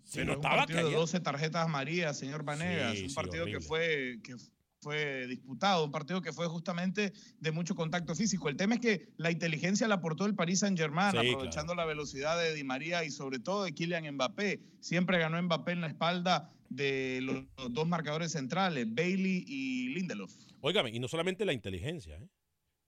se 0.05 0.21
Pero 0.21 0.33
es 0.33 0.37
un 0.37 0.43
notaba 0.43 0.55
que 0.67 0.75
partido 0.75 0.79
de 0.81 0.87
ayer- 0.89 0.99
12 1.01 1.21
tarjetas 1.21 1.65
amarillas, 1.65 2.19
señor 2.19 2.45
Vanegas. 2.45 2.97
Sí, 2.97 3.03
un 3.05 3.09
sí, 3.11 3.15
partido 3.15 3.45
que 3.47 3.61
fue, 3.61 4.19
que 4.23 4.37
fue 4.81 5.27
disputado, 5.27 5.85
un 5.85 5.91
partido 5.91 6.21
que 6.23 6.33
fue 6.33 6.47
justamente 6.47 7.13
de 7.41 7.51
mucho 7.51 7.75
contacto 7.75 8.15
físico. 8.15 8.49
El 8.49 8.57
tema 8.57 8.75
es 8.75 8.81
que 8.81 9.09
la 9.17 9.31
inteligencia 9.33 9.89
la 9.89 9.97
aportó 9.97 10.27
el 10.27 10.35
Paris 10.37 10.61
Saint-Germain, 10.61 11.11
Sí, 11.13 11.19
aprovechando 11.31 11.75
la 11.75 11.85
velocidad 11.87 12.39
de 12.41 12.55
Di 12.55 12.63
María 12.63 13.03
y 13.05 13.11
sobre 13.11 13.39
todo 13.41 13.65
de 13.65 13.73
Kylian 13.73 14.15
Mbappé. 14.15 14.61
Siempre 14.81 15.19
ganó 15.19 15.43
Mbappé 15.43 15.73
en 15.73 15.81
la 15.81 15.89
espalda 15.89 16.53
de 16.69 17.21
los, 17.23 17.45
los 17.57 17.73
dos 17.73 17.89
marcadores 17.89 18.33
centrales, 18.33 18.87
Bailey 18.95 19.45
y 19.49 19.89
Lindelof. 19.89 20.33
Óigame, 20.61 20.91
y 20.91 20.99
no 21.01 21.09
solamente 21.09 21.45
la 21.45 21.53
inteligencia, 21.53 22.17
¿eh? 22.17 22.29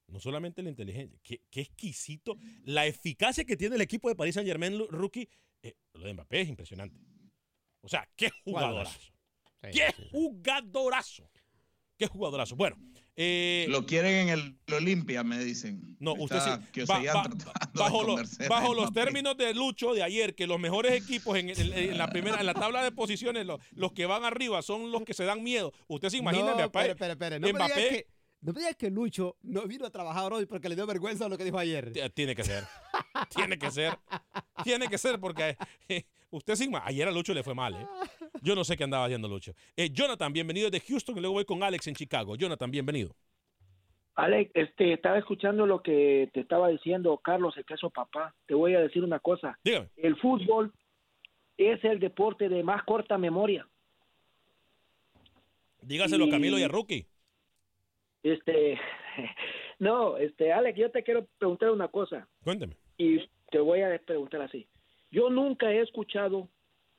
No 0.09 0.21
solamente 0.21 0.63
la 0.63 0.71
inteligencia, 0.71 1.19
qué, 1.23 1.43
qué 1.51 1.61
exquisito. 1.61 2.37
La 2.65 2.87
eficacia 2.87 3.45
que 3.45 3.57
tiene 3.57 3.77
el 3.77 3.83
equipo 3.83 4.09
de 4.09 4.17
Paris 4.17 4.35
Saint 4.35 4.49
Germain, 4.49 4.79
rookie, 4.89 5.29
eh, 5.63 5.75
lo 5.95 6.05
de 6.07 6.15
Mbappé 6.15 6.41
es 6.41 6.49
impresionante. 6.49 6.99
O 7.83 7.89
sea, 7.89 8.09
qué 8.17 8.31
jugadorazo. 8.45 8.99
Sí, 9.01 9.13
Qué 9.73 9.93
jugadorazo. 10.13 11.31
Qué 11.99 12.07
jugadorazo. 12.07 12.55
Bueno, 12.57 12.77
eh, 13.17 13.67
Lo 13.69 13.85
quieren 13.85 14.29
en 14.29 14.29
el 14.29 14.59
Olimpia, 14.73 15.25
me 15.25 15.43
dicen. 15.45 15.97
no, 15.99 16.13
usted 16.15 16.37
Está- 16.37 16.61
sí. 16.63 16.69
que 16.73 16.85
ba- 16.85 17.01
ba- 17.13 17.29
bajo, 17.75 18.05
lo- 18.05 18.17
bajo 18.49 18.73
los 18.75 18.93
términos 18.93 19.37
de 19.37 19.53
Lucho 19.53 19.93
de 19.95 20.05
ayer, 20.05 20.37
que 20.37 20.47
los 20.47 20.61
mejores 20.61 20.93
equipos 20.93 21.37
en, 21.37 21.51
en- 21.51 21.73
en 21.73 21.99
la 21.99 22.09
primera, 22.09 22.39
en 22.39 22.47
la 22.47 22.55
tabla 22.55 22.85
de 22.85 22.93
posiciones, 22.93 23.45
los, 23.47 23.61
los 23.73 23.93
que 23.93 24.07
van 24.07 24.25
arriba 24.25 24.63
son 24.63 24.93
los 24.93 25.03
que 25.03 25.13
se 25.13 25.25
dan 25.25 25.43
miedo. 25.43 25.73
Usted 25.89 26.09
se 26.11 26.19
imagina, 26.19 26.51
no, 26.51 26.55
Mbappé. 26.55 26.65
espere, 26.67 26.91
espere, 26.93 27.13
espere. 27.13 27.41
No 27.41 27.47
me 27.49 27.53
digas 27.53 27.71
Mbappé- 27.73 27.89
que, 27.91 28.07
no 28.41 28.53
me 28.53 28.61
digas 28.61 28.77
que 28.77 28.91
Lucho 28.91 29.37
no 29.43 29.63
vino 29.67 29.85
a 29.87 29.91
trabajar 29.91 30.33
hoy 30.33 30.47
porque 30.47 30.69
le 30.69 30.75
dio 30.77 30.87
vergüenza 30.87 31.29
lo 31.29 31.37
que 31.37 31.45
dijo 31.45 31.59
ayer. 31.59 31.93
Tiene 32.15 32.35
que 32.35 32.45
ser. 32.45 32.65
Tiene 33.35 33.59
que 33.59 33.71
ser. 33.71 33.95
Tiene 34.63 34.89
que 34.89 34.97
ser 34.99 35.19
porque 35.19 35.57
eh, 35.89 36.05
usted 36.31 36.55
sin 36.55 36.71
más. 36.71 36.83
Ayer 36.87 37.09
a 37.09 37.11
Lucho 37.11 37.35
le 37.35 37.43
fue 37.43 37.55
mal, 37.55 37.75
¿eh? 37.75 37.87
Yo 38.43 38.55
no 38.55 38.63
sé 38.65 38.77
qué 38.77 38.85
andaba 38.85 39.05
haciendo 39.07 39.27
Lucho. 39.29 39.53
Eh, 39.77 39.91
Jonathan, 39.91 40.33
bienvenido 40.33 40.71
de 40.71 40.81
Houston 40.81 41.17
y 41.19 41.21
luego 41.21 41.35
voy 41.35 41.45
con 41.45 41.63
Alex 41.63 41.87
en 41.89 41.95
Chicago. 41.95 42.37
Jonathan, 42.37 42.71
bienvenido. 42.71 43.15
Alex, 44.15 44.51
este, 44.55 44.93
estaba 44.95 45.19
escuchando 45.19 45.65
lo 45.67 45.83
que 45.83 46.29
te 46.33 46.41
estaba 46.41 46.69
diciendo 46.69 47.17
Carlos, 47.19 47.57
el 47.57 47.65
caso 47.65 47.91
papá. 47.91 48.35
Te 48.47 48.55
voy 48.55 48.75
a 48.75 48.81
decir 48.81 49.03
una 49.05 49.19
cosa. 49.21 49.59
Dígame. 49.65 49.89
El 49.97 50.17
fútbol 50.17 50.73
es 51.57 51.83
el 51.85 51.99
deporte 52.01 52.49
de 52.49 52.63
más 52.63 52.85
corta 52.85 53.19
memoria. 53.19 53.67
Dígaselo 55.83 56.25
a 56.25 56.29
Y- 56.29 56.31
Camilo 56.31 56.59
y 56.59 56.63
a 56.63 56.69
Rookie. 56.69 57.07
Este, 58.23 58.79
No, 59.79 60.17
este, 60.17 60.53
Alex, 60.53 60.79
yo 60.79 60.91
te 60.91 61.03
quiero 61.03 61.27
preguntar 61.39 61.71
una 61.71 61.89
cosa. 61.89 62.27
Cuénteme. 62.43 62.75
Y 62.97 63.21
te 63.51 63.61
voy 63.61 63.83
a 63.83 63.99
preguntar 64.05 64.43
así. 64.43 64.67
Yo 65.11 65.31
nunca 65.31 65.73
he 65.73 65.81
escuchado 65.81 66.49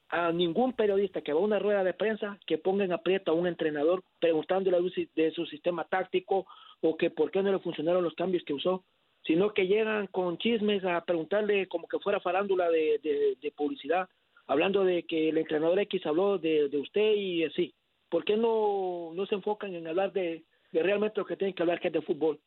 a 0.10 0.32
ningún 0.32 0.74
periodista 0.74 1.22
que 1.22 1.34
va 1.34 1.40
a 1.40 1.44
una 1.44 1.60
rueda 1.60 1.84
de 1.84 1.94
prensa 1.94 2.40
que 2.48 2.58
ponga 2.58 2.84
en 2.84 2.94
aprieto 2.94 3.32
a 3.32 3.36
un 3.36 3.46
entrenador 3.46 4.04
preguntándole 4.20 4.80
de 5.16 5.32
su 5.32 5.46
sistema 5.46 5.84
táctico 5.84 6.48
o 6.82 6.98
que 6.98 7.12
por 7.12 7.30
qué 7.30 7.44
no 7.44 7.52
le 7.52 7.60
funcionaron 7.60 8.04
los 8.04 8.16
cambios 8.16 8.44
que 8.44 8.54
usó, 8.54 8.84
sino 9.24 9.54
que 9.54 9.68
llegan 9.68 10.08
con 10.08 10.38
chismes 10.40 10.84
a 10.86 11.04
preguntarle 11.06 11.68
como 11.68 11.88
que 11.88 12.00
fuera 12.00 12.20
farándula 12.22 12.72
de, 12.72 13.00
de, 13.04 13.38
de 13.40 13.52
publicidad, 13.52 14.10
hablando 14.48 14.84
de 14.84 15.04
que 15.04 15.30
el 15.30 15.38
entrenador 15.38 15.78
X 15.82 16.04
habló 16.08 16.40
de, 16.40 16.70
de 16.70 16.78
usted 16.78 17.14
y 17.16 17.44
así. 17.44 17.76
¿Por 18.10 18.24
qué 18.24 18.38
no, 18.38 19.12
no 19.14 19.26
se 19.28 19.36
enfocan 19.36 19.76
en 19.76 19.86
hablar 19.86 20.12
de, 20.14 20.44
de 20.72 20.84
realmente 20.84 21.20
lo 21.20 21.26
que 21.26 21.38
tienen 21.38 21.56
que 21.56 21.64
hablar, 21.64 21.80
que 21.80 21.88
es 21.88 21.94
de 21.94 22.02
fútbol? 22.02 22.42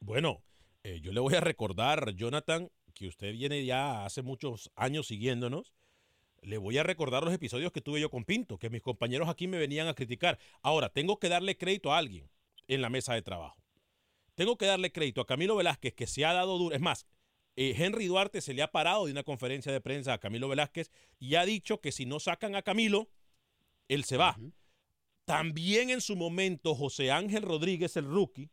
Bueno, 0.00 0.42
eh, 0.82 1.00
yo 1.00 1.12
le 1.12 1.20
voy 1.20 1.34
a 1.34 1.40
recordar, 1.40 2.14
Jonathan, 2.14 2.70
que 2.94 3.08
usted 3.08 3.32
viene 3.32 3.64
ya 3.64 4.04
hace 4.04 4.22
muchos 4.22 4.70
años 4.74 5.08
siguiéndonos. 5.08 5.72
Le 6.42 6.58
voy 6.58 6.78
a 6.78 6.82
recordar 6.82 7.24
los 7.24 7.34
episodios 7.34 7.72
que 7.72 7.80
tuve 7.80 8.00
yo 8.00 8.10
con 8.10 8.24
Pinto, 8.24 8.58
que 8.58 8.70
mis 8.70 8.82
compañeros 8.82 9.28
aquí 9.28 9.48
me 9.48 9.58
venían 9.58 9.88
a 9.88 9.94
criticar. 9.94 10.38
Ahora, 10.62 10.88
tengo 10.90 11.18
que 11.18 11.28
darle 11.28 11.56
crédito 11.56 11.92
a 11.92 11.98
alguien 11.98 12.30
en 12.68 12.82
la 12.82 12.88
mesa 12.88 13.14
de 13.14 13.22
trabajo. 13.22 13.56
Tengo 14.34 14.56
que 14.56 14.66
darle 14.66 14.92
crédito 14.92 15.20
a 15.20 15.26
Camilo 15.26 15.56
Velázquez, 15.56 15.94
que 15.94 16.06
se 16.06 16.24
ha 16.24 16.32
dado 16.32 16.58
duro. 16.58 16.74
Es 16.74 16.80
más, 16.80 17.06
eh, 17.56 17.74
Henry 17.76 18.06
Duarte 18.06 18.42
se 18.42 18.52
le 18.52 18.62
ha 18.62 18.70
parado 18.70 19.06
de 19.06 19.12
una 19.12 19.22
conferencia 19.22 19.72
de 19.72 19.80
prensa 19.80 20.12
a 20.12 20.18
Camilo 20.18 20.48
Velázquez 20.48 20.90
y 21.18 21.36
ha 21.36 21.46
dicho 21.46 21.80
que 21.80 21.90
si 21.90 22.04
no 22.04 22.20
sacan 22.20 22.54
a 22.54 22.62
Camilo, 22.62 23.08
él 23.88 24.04
se 24.04 24.18
va. 24.18 24.36
También 25.26 25.90
en 25.90 26.00
su 26.00 26.16
momento, 26.16 26.74
José 26.74 27.10
Ángel 27.10 27.42
Rodríguez, 27.42 27.96
el 27.96 28.06
rookie, 28.06 28.48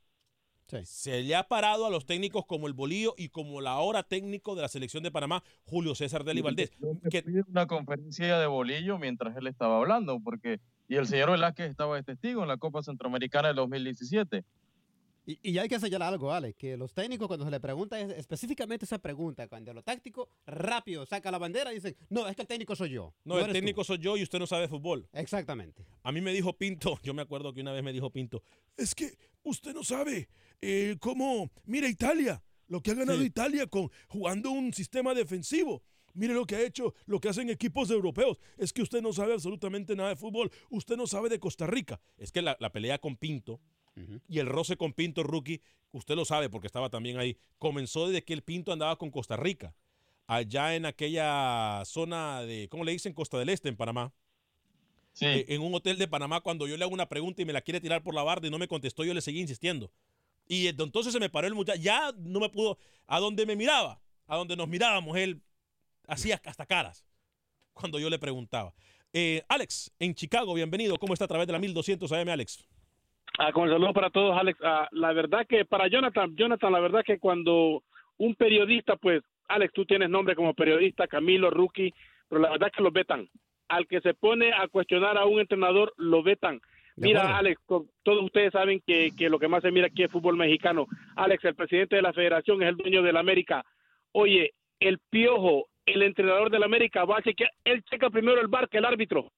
se 0.83 1.21
le 1.21 1.35
ha 1.35 1.47
parado 1.47 1.85
a 1.85 1.89
los 1.91 2.05
técnicos 2.05 2.45
como 2.45 2.67
el 2.67 2.73
Bolío 2.73 3.13
y 3.15 3.29
como 3.29 3.61
la 3.61 3.71
ahora 3.71 4.01
técnico 4.01 4.55
de 4.55 4.63
la 4.63 4.67
selección 4.67 5.03
de 5.03 5.11
Panamá, 5.11 5.43
Julio 5.65 5.93
César 5.93 6.23
Deli 6.23 6.41
Valdés. 6.41 6.71
Que 7.11 7.23
una 7.47 7.67
conferencia 7.67 8.39
de 8.39 8.47
Bolillo 8.47 8.97
mientras 8.97 9.37
él 9.37 9.45
estaba 9.45 9.77
hablando, 9.77 10.19
porque 10.19 10.59
y 10.87 10.95
el 10.95 11.07
señor 11.07 11.31
Velázquez 11.31 11.69
estaba 11.69 11.95
de 11.95 12.03
testigo 12.03 12.41
en 12.41 12.47
la 12.47 12.57
Copa 12.57 12.83
Centroamericana 12.83 13.49
del 13.49 13.57
2017. 13.57 14.43
Y, 15.25 15.51
y 15.51 15.57
hay 15.57 15.69
que 15.69 15.79
señalar 15.79 16.11
algo, 16.13 16.33
Alex, 16.33 16.57
que 16.57 16.75
los 16.75 16.93
técnicos 16.93 17.27
cuando 17.27 17.45
se 17.45 17.51
le 17.51 17.59
pregunta 17.61 17.99
es- 17.99 18.11
específicamente 18.17 18.83
esa 18.85 18.99
pregunta, 18.99 19.47
cuando 19.47 19.73
lo 19.73 19.81
táctico, 19.81 20.27
rápido 20.45 21.05
saca 21.05 21.31
la 21.31 21.37
bandera 21.37 21.71
y 21.71 21.75
dicen, 21.75 21.95
no, 22.09 22.27
es 22.27 22.35
que 22.35 22.41
el 22.41 22.47
técnico 22.47 22.75
soy 22.75 22.89
yo. 22.89 23.13
No, 23.23 23.35
no 23.35 23.39
el 23.39 23.43
eres 23.45 23.53
tú". 23.53 23.57
técnico 23.59 23.83
soy 23.83 23.99
yo 23.99 24.17
y 24.17 24.23
usted 24.23 24.39
no 24.39 24.47
sabe 24.47 24.67
fútbol. 24.67 25.07
Exactamente. 25.13 25.85
A 26.03 26.11
mí 26.11 26.19
me 26.19 26.33
dijo 26.33 26.53
Pinto, 26.57 26.99
yo 27.03 27.13
me 27.13 27.21
acuerdo 27.21 27.53
que 27.53 27.61
una 27.61 27.71
vez 27.71 27.83
me 27.83 27.93
dijo 27.93 28.09
Pinto, 28.09 28.43
es 28.75 28.93
que 28.93 29.17
usted 29.43 29.73
no 29.73 29.83
sabe 29.83 30.27
eh, 30.61 30.97
cómo, 30.99 31.49
mira 31.65 31.87
Italia, 31.87 32.43
lo 32.67 32.81
que 32.81 32.91
ha 32.91 32.95
ganado 32.95 33.23
Italia 33.23 33.67
con 33.67 33.89
jugando 34.07 34.51
un 34.51 34.73
sistema 34.73 35.13
defensivo. 35.13 35.83
Mire 36.15 36.33
lo 36.35 36.45
que 36.45 36.55
ha 36.55 36.61
hecho, 36.61 36.93
lo 37.07 37.19
que 37.19 37.29
hacen 37.29 37.49
equipos 37.49 37.89
europeos. 37.89 38.37
Es 38.57 38.71
que 38.71 38.83
usted 38.83 39.01
no 39.01 39.13
sabe 39.13 39.33
absolutamente 39.33 39.95
nada 39.95 40.09
de 40.09 40.15
fútbol. 40.15 40.51
Usted 40.69 40.95
no 40.95 41.07
sabe 41.07 41.27
de 41.27 41.39
Costa 41.39 41.65
Rica. 41.65 41.99
Es 42.17 42.31
que 42.31 42.43
la, 42.43 42.55
la 42.59 42.71
pelea 42.71 42.99
con 42.99 43.17
Pinto 43.17 43.59
y 44.27 44.39
el 44.39 44.47
roce 44.47 44.77
con 44.77 44.93
Pinto 44.93 45.23
Rookie, 45.23 45.61
usted 45.91 46.15
lo 46.15 46.25
sabe 46.25 46.49
porque 46.49 46.67
estaba 46.67 46.89
también 46.89 47.17
ahí, 47.17 47.37
comenzó 47.59 48.07
desde 48.07 48.23
que 48.23 48.33
el 48.33 48.41
Pinto 48.41 48.71
andaba 48.71 48.97
con 48.97 49.11
Costa 49.11 49.37
Rica. 49.37 49.75
Allá 50.25 50.75
en 50.75 50.85
aquella 50.85 51.83
zona 51.85 52.41
de, 52.41 52.69
¿cómo 52.69 52.83
le 52.83 52.93
dicen? 52.93 53.13
Costa 53.13 53.37
del 53.37 53.49
Este, 53.49 53.69
en 53.69 53.75
Panamá. 53.75 54.13
Eh, 55.21 55.45
en 55.49 55.61
un 55.61 55.75
hotel 55.75 55.97
de 55.97 56.07
Panamá, 56.07 56.41
cuando 56.41 56.65
yo 56.65 56.75
le 56.75 56.83
hago 56.83 56.93
una 56.93 57.07
pregunta 57.07 57.41
y 57.41 57.45
me 57.45 57.53
la 57.53 57.61
quiere 57.61 57.79
tirar 57.79 58.01
por 58.01 58.15
la 58.15 58.23
barda 58.23 58.47
y 58.47 58.49
no 58.49 58.57
me 58.57 58.67
contestó, 58.67 59.03
yo 59.03 59.13
le 59.13 59.21
seguí 59.21 59.39
insistiendo. 59.41 59.91
Y 60.47 60.67
entonces 60.67 61.13
se 61.13 61.19
me 61.19 61.29
paró 61.29 61.47
el 61.47 61.53
muchacho. 61.53 61.79
Ya 61.79 62.13
no 62.17 62.39
me 62.39 62.49
pudo. 62.49 62.77
A 63.05 63.19
donde 63.19 63.45
me 63.45 63.55
miraba, 63.55 64.01
a 64.27 64.37
donde 64.37 64.55
nos 64.55 64.67
mirábamos, 64.67 65.15
él 65.17 65.41
hacía 66.07 66.41
hasta 66.45 66.65
caras 66.65 67.05
cuando 67.73 67.99
yo 67.99 68.09
le 68.09 68.17
preguntaba. 68.17 68.73
Eh, 69.13 69.43
Alex, 69.47 69.91
en 69.99 70.15
Chicago, 70.15 70.53
bienvenido. 70.53 70.97
¿Cómo 70.97 71.13
está 71.13 71.25
a 71.25 71.27
través 71.27 71.47
de 71.47 71.53
la 71.53 71.59
1200 71.59 72.11
AM, 72.11 72.29
Alex? 72.29 72.65
Ah, 73.39 73.51
con 73.51 73.65
el 73.65 73.71
saludo 73.71 73.93
para 73.93 74.09
todos, 74.09 74.37
Alex. 74.37 74.59
Ah, 74.63 74.87
la 74.91 75.11
verdad 75.13 75.45
que 75.47 75.65
para 75.65 75.87
Jonathan, 75.87 76.35
Jonathan, 76.35 76.71
la 76.71 76.79
verdad 76.79 77.03
que 77.03 77.17
cuando 77.17 77.83
un 78.17 78.35
periodista, 78.35 78.95
pues, 78.95 79.23
Alex, 79.47 79.73
tú 79.73 79.85
tienes 79.85 80.09
nombre 80.09 80.35
como 80.35 80.53
periodista, 80.53 81.07
Camilo, 81.07 81.49
Rookie, 81.49 81.93
pero 82.29 82.41
la 82.41 82.51
verdad 82.51 82.71
que 82.71 82.83
lo 82.83 82.91
vetan. 82.91 83.27
Al 83.69 83.87
que 83.87 84.01
se 84.01 84.13
pone 84.13 84.53
a 84.53 84.67
cuestionar 84.67 85.17
a 85.17 85.25
un 85.25 85.39
entrenador, 85.39 85.93
lo 85.97 86.21
vetan. 86.21 86.61
Mira. 86.95 87.37
Alex, 87.37 87.59
todos 87.67 88.23
ustedes 88.23 88.51
saben 88.51 88.81
que, 88.85 89.09
que 89.17 89.29
lo 89.29 89.39
que 89.39 89.47
más 89.47 89.63
se 89.63 89.71
mira 89.71 89.87
aquí 89.87 90.03
es 90.03 90.11
fútbol 90.11 90.37
mexicano. 90.37 90.85
Alex, 91.15 91.43
el 91.45 91.55
presidente 91.55 91.95
de 91.95 92.03
la 92.03 92.13
federación 92.13 92.61
es 92.61 92.69
el 92.69 92.77
dueño 92.77 93.01
de 93.01 93.13
la 93.13 93.19
América. 93.19 93.63
Oye, 94.11 94.53
el 94.79 94.99
piojo, 95.09 95.65
el 95.87 96.03
entrenador 96.03 96.51
de 96.51 96.59
la 96.59 96.67
América, 96.67 97.03
va 97.05 97.17
a 97.17 97.23
chequear, 97.23 97.49
él 97.63 97.83
checa 97.85 98.11
primero 98.11 98.39
el 98.39 98.47
bar 98.47 98.69
que 98.69 98.77
el 98.77 98.85
árbitro 98.85 99.31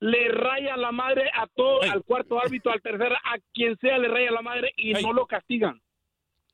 le 0.00 0.28
raya 0.28 0.76
la 0.76 0.92
madre 0.92 1.30
a 1.34 1.46
todo, 1.46 1.82
al 1.82 2.02
cuarto 2.04 2.40
árbitro, 2.40 2.72
al 2.72 2.80
tercer, 2.80 3.12
a 3.12 3.38
quien 3.52 3.76
sea 3.78 3.98
le 3.98 4.08
raya 4.08 4.30
la 4.30 4.42
madre 4.42 4.72
y 4.76 4.94
no 4.94 5.12
lo 5.12 5.26
castigan. 5.26 5.80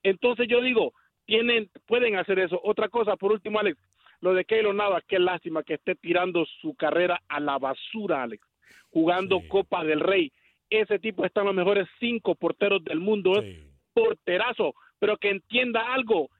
Entonces 0.03 0.49
yo 0.49 0.61
digo, 0.61 0.93
tienen, 1.25 1.71
pueden 1.87 2.17
hacer 2.17 2.41
eso. 2.41 2.61
Otra 2.63 2.89
cosa, 2.89 3.17
por 3.17 3.33
último, 3.33 3.61
Alex, 3.61 3.79
lo 4.21 4.35
de 4.35 4.45
Keylor 4.45 4.75
Navas, 4.75 5.05
qué 5.07 5.19
lástima 5.19 5.63
que 5.63 5.75
esté 5.75 5.95
tirando 5.95 6.45
su 6.61 6.75
carrera 6.75 7.21
a 7.29 7.39
la 7.39 7.59
basura, 7.59 8.23
Alex, 8.23 8.47
jugando 8.91 9.41
Copa 9.49 9.85
del 9.85 10.01
Rey. 10.01 10.33
Ese 10.69 10.99
tipo 10.99 11.25
está 11.25 11.41
en 11.41 11.47
los 11.47 11.55
mejores 11.55 11.87
cinco 12.01 12.35
porteros 12.35 12.83
del 12.83 12.99
mundo, 12.99 13.41
es 13.41 13.57
porterazo, 13.93 14.75
pero 14.99 15.17
que 15.17 15.31
entienda 15.31 15.95
algo, 15.95 16.31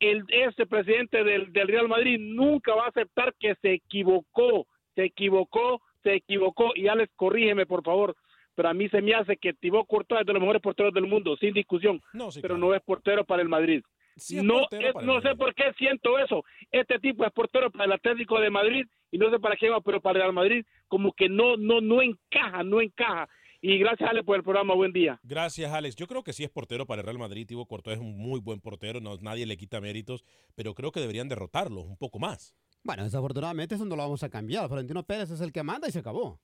el 0.00 0.24
ese 0.28 0.64
presidente 0.66 1.22
del, 1.24 1.52
del 1.52 1.68
Real 1.68 1.88
Madrid 1.88 2.18
nunca 2.18 2.74
va 2.74 2.86
a 2.86 2.88
aceptar 2.88 3.34
que 3.38 3.54
se 3.56 3.74
equivocó, 3.74 4.66
se 4.94 5.04
equivocó, 5.04 5.82
se 6.04 6.14
equivocó 6.14 6.70
y 6.76 6.86
Alex, 6.86 7.12
corrígeme 7.16 7.66
por 7.66 7.82
favor, 7.82 8.14
pero 8.54 8.68
a 8.68 8.74
mí 8.74 8.88
se 8.88 9.02
me 9.02 9.14
hace 9.14 9.36
que 9.36 9.52
Thibaut 9.54 9.88
Courtois 9.88 10.20
es 10.20 10.26
de 10.26 10.32
los 10.32 10.40
mejores 10.40 10.62
porteros 10.62 10.94
del 10.94 11.08
mundo, 11.08 11.36
sin 11.38 11.52
discusión, 11.52 12.00
pero 12.40 12.56
no 12.56 12.72
es 12.72 12.82
portero 12.82 13.24
para 13.24 13.42
el 13.42 13.48
Madrid. 13.48 13.82
Sí 14.16 14.38
es 14.38 14.44
no 14.44 14.60
es- 14.70 14.94
no 15.02 15.20
sé 15.22 15.34
por 15.34 15.52
qué 15.56 15.72
siento 15.76 16.16
eso. 16.20 16.44
Este 16.70 17.00
tipo 17.00 17.24
es 17.24 17.32
portero 17.32 17.68
para 17.72 17.86
el 17.86 17.92
Atlético 17.92 18.38
de 18.38 18.48
Madrid 18.50 18.84
y 19.10 19.18
no 19.18 19.28
sé 19.30 19.40
para 19.40 19.56
qué 19.56 19.68
va, 19.70 19.80
pero 19.80 20.00
para 20.00 20.18
el 20.18 20.22
Real 20.22 20.32
Madrid 20.32 20.64
como 20.86 21.12
que 21.12 21.28
no 21.28 21.56
no 21.56 21.80
no 21.80 22.00
encaja, 22.00 22.62
no 22.62 22.80
encaja. 22.80 23.28
Y 23.60 23.78
gracias 23.78 24.10
Ale 24.10 24.22
por 24.22 24.36
el 24.36 24.42
programa, 24.44 24.74
buen 24.74 24.92
día. 24.92 25.18
Gracias, 25.22 25.72
Alex. 25.72 25.96
Yo 25.96 26.06
creo 26.06 26.22
que 26.22 26.34
sí 26.34 26.44
es 26.44 26.50
portero 26.50 26.84
para 26.86 27.00
el 27.00 27.06
Real 27.06 27.18
Madrid. 27.18 27.46
Thibaut 27.46 27.66
Courtois 27.66 27.96
es 27.96 28.02
un 28.02 28.16
muy 28.16 28.38
buen 28.38 28.60
portero, 28.60 29.00
no, 29.00 29.16
nadie 29.16 29.46
le 29.46 29.56
quita 29.56 29.80
méritos, 29.80 30.22
pero 30.54 30.74
creo 30.74 30.92
que 30.92 31.00
deberían 31.00 31.28
derrotarlo 31.30 31.80
un 31.80 31.96
poco 31.96 32.18
más. 32.18 32.54
Bueno, 32.84 33.02
desafortunadamente 33.02 33.74
eso 33.74 33.86
no 33.86 33.96
lo 33.96 34.02
vamos 34.02 34.22
a 34.22 34.28
cambiar. 34.28 34.68
Florentino 34.68 35.02
Pérez 35.02 35.30
es 35.30 35.40
el 35.40 35.52
que 35.52 35.62
manda 35.62 35.88
y 35.88 35.92
se 35.92 36.00
acabó. 36.00 36.38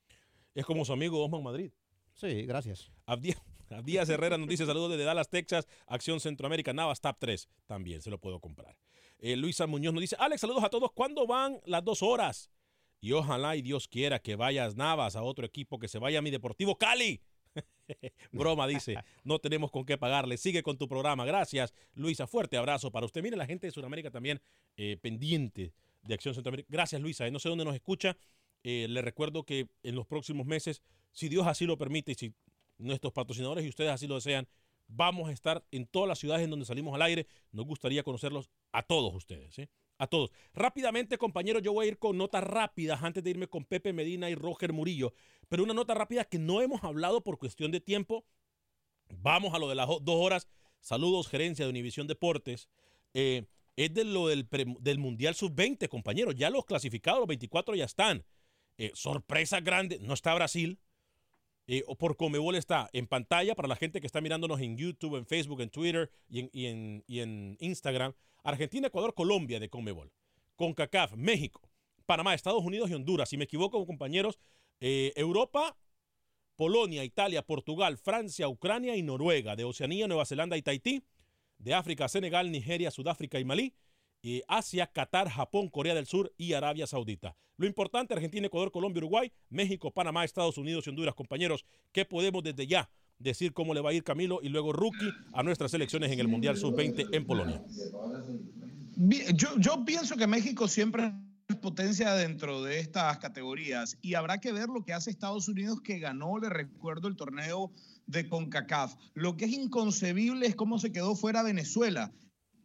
Es 0.55 0.65
como 0.65 0.83
su 0.83 0.91
amigo 0.91 1.23
Osman 1.23 1.43
Madrid. 1.43 1.71
Sí, 2.15 2.41
gracias. 2.47 2.91
Abdías, 3.05 3.39
Abdías 3.69 4.09
Herrera 4.09 4.39
nos 4.39 4.49
dice 4.49 4.65
saludos 4.65 4.89
desde 4.89 5.03
Dallas, 5.03 5.29
Texas, 5.29 5.67
Acción 5.85 6.19
Centroamérica, 6.19 6.73
Navas 6.73 6.99
Tap 6.99 7.17
3. 7.19 7.47
También 7.67 8.01
se 8.01 8.09
lo 8.09 8.17
puedo 8.17 8.39
comprar. 8.39 8.75
Eh, 9.19 9.35
Luisa 9.37 9.67
Muñoz 9.67 9.93
nos 9.93 10.01
dice, 10.01 10.15
Alex, 10.17 10.41
saludos 10.41 10.63
a 10.63 10.69
todos. 10.69 10.91
¿Cuándo 10.93 11.27
van 11.27 11.61
las 11.65 11.83
dos 11.83 12.01
horas? 12.01 12.49
Y 12.99 13.11
ojalá 13.11 13.55
y 13.55 13.61
Dios 13.61 13.87
quiera 13.87 14.17
que 14.17 14.35
vayas 14.35 14.75
Navas 14.75 15.15
a 15.15 15.21
otro 15.21 15.45
equipo, 15.45 15.77
que 15.77 15.87
se 15.87 15.99
vaya 15.99 16.19
a 16.19 16.21
mi 16.23 16.31
Deportivo 16.31 16.75
Cali. 16.75 17.21
Broma, 18.31 18.65
dice, 18.65 18.97
no 19.23 19.37
tenemos 19.37 19.69
con 19.69 19.85
qué 19.85 19.95
pagarle. 19.95 20.37
Sigue 20.37 20.63
con 20.63 20.79
tu 20.79 20.87
programa. 20.87 21.23
Gracias, 21.23 21.71
Luisa. 21.93 22.25
Fuerte 22.25 22.57
abrazo 22.57 22.91
para 22.91 23.05
usted. 23.05 23.21
Mire, 23.21 23.37
la 23.37 23.45
gente 23.45 23.67
de 23.67 23.71
Sudamérica 23.71 24.09
también 24.09 24.41
eh, 24.75 24.97
pendiente 24.99 25.73
de 26.03 26.13
Acción 26.13 26.33
Centroamérica. 26.33 26.67
Gracias, 26.71 27.01
Luisa. 27.01 27.27
Eh, 27.27 27.31
No 27.31 27.39
sé 27.39 27.49
dónde 27.49 27.65
nos 27.65 27.75
escucha. 27.75 28.17
Eh, 28.63 28.87
le 28.89 29.01
recuerdo 29.01 29.43
que 29.43 29.67
en 29.83 29.95
los 29.95 30.05
próximos 30.05 30.45
meses, 30.45 30.81
si 31.11 31.29
Dios 31.29 31.47
así 31.47 31.65
lo 31.65 31.77
permite 31.77 32.11
y 32.11 32.15
si 32.15 32.33
nuestros 32.77 33.13
patrocinadores 33.13 33.65
y 33.65 33.69
ustedes 33.69 33.91
así 33.91 34.07
lo 34.07 34.15
desean, 34.15 34.47
vamos 34.87 35.29
a 35.29 35.31
estar 35.31 35.63
en 35.71 35.87
todas 35.87 36.07
las 36.07 36.19
ciudades 36.19 36.43
en 36.43 36.49
donde 36.49 36.65
salimos 36.65 36.93
al 36.93 37.01
aire. 37.01 37.27
Nos 37.51 37.65
gustaría 37.65 38.03
conocerlos 38.03 38.49
a 38.71 38.83
todos 38.83 39.13
ustedes, 39.15 39.53
¿sí? 39.53 39.69
A 39.97 40.07
todos. 40.07 40.31
Rápidamente, 40.53 41.17
compañeros, 41.17 41.61
yo 41.61 41.73
voy 41.73 41.85
a 41.85 41.89
ir 41.89 41.99
con 41.99 42.17
notas 42.17 42.43
rápidas 42.43 43.03
antes 43.03 43.23
de 43.23 43.29
irme 43.29 43.47
con 43.47 43.65
Pepe 43.65 43.93
Medina 43.93 44.29
y 44.29 44.35
Roger 44.35 44.73
Murillo. 44.73 45.13
Pero 45.47 45.63
una 45.63 45.73
nota 45.73 45.93
rápida 45.93 46.25
que 46.25 46.39
no 46.39 46.61
hemos 46.61 46.83
hablado 46.83 47.23
por 47.23 47.37
cuestión 47.37 47.71
de 47.71 47.81
tiempo. 47.81 48.25
Vamos 49.09 49.53
a 49.53 49.59
lo 49.59 49.69
de 49.69 49.75
las 49.75 49.87
dos 49.87 50.01
horas. 50.15 50.47
Saludos, 50.79 51.27
gerencia 51.27 51.65
de 51.65 51.69
Univisión 51.69 52.07
Deportes. 52.07 52.67
Eh, 53.13 53.45
es 53.75 53.93
de 53.93 54.03
lo 54.03 54.27
del, 54.27 54.47
del 54.79 54.99
Mundial 54.99 55.35
Sub-20, 55.35 55.87
compañeros. 55.87 56.35
Ya 56.35 56.49
los 56.49 56.65
clasificados, 56.65 57.19
los 57.19 57.27
24 57.27 57.75
ya 57.75 57.85
están. 57.85 58.23
Eh, 58.77 58.91
sorpresa 58.93 59.59
grande, 59.61 59.99
no 59.99 60.13
está 60.13 60.33
Brasil. 60.33 60.79
Eh, 61.67 61.83
o 61.87 61.95
por 61.95 62.17
Comebol 62.17 62.55
está 62.55 62.89
en 62.91 63.07
pantalla 63.07 63.55
para 63.55 63.67
la 63.67 63.75
gente 63.75 64.01
que 64.01 64.07
está 64.07 64.19
mirándonos 64.19 64.59
en 64.59 64.77
YouTube, 64.77 65.15
en 65.15 65.25
Facebook, 65.25 65.61
en 65.61 65.69
Twitter 65.69 66.11
y 66.27 66.39
en, 66.41 66.49
y 66.51 66.65
en- 66.65 67.03
y 67.07 67.19
en 67.19 67.57
Instagram. 67.59 68.13
Argentina, 68.43 68.87
Ecuador, 68.87 69.13
Colombia 69.13 69.59
de 69.59 69.69
Comebol. 69.69 70.11
CONCACAF, 70.55 71.13
México, 71.15 71.61
Panamá, 72.05 72.33
Estados 72.33 72.63
Unidos 72.63 72.89
y 72.89 72.93
Honduras. 72.95 73.29
Si 73.29 73.37
me 73.37 73.43
equivoco, 73.45 73.85
compañeros, 73.85 74.39
eh, 74.79 75.13
Europa, 75.15 75.77
Polonia, 76.55 77.03
Italia, 77.03 77.41
Portugal, 77.43 77.97
Francia, 77.97 78.47
Ucrania 78.47 78.95
y 78.95 79.03
Noruega. 79.03 79.55
De 79.55 79.63
Oceanía, 79.63 80.07
Nueva 80.07 80.25
Zelanda 80.25 80.57
y 80.57 80.61
Tahití. 80.61 81.03
De 81.61 81.73
África, 81.73 82.07
Senegal, 82.07 82.51
Nigeria, 82.51 82.91
Sudáfrica 82.91 83.39
y 83.39 83.45
Malí. 83.45 83.73
Y 84.23 84.43
Asia, 84.47 84.87
Qatar, 84.87 85.29
Japón, 85.29 85.69
Corea 85.69 85.95
del 85.95 86.05
Sur 86.05 86.33
y 86.37 86.53
Arabia 86.53 86.85
Saudita. 86.85 87.35
Lo 87.57 87.67
importante, 87.67 88.13
Argentina, 88.13 88.47
Ecuador, 88.47 88.71
Colombia, 88.71 88.99
Uruguay, 88.99 89.31
México, 89.49 89.91
Panamá, 89.91 90.23
Estados 90.23 90.57
Unidos 90.57 90.85
y 90.85 90.89
Honduras. 90.89 91.15
Compañeros, 91.15 91.65
¿qué 91.91 92.05
podemos 92.05 92.43
desde 92.43 92.67
ya 92.67 92.89
decir 93.19 93.53
cómo 93.53 93.73
le 93.73 93.81
va 93.81 93.91
a 93.91 93.93
ir 93.93 94.03
Camilo 94.03 94.39
y 94.41 94.49
luego 94.49 94.73
Rookie 94.73 95.11
a 95.33 95.43
nuestras 95.43 95.71
selecciones 95.71 96.11
en 96.11 96.19
el 96.19 96.27
Mundial 96.27 96.57
Sub-20 96.57 97.09
en 97.11 97.25
Polonia? 97.25 97.63
Yo, 99.35 99.49
yo 99.57 99.85
pienso 99.85 100.17
que 100.17 100.27
México 100.27 100.67
siempre 100.67 101.13
es 101.47 101.55
potencia 101.57 102.13
dentro 102.13 102.63
de 102.63 102.79
estas 102.79 103.17
categorías 103.19 103.97
y 104.01 104.15
habrá 104.15 104.39
que 104.39 104.51
ver 104.51 104.69
lo 104.69 104.83
que 104.83 104.93
hace 104.93 105.09
Estados 105.09 105.47
Unidos 105.47 105.81
que 105.81 105.99
ganó, 105.99 106.39
le 106.39 106.49
recuerdo, 106.49 107.07
el 107.07 107.15
torneo 107.15 107.71
de 108.07 108.27
CONCACAF. 108.27 108.95
Lo 109.13 109.37
que 109.37 109.45
es 109.45 109.51
inconcebible 109.51 110.47
es 110.47 110.55
cómo 110.55 110.79
se 110.79 110.91
quedó 110.91 111.15
fuera 111.15 111.43
Venezuela 111.43 112.11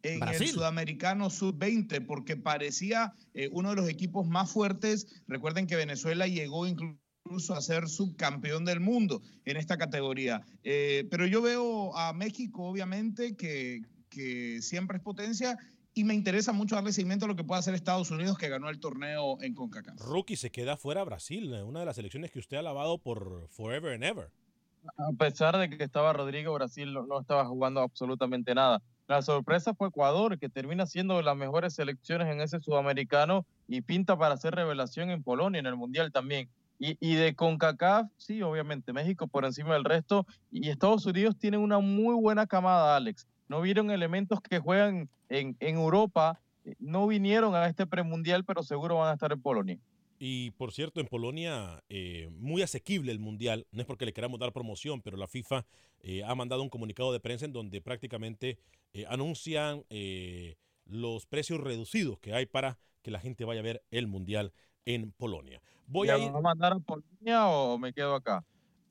en 0.03 0.19
Brasil. 0.19 0.47
el 0.47 0.53
sudamericano 0.53 1.29
sub-20 1.29 2.05
porque 2.05 2.37
parecía 2.37 3.13
eh, 3.33 3.49
uno 3.51 3.71
de 3.71 3.75
los 3.75 3.89
equipos 3.89 4.27
más 4.27 4.51
fuertes. 4.51 5.07
Recuerden 5.27 5.67
que 5.67 5.75
Venezuela 5.75 6.27
llegó 6.27 6.67
incluso 6.67 7.53
a 7.53 7.61
ser 7.61 7.89
subcampeón 7.89 8.65
del 8.65 8.79
mundo 8.79 9.21
en 9.45 9.57
esta 9.57 9.77
categoría. 9.77 10.45
Eh, 10.63 11.07
pero 11.09 11.25
yo 11.25 11.41
veo 11.41 11.95
a 11.97 12.13
México, 12.13 12.63
obviamente, 12.65 13.35
que, 13.35 13.81
que 14.09 14.61
siempre 14.61 14.97
es 14.97 15.03
potencia 15.03 15.57
y 15.97 16.03
me 16.03 16.13
interesa 16.13 16.53
mucho 16.53 16.75
darle 16.75 16.93
seguimiento 16.93 17.25
a 17.25 17.27
lo 17.27 17.35
que 17.35 17.43
puede 17.43 17.59
hacer 17.59 17.73
Estados 17.73 18.11
Unidos, 18.11 18.37
que 18.37 18.49
ganó 18.49 18.69
el 18.69 18.79
torneo 18.79 19.41
en 19.41 19.55
CONCACAF. 19.55 19.99
Rookie 19.99 20.35
se 20.35 20.51
queda 20.51 20.77
fuera 20.77 21.03
Brasil, 21.03 21.51
eh, 21.55 21.63
una 21.63 21.79
de 21.79 21.87
las 21.87 21.95
selecciones 21.95 22.31
que 22.31 22.37
usted 22.37 22.57
ha 22.57 22.61
lavado 22.61 23.01
por 23.01 23.47
forever 23.49 23.93
and 23.93 24.03
ever. 24.03 24.31
A 24.97 25.11
pesar 25.17 25.57
de 25.57 25.69
que 25.69 25.83
estaba 25.83 26.13
Rodrigo, 26.13 26.53
Brasil 26.53 26.93
no, 26.93 27.19
estaba 27.19 27.45
jugando 27.45 27.81
absolutamente 27.81 28.55
nada. 28.55 28.81
La 29.07 29.21
sorpresa 29.21 29.73
fue 29.73 29.87
Ecuador, 29.87 30.37
que 30.37 30.49
termina 30.49 30.85
siendo 30.85 31.17
de 31.17 31.23
las 31.23 31.37
mejores 31.37 31.73
selecciones 31.73 32.27
en 32.27 32.41
ese 32.41 32.59
sudamericano 32.59 33.45
y 33.67 33.81
pinta 33.81 34.17
para 34.17 34.35
hacer 34.35 34.53
revelación 34.55 35.09
en 35.09 35.23
Polonia, 35.23 35.59
en 35.59 35.65
el 35.65 35.75
Mundial 35.75 36.11
también. 36.11 36.49
Y, 36.79 36.97
y 36.99 37.15
de 37.15 37.33
CONCACAF, 37.33 38.07
sí, 38.17 38.41
obviamente, 38.43 38.93
México 38.93 39.27
por 39.27 39.45
encima 39.45 39.73
del 39.73 39.83
resto. 39.83 40.25
Y 40.51 40.69
Estados 40.69 41.05
Unidos 41.05 41.37
tiene 41.37 41.57
una 41.57 41.79
muy 41.79 42.15
buena 42.15 42.45
camada, 42.47 42.95
Alex. 42.95 43.27
No 43.47 43.61
vieron 43.61 43.91
elementos 43.91 44.41
que 44.41 44.59
juegan 44.59 45.09
en, 45.29 45.55
en 45.59 45.75
Europa, 45.75 46.39
eh, 46.65 46.75
no 46.79 47.07
vinieron 47.07 47.55
a 47.55 47.67
este 47.67 47.87
premundial, 47.87 48.43
pero 48.43 48.61
seguro 48.61 48.97
van 48.97 49.09
a 49.09 49.13
estar 49.13 49.31
en 49.31 49.41
Polonia. 49.41 49.79
Y 50.19 50.51
por 50.51 50.71
cierto, 50.71 50.99
en 50.99 51.07
Polonia, 51.07 51.83
eh, 51.89 52.29
muy 52.31 52.61
asequible 52.61 53.11
el 53.11 53.19
Mundial. 53.19 53.67
No 53.71 53.81
es 53.81 53.87
porque 53.87 54.05
le 54.05 54.13
queramos 54.13 54.39
dar 54.39 54.51
promoción, 54.51 55.01
pero 55.01 55.15
la 55.15 55.27
FIFA 55.27 55.65
eh, 56.01 56.23
ha 56.23 56.33
mandado 56.33 56.63
un 56.63 56.69
comunicado 56.69 57.13
de 57.13 57.19
prensa 57.19 57.45
en 57.45 57.53
donde 57.53 57.81
prácticamente 57.81 58.57
eh, 58.93 59.05
anuncian 59.09 59.83
eh, 59.89 60.55
los 60.85 61.25
precios 61.25 61.59
reducidos 61.59 62.19
que 62.19 62.33
hay 62.33 62.45
para 62.45 62.79
que 63.03 63.11
la 63.11 63.19
gente 63.19 63.45
vaya 63.45 63.59
a 63.59 63.63
ver 63.63 63.83
el 63.91 64.07
Mundial 64.07 64.53
en 64.85 65.11
Polonia. 65.11 65.61
Voy 65.85 66.07
¿Ya 66.07 66.15
a 66.15 66.17
ir. 66.17 66.31
¿Me 66.31 66.37
a 66.39 66.41
mandar 66.41 66.73
a 66.73 66.79
Polonia 66.79 67.47
o 67.47 67.77
me 67.77 67.93
quedo 67.93 68.15
acá? 68.15 68.43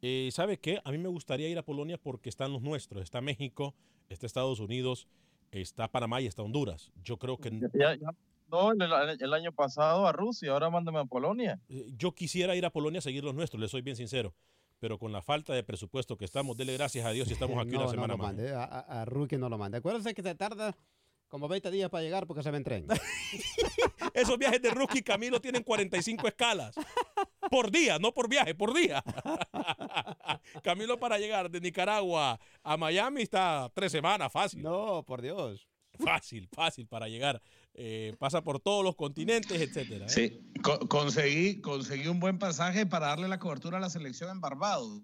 Eh, 0.03 0.29
¿Sabe 0.31 0.59
qué? 0.59 0.81
A 0.85 0.93
mí 0.93 0.99
me 0.99 1.09
gustaría 1.09 1.49
ir 1.49 1.59
a 1.59 1.65
Polonia 1.65 1.99
porque 1.99 2.29
están 2.29 2.53
los 2.53 2.63
nuestros. 2.63 3.03
Está 3.03 3.21
México, 3.21 3.75
está 4.09 4.27
Estados 4.27 4.61
Unidos, 4.61 5.09
está 5.51 5.89
Panamá 5.89 6.21
y 6.21 6.27
está 6.27 6.43
Honduras. 6.43 6.93
Yo 7.03 7.17
creo 7.17 7.39
que 7.39 7.51
Ya, 7.75 7.97
ya 7.97 8.11
mandó 8.49 8.73
el, 8.73 9.23
el 9.23 9.35
año 9.35 9.53
pasado 9.53 10.07
a 10.07 10.13
Rusia, 10.13 10.53
ahora 10.53 10.71
mándame 10.71 10.99
a 11.01 11.05
Polonia. 11.05 11.61
eh, 11.69 11.87
yo 11.97 12.13
quisiera 12.13 12.55
ir 12.57 12.65
a 12.65 12.71
Polonia 12.71 12.99
a 12.99 13.03
seguir 13.03 13.25
los 13.25 13.35
nuestros, 13.35 13.61
le 13.61 13.69
soy 13.69 13.83
bien 13.83 13.97
sincero. 13.97 14.35
Pero 14.79 14.99
con 14.99 15.11
la 15.11 15.23
falta 15.23 15.55
de 15.55 15.63
presupuesto 15.65 16.19
que 16.19 16.27
estamos, 16.27 16.57
dele 16.57 16.75
gracias 16.75 17.07
a 17.07 17.11
Dios 17.11 17.29
y 17.31 17.33
estamos 17.33 17.57
aquí 17.63 17.73
no, 17.73 17.79
una 17.79 17.85
no 17.87 17.91
semana 17.91 18.13
lo 18.15 18.19
más. 18.19 18.27
mande, 18.29 18.53
a, 18.55 18.65
a, 19.03 19.05
no 19.39 19.49
lo 19.49 19.59
mande. 19.59 19.79
Acuérdense 19.79 20.13
que 20.15 20.23
se 20.23 20.35
tarda 20.35 20.77
como 21.29 21.49
20 21.49 21.71
días 21.71 21.91
para 21.91 22.03
llegar 22.03 22.27
porque 22.27 22.43
se 22.43 22.51
en 22.51 22.63
tren. 22.63 22.87
Esos 24.15 24.39
viajes 24.39 24.63
de 24.63 24.71
Rookie 24.71 25.03
Camilo 25.03 25.41
tienen 25.41 25.63
45 25.63 26.29
escalas. 26.29 26.75
Por 27.51 27.71
día, 27.71 27.99
no 27.99 28.13
por 28.13 28.29
viaje, 28.29 28.55
por 28.55 28.75
día. 28.75 29.03
Camilo 30.63 30.99
para 30.99 31.19
llegar 31.19 31.51
de 31.51 31.61
Nicaragua 31.61 32.39
a 32.63 32.77
Miami 32.77 33.23
está 33.23 33.71
tres 33.75 33.93
semanas, 33.93 34.33
fácil. 34.33 34.63
No, 34.63 35.03
por 35.05 35.23
Dios. 35.23 35.67
Fácil, 35.99 36.49
fácil 36.49 36.87
para 36.87 37.09
llegar. 37.09 37.41
Eh, 37.79 38.17
pasa 38.19 38.43
por 38.43 38.59
todos 38.59 38.83
los 38.83 38.97
continentes, 38.97 39.61
etcétera. 39.61 40.07
¿eh? 40.07 40.09
Sí, 40.09 40.41
co- 40.63 40.79
conseguí, 40.89 41.61
conseguí 41.61 42.09
un 42.09 42.21
buen 42.21 42.39
pasaje 42.39 42.87
para 42.87 43.09
darle 43.09 43.29
la 43.29 43.39
cobertura 43.39 43.77
a 43.77 43.81
la 43.81 43.91
selección 43.91 44.31
en 44.31 44.41
Barbados. 44.41 45.03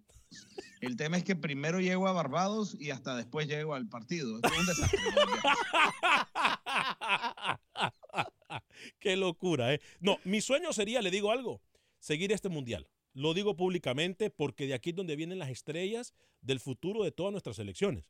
El 0.81 0.97
tema 0.97 1.19
es 1.19 1.25
que 1.25 1.37
primero 1.37 1.81
llego 1.81 2.09
a 2.09 2.13
Barbados 2.13 2.75
y 2.81 2.89
hasta 2.91 3.15
después 3.15 3.47
llego 3.47 3.75
al 3.75 3.89
partido. 3.91 4.37
Esto 4.37 4.49
es 4.49 4.59
un 4.59 4.67
desastre. 4.67 4.99
Qué 8.99 9.17
locura, 9.17 9.75
¿eh? 9.75 9.81
No, 10.01 10.19
mi 10.25 10.41
sueño 10.41 10.73
sería, 10.73 11.03
le 11.03 11.11
digo 11.11 11.31
algo, 11.31 11.61
seguir 11.99 12.33
este 12.33 12.49
mundial. 12.49 12.89
Lo 13.15 13.35
digo 13.35 13.57
públicamente 13.57 14.31
porque 14.31 14.67
de 14.67 14.75
aquí 14.75 14.91
es 14.91 14.97
donde 14.97 15.17
vienen 15.17 15.39
las 15.39 15.51
estrellas 15.51 16.15
del 16.41 16.61
futuro 16.61 17.05
de 17.05 17.13
todas 17.13 17.33
nuestras 17.33 17.57
selecciones. 17.57 18.05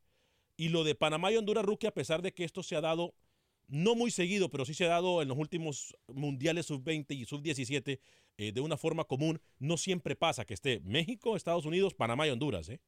Y 0.57 0.69
lo 0.69 0.85
de 0.85 0.95
Panamá 0.95 1.33
y 1.33 1.37
Honduras 1.37 1.65
Rookie, 1.65 1.87
a 1.89 1.95
pesar 1.95 2.23
de 2.23 2.33
que 2.33 2.45
esto 2.45 2.63
se 2.63 2.77
ha 2.77 2.81
dado 2.81 3.15
no 3.73 3.95
muy 3.95 4.11
seguido, 4.11 4.51
pero 4.51 4.67
sí 4.67 4.75
se 4.75 4.85
ha 4.85 4.89
dado 4.89 5.23
en 5.23 5.29
los 5.29 5.39
últimos 5.39 5.97
mundiales 6.07 6.67
sub-20 6.67 7.15
y 7.17 7.25
sub-17 7.25 8.01
eh, 8.37 8.53
de 8.53 8.61
una 8.61 8.77
forma 8.77 9.05
común, 9.05 9.41
no 9.59 9.79
siempre 9.79 10.15
pasa 10.15 10.45
que 10.45 10.53
esté 10.53 10.81
México, 10.81 11.37
Estados 11.37 11.65
Unidos, 11.65 11.95
Panamá 11.95 12.27
y 12.27 12.31
Honduras, 12.31 12.69
¿eh? 12.69 12.81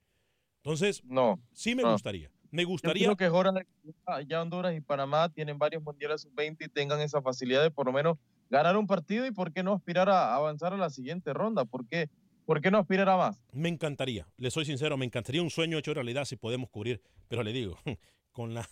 Entonces, 0.63 1.03
no, 1.05 1.41
sí 1.53 1.75
me 1.75 1.83
no. 1.83 1.93
gustaría. 1.93 2.31
Me 2.51 2.63
Yo 2.63 2.69
gustaría 2.69 3.05
creo 3.07 3.17
que 3.17 3.25
es 3.27 3.31
hora 3.33 3.51
de 3.53 3.65
que 3.65 3.93
ya- 4.07 4.21
ya 4.29 4.43
Honduras 4.43 4.77
y 4.77 4.81
Panamá 4.83 5.29
tienen 5.31 5.59
varios 5.59 5.83
mundiales 5.83 6.21
sub-20 6.21 6.67
y 6.67 6.69
tengan 6.69 7.01
esa 7.01 7.21
facilidad 7.23 7.63
de 7.63 7.71
por 7.71 7.87
lo 7.87 7.93
menos 7.93 8.19
ganar 8.51 8.77
un 8.77 8.87
partido 8.87 9.27
y 9.27 9.31
por 9.31 9.53
qué 9.53 9.63
no 9.63 9.73
aspirar 9.73 10.09
a 10.11 10.35
avanzar 10.35 10.73
a 10.75 10.77
la 10.77 10.91
siguiente 10.91 11.33
ronda. 11.33 11.65
¿Por 11.65 11.87
qué, 11.89 12.11
por 12.45 12.61
qué 12.61 12.71
no 12.71 12.79
aspirar 12.79 13.09
a 13.09 13.17
más? 13.17 13.43
Me 13.53 13.69
encantaría, 13.71 14.29
le 14.37 14.51
soy 14.51 14.67
sincero, 14.67 14.97
me 14.99 15.07
encantaría 15.07 15.43
un 15.43 15.51
sueño 15.51 15.79
hecho 15.79 15.95
realidad 15.95 16.27
si 16.27 16.37
podemos 16.37 16.69
cubrir, 16.71 17.01
pero 17.27 17.43
le 17.43 17.53
digo, 17.53 17.79
con 18.33 18.53
la, 18.55 18.69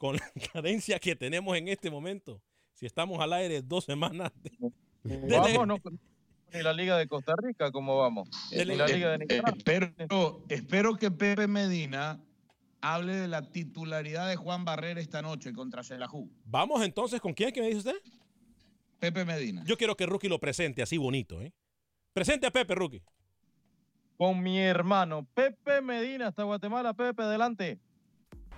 con 0.00 0.16
la 0.16 0.22
cadencia 0.54 0.98
que 0.98 1.14
tenemos 1.14 1.54
en 1.58 1.68
este 1.68 1.90
momento, 1.90 2.40
si 2.72 2.86
estamos 2.86 3.20
al 3.20 3.34
aire 3.34 3.60
dos 3.60 3.84
semanas, 3.84 4.32
de- 5.04 5.18
de- 5.18 5.36
Vamos, 5.36 5.66
no, 5.66 5.76
ni 6.54 6.62
la 6.62 6.72
Liga 6.72 6.96
de 6.96 7.06
Costa 7.06 7.34
Rica, 7.36 7.70
¿cómo 7.70 7.98
vamos? 7.98 8.30
Ni 8.50 8.64
la 8.64 8.86
Liga 8.86 9.10
de 9.10 9.14
eh, 9.16 9.18
Nicaragua. 9.18 9.54
espero, 9.58 10.42
espero 10.48 10.96
que 10.96 11.10
Pepe 11.10 11.46
Medina 11.46 12.18
hable 12.80 13.14
de 13.14 13.28
la 13.28 13.42
titularidad 13.52 14.26
de 14.26 14.36
Juan 14.36 14.64
Barrera 14.64 15.02
esta 15.02 15.20
noche 15.20 15.52
contra 15.52 15.82
Xelajú. 15.82 16.30
Vamos 16.46 16.82
entonces, 16.82 17.20
¿con 17.20 17.34
quién 17.34 17.52
que 17.52 17.60
me 17.60 17.66
dice 17.66 17.78
usted? 17.80 17.96
Pepe 19.00 19.26
Medina. 19.26 19.62
Yo 19.66 19.76
quiero 19.76 19.94
que 19.98 20.06
Rookie 20.06 20.28
lo 20.30 20.38
presente 20.40 20.80
así 20.82 20.96
bonito, 20.96 21.42
¿eh? 21.42 21.52
Presente 22.14 22.46
a 22.46 22.50
Pepe, 22.50 22.74
Rookie. 22.74 23.02
Con 24.16 24.42
mi 24.42 24.58
hermano 24.58 25.26
Pepe 25.34 25.82
Medina 25.82 26.28
hasta 26.28 26.42
Guatemala. 26.42 26.94
Pepe, 26.94 27.22
adelante. 27.22 27.78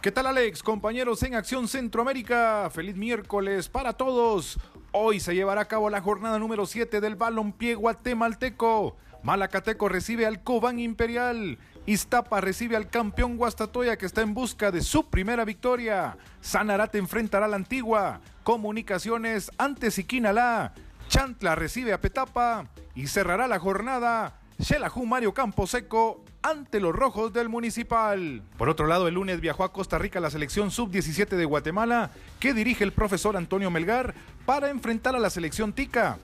¿Qué 0.03 0.11
tal 0.11 0.27
Alex? 0.27 0.65
Compañeros 0.65 1.23
en 1.23 1.37
Acción 1.37 1.69
Centroamérica, 1.69 2.69
feliz 2.71 2.97
miércoles 2.97 3.69
para 3.69 3.93
todos. 3.93 4.59
Hoy 4.91 5.21
se 5.21 5.33
llevará 5.33 5.61
a 5.61 5.69
cabo 5.69 5.91
la 5.91 6.01
jornada 6.01 6.41
número 6.41 6.67
7 6.67 7.01
del 7.01 7.15
balompié 7.15 7.77
guatemalteco. 7.77 8.97
Malacateco 9.23 9.89
recibe 9.89 10.27
al 10.27 10.43
Cobán 10.43 10.81
Imperial. 10.81 11.57
Iztapa 11.87 12.41
recibe 12.41 12.75
al 12.75 12.91
campeón 12.91 13.37
Guastatoya 13.37 13.97
que 13.97 14.07
está 14.07 14.23
en 14.23 14.35
busca 14.35 14.73
de 14.73 14.81
su 14.81 15.09
primera 15.09 15.45
victoria. 15.45 16.17
Sanarate 16.41 16.99
enfrentará 16.99 17.47
a 17.47 17.49
la 17.49 17.55
Antigua. 17.55 18.21
Comunicaciones 18.43 19.53
ante 19.57 19.93
Siquinalá. 19.93 20.75
Chantla 21.07 21.55
recibe 21.55 21.93
a 21.93 22.01
Petapa 22.01 22.67
y 22.97 23.07
cerrará 23.07 23.47
la 23.47 23.61
jornada 23.61 24.42
Xelajú 24.63 25.05
Mario 25.07 25.35
Camposeco 25.35 26.25
ante 26.41 26.79
los 26.79 26.95
rojos 26.95 27.33
del 27.33 27.49
municipal. 27.49 28.43
Por 28.57 28.69
otro 28.69 28.87
lado, 28.87 29.09
el 29.09 29.15
lunes 29.15 29.41
viajó 29.41 29.65
a 29.65 29.73
Costa 29.73 29.99
Rica 29.99 30.21
la 30.21 30.31
selección 30.31 30.71
sub-17 30.71 31.31
de 31.31 31.45
Guatemala, 31.45 32.13
que 32.39 32.55
dirige 32.55 32.85
el 32.85 32.93
profesor 32.93 33.37
Antonio 33.37 33.73
Melgar, 33.73 34.15
para 34.47 34.71
enfrentar 34.71 35.17
a 35.17 35.19
la 35.19 35.31
selección 35.31 35.73
Tica. 35.73 36.19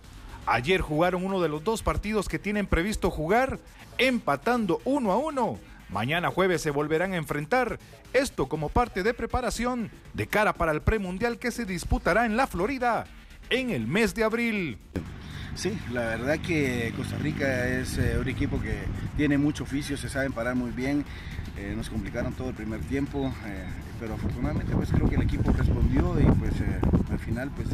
Ayer 0.46 0.80
jugaron 0.80 1.26
uno 1.26 1.40
de 1.40 1.48
los 1.48 1.64
dos 1.64 1.82
partidos 1.82 2.28
que 2.28 2.38
tienen 2.38 2.68
previsto 2.68 3.10
jugar, 3.10 3.58
empatando 3.98 4.80
uno 4.84 5.10
a 5.10 5.16
uno. 5.16 5.58
Mañana 5.90 6.30
jueves 6.30 6.62
se 6.62 6.70
volverán 6.70 7.14
a 7.14 7.16
enfrentar, 7.16 7.80
esto 8.12 8.48
como 8.48 8.68
parte 8.68 9.02
de 9.02 9.14
preparación 9.14 9.90
de 10.14 10.28
cara 10.28 10.52
para 10.52 10.70
el 10.70 10.82
premundial 10.82 11.40
que 11.40 11.50
se 11.50 11.64
disputará 11.64 12.24
en 12.24 12.36
la 12.36 12.46
Florida 12.46 13.04
en 13.50 13.70
el 13.70 13.88
mes 13.88 14.14
de 14.14 14.22
abril. 14.22 14.78
Sí, 15.58 15.76
la 15.92 16.02
verdad 16.02 16.38
que 16.38 16.92
Costa 16.96 17.18
Rica 17.18 17.66
es 17.66 17.98
eh, 17.98 18.16
un 18.16 18.28
equipo 18.28 18.60
que 18.60 18.78
tiene 19.16 19.38
mucho 19.38 19.64
oficio, 19.64 19.96
se 19.96 20.08
saben 20.08 20.32
parar 20.32 20.54
muy 20.54 20.70
bien. 20.70 21.04
eh, 21.56 21.74
nos 21.76 21.90
complicaron 21.90 22.32
todo 22.32 22.50
el 22.50 22.54
primer 22.54 22.80
tiempo, 22.82 23.34
eh, 23.44 23.66
pero 23.98 24.14
afortunadamente 24.14 24.72
pues 24.76 24.88
creo 24.90 25.08
que 25.08 25.16
el 25.16 25.22
equipo 25.22 25.50
respondió 25.50 26.14
y 26.20 26.24
pues 26.38 26.52
eh, 26.60 26.80
al 27.10 27.18
final 27.18 27.50
pues 27.56 27.68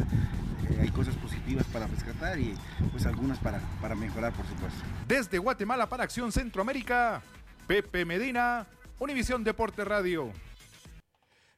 Eh, 0.65 0.79
hay 0.81 0.89
cosas 0.89 1.13
positivas 1.17 1.63
para 1.67 1.85
rescatar 1.85 2.39
y 2.39 2.55
pues 2.91 3.05
algunas 3.05 3.37
para, 3.37 3.59
para 3.79 3.93
mejorar, 3.93 4.33
por 4.33 4.47
supuesto. 4.47 4.79
Desde 5.07 5.37
Guatemala 5.37 5.87
para 5.87 6.03
Acción 6.05 6.31
Centroamérica, 6.31 7.21
Pepe 7.67 8.03
Medina, 8.03 8.65
Univisión 8.97 9.43
Deporte 9.43 9.85
Radio. 9.85 10.31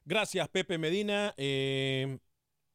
Gracias, 0.04 0.46
Pepe 0.50 0.76
Medina. 0.76 1.32
Eh, 1.38 2.18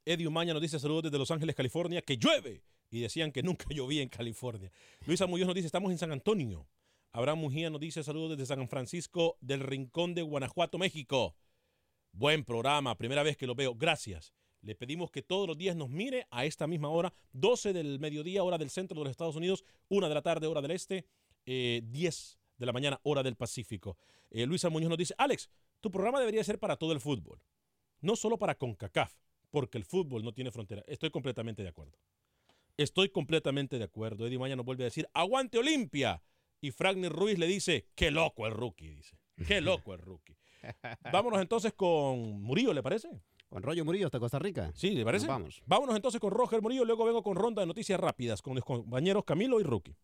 Eddie 0.03 0.27
Umaña 0.27 0.53
nos 0.53 0.61
dice 0.63 0.79
saludos 0.79 1.03
desde 1.03 1.19
Los 1.19 1.29
Ángeles, 1.29 1.55
California, 1.55 2.01
que 2.01 2.17
llueve. 2.17 2.63
Y 2.93 3.01
decían 3.01 3.31
que 3.31 3.41
nunca 3.43 3.65
llovía 3.69 4.03
en 4.03 4.09
California. 4.09 4.71
Luisa 5.07 5.25
Muñoz 5.25 5.47
nos 5.47 5.55
dice, 5.55 5.65
estamos 5.65 5.91
en 5.91 5.97
San 5.97 6.11
Antonio. 6.11 6.67
Abraham 7.11 7.39
Mujía 7.39 7.71
nos 7.71 7.81
dice 7.81 8.03
saludos 8.03 8.37
desde 8.37 8.45
San 8.45 8.67
Francisco 8.69 9.35
del 9.41 9.61
Rincón 9.61 10.13
de 10.13 10.21
Guanajuato, 10.21 10.77
México. 10.77 11.35
Buen 12.11 12.43
programa, 12.43 12.95
primera 12.95 13.23
vez 13.23 13.35
que 13.35 13.47
lo 13.47 13.55
veo. 13.55 13.73
Gracias. 13.73 14.31
Le 14.61 14.75
pedimos 14.75 15.09
que 15.09 15.23
todos 15.23 15.47
los 15.47 15.57
días 15.57 15.75
nos 15.75 15.89
mire 15.89 16.27
a 16.29 16.45
esta 16.45 16.67
misma 16.67 16.89
hora, 16.89 17.11
12 17.31 17.73
del 17.73 17.99
mediodía, 17.99 18.43
hora 18.43 18.59
del 18.59 18.69
centro 18.69 18.95
de 18.95 19.05
los 19.05 19.11
Estados 19.11 19.35
Unidos, 19.35 19.65
1 19.89 20.07
de 20.07 20.13
la 20.13 20.21
tarde, 20.21 20.45
hora 20.45 20.61
del 20.61 20.71
este, 20.71 21.07
eh, 21.47 21.81
10 21.83 22.39
de 22.57 22.65
la 22.67 22.73
mañana, 22.73 22.99
hora 23.01 23.23
del 23.23 23.35
Pacífico. 23.35 23.97
Eh, 24.29 24.45
Luisa 24.45 24.69
Muñoz 24.69 24.89
nos 24.89 24.99
dice, 24.99 25.15
Alex, 25.17 25.49
tu 25.81 25.89
programa 25.89 26.19
debería 26.19 26.43
ser 26.43 26.59
para 26.59 26.77
todo 26.77 26.93
el 26.93 27.01
fútbol, 27.01 27.41
no 28.01 28.15
solo 28.15 28.37
para 28.37 28.55
CONCACAF, 28.55 29.15
porque 29.49 29.79
el 29.79 29.83
fútbol 29.83 30.23
no 30.23 30.31
tiene 30.31 30.51
frontera. 30.51 30.83
Estoy 30.87 31.09
completamente 31.09 31.63
de 31.63 31.69
acuerdo. 31.69 31.97
Estoy 32.77 33.09
completamente 33.09 33.77
de 33.77 33.83
acuerdo. 33.83 34.25
Eddie 34.25 34.39
Maya 34.39 34.55
nos 34.55 34.65
vuelve 34.65 34.83
a 34.83 34.85
decir, 34.85 35.07
aguante 35.13 35.57
Olimpia. 35.57 36.23
Y 36.61 36.71
Franklin 36.71 37.11
Ruiz 37.11 37.37
le 37.37 37.45
dice, 37.45 37.89
qué 37.93 38.09
loco 38.09 38.47
el 38.47 38.53
rookie, 38.53 38.89
dice. 38.89 39.17
Qué 39.47 39.61
loco 39.61 39.93
el 39.93 39.99
rookie. 39.99 40.35
Vámonos 41.11 41.41
entonces 41.41 41.73
con 41.73 42.41
Murillo, 42.41 42.73
¿le 42.73 42.81
parece? 42.81 43.09
Con 43.49 43.61
Rollo 43.61 43.85
Murillo 43.85 44.07
hasta 44.07 44.19
Costa 44.19 44.39
Rica. 44.39 44.71
Sí, 44.73 44.91
¿le 44.91 45.03
parece? 45.03 45.27
Nos 45.27 45.35
vamos. 45.35 45.63
Vámonos 45.65 45.95
entonces 45.95 46.19
con 46.19 46.31
Roger 46.31 46.61
Murillo, 46.61 46.85
luego 46.85 47.05
vengo 47.05 47.21
con 47.21 47.35
ronda 47.35 47.61
de 47.61 47.67
noticias 47.67 47.99
rápidas 47.99 48.41
con 48.41 48.55
los 48.55 48.63
compañeros 48.63 49.25
Camilo 49.25 49.59
y 49.59 49.63
Rookie. 49.63 49.95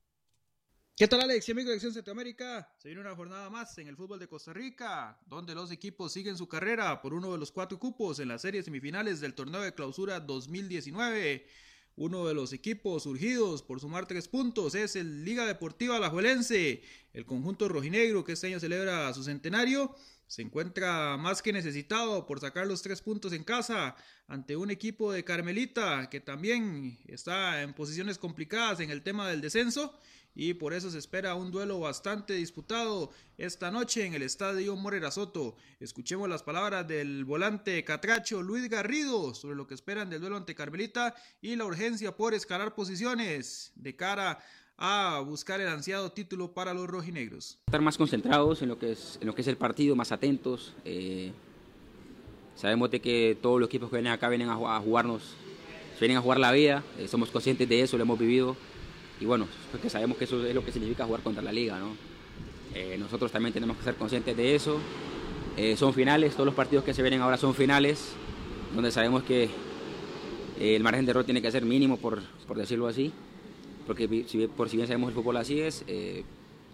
¿Qué 0.95 1.07
tal 1.07 1.21
Alex 1.21 1.47
y 1.47 1.53
amigos 1.53 1.69
de 1.69 1.75
Acción 1.75 1.93
Centroamérica? 1.93 2.75
Se 2.77 2.89
viene 2.89 2.99
una 2.99 3.15
jornada 3.15 3.49
más 3.49 3.77
en 3.77 3.87
el 3.87 3.95
fútbol 3.95 4.19
de 4.19 4.27
Costa 4.27 4.51
Rica, 4.51 5.17
donde 5.25 5.55
los 5.55 5.71
equipos 5.71 6.11
siguen 6.11 6.37
su 6.37 6.49
carrera 6.49 7.01
por 7.01 7.13
uno 7.13 7.31
de 7.31 7.37
los 7.37 7.53
cuatro 7.53 7.79
cupos 7.79 8.19
en 8.19 8.27
la 8.27 8.37
serie 8.37 8.61
semifinales 8.61 9.21
del 9.21 9.33
torneo 9.33 9.61
de 9.61 9.73
clausura 9.73 10.19
2019. 10.19 11.47
Uno 11.99 12.25
de 12.25 12.33
los 12.33 12.53
equipos 12.53 13.03
surgidos 13.03 13.61
por 13.61 13.81
sumar 13.81 14.07
tres 14.07 14.29
puntos 14.29 14.73
es 14.73 14.95
el 14.95 15.25
Liga 15.25 15.45
Deportiva 15.45 15.97
Alajuelense. 15.97 16.81
El 17.11 17.25
conjunto 17.25 17.67
rojinegro 17.67 18.23
que 18.23 18.31
este 18.31 18.47
año 18.47 18.61
celebra 18.61 19.13
su 19.13 19.21
centenario 19.21 19.93
se 20.25 20.41
encuentra 20.41 21.17
más 21.17 21.41
que 21.41 21.51
necesitado 21.51 22.25
por 22.25 22.39
sacar 22.39 22.67
los 22.67 22.81
tres 22.83 23.01
puntos 23.01 23.33
en 23.33 23.43
casa 23.43 23.97
ante 24.29 24.55
un 24.55 24.71
equipo 24.71 25.11
de 25.11 25.25
Carmelita 25.25 26.09
que 26.09 26.21
también 26.21 26.97
está 27.05 27.63
en 27.63 27.73
posiciones 27.73 28.17
complicadas 28.17 28.79
en 28.79 28.91
el 28.91 29.01
tema 29.01 29.27
del 29.27 29.41
descenso 29.41 29.93
y 30.35 30.53
por 30.53 30.73
eso 30.73 30.89
se 30.89 30.97
espera 30.97 31.35
un 31.35 31.51
duelo 31.51 31.79
bastante 31.79 32.33
disputado 32.33 33.11
esta 33.37 33.71
noche 33.71 34.05
en 34.05 34.13
el 34.13 34.21
estadio 34.21 34.75
Morera 34.75 35.11
Soto. 35.11 35.55
Escuchemos 35.79 36.29
las 36.29 36.43
palabras 36.43 36.87
del 36.87 37.25
volante 37.25 37.83
catracho 37.83 38.41
Luis 38.41 38.69
Garrido 38.69 39.33
sobre 39.33 39.55
lo 39.55 39.67
que 39.67 39.73
esperan 39.73 40.09
del 40.09 40.21
duelo 40.21 40.37
ante 40.37 40.55
Carmelita 40.55 41.15
y 41.41 41.55
la 41.55 41.65
urgencia 41.65 42.15
por 42.15 42.33
escalar 42.33 42.73
posiciones 42.75 43.71
de 43.75 43.95
cara 43.95 44.39
a 44.77 45.21
buscar 45.25 45.59
el 45.59 45.67
ansiado 45.67 46.11
título 46.13 46.53
para 46.53 46.73
los 46.73 46.87
rojinegros. 46.87 47.57
Estar 47.65 47.81
más 47.81 47.97
concentrados 47.97 48.61
en 48.61 48.69
lo 48.69 48.79
que 48.79 48.93
es, 48.93 49.17
en 49.19 49.27
lo 49.27 49.35
que 49.35 49.41
es 49.41 49.47
el 49.47 49.57
partido, 49.57 49.93
más 49.95 50.11
atentos. 50.13 50.73
eh, 50.85 51.33
sabemos 52.55 52.91
de 52.91 53.01
que 53.01 53.37
todos 53.41 53.59
los 53.59 53.67
equipos 53.67 53.89
que 53.89 53.97
vienen 53.97 54.11
acá 54.13 54.29
vienen 54.29 54.49
a, 54.49 54.55
ju- 54.57 54.69
a 54.69 54.79
jugarnos, 54.79 55.33
vienen 55.99 56.17
a 56.17 56.21
jugar 56.21 56.39
la 56.39 56.51
vida, 56.51 56.83
eh, 56.97 57.07
somos 57.07 57.29
conscientes 57.29 57.67
de 57.67 57.81
eso, 57.81 57.97
lo 57.97 58.03
hemos 58.03 58.19
vivido 58.19 58.55
y 59.19 59.25
bueno, 59.25 59.47
porque 59.71 59.89
sabemos 59.89 60.17
que 60.17 60.23
eso 60.23 60.45
es 60.45 60.55
lo 60.55 60.63
que 60.63 60.71
significa 60.71 61.05
jugar 61.05 61.21
contra 61.21 61.43
la 61.43 61.51
liga, 61.51 61.77
¿no? 61.79 61.95
Eh, 62.73 62.97
nosotros 62.99 63.31
también 63.31 63.53
tenemos 63.53 63.77
que 63.77 63.83
ser 63.83 63.95
conscientes 63.95 64.35
de 64.37 64.55
eso. 64.55 64.79
Eh, 65.57 65.75
son 65.75 65.93
finales, 65.93 66.33
todos 66.33 66.45
los 66.45 66.55
partidos 66.55 66.85
que 66.85 66.93
se 66.93 67.01
vienen 67.01 67.21
ahora 67.21 67.37
son 67.37 67.53
finales, 67.53 68.13
donde 68.73 68.91
sabemos 68.91 69.23
que 69.23 69.49
eh, 70.59 70.75
el 70.75 70.83
margen 70.83 71.05
de 71.05 71.11
error 71.11 71.25
tiene 71.25 71.41
que 71.41 71.51
ser 71.51 71.65
mínimo, 71.65 71.97
por, 71.97 72.21
por 72.47 72.57
decirlo 72.57 72.87
así, 72.87 73.11
porque 73.85 74.25
si, 74.27 74.47
por 74.47 74.69
si 74.69 74.77
bien 74.77 74.87
sabemos 74.87 75.09
el 75.09 75.15
fútbol 75.15 75.37
así 75.37 75.59
es, 75.59 75.83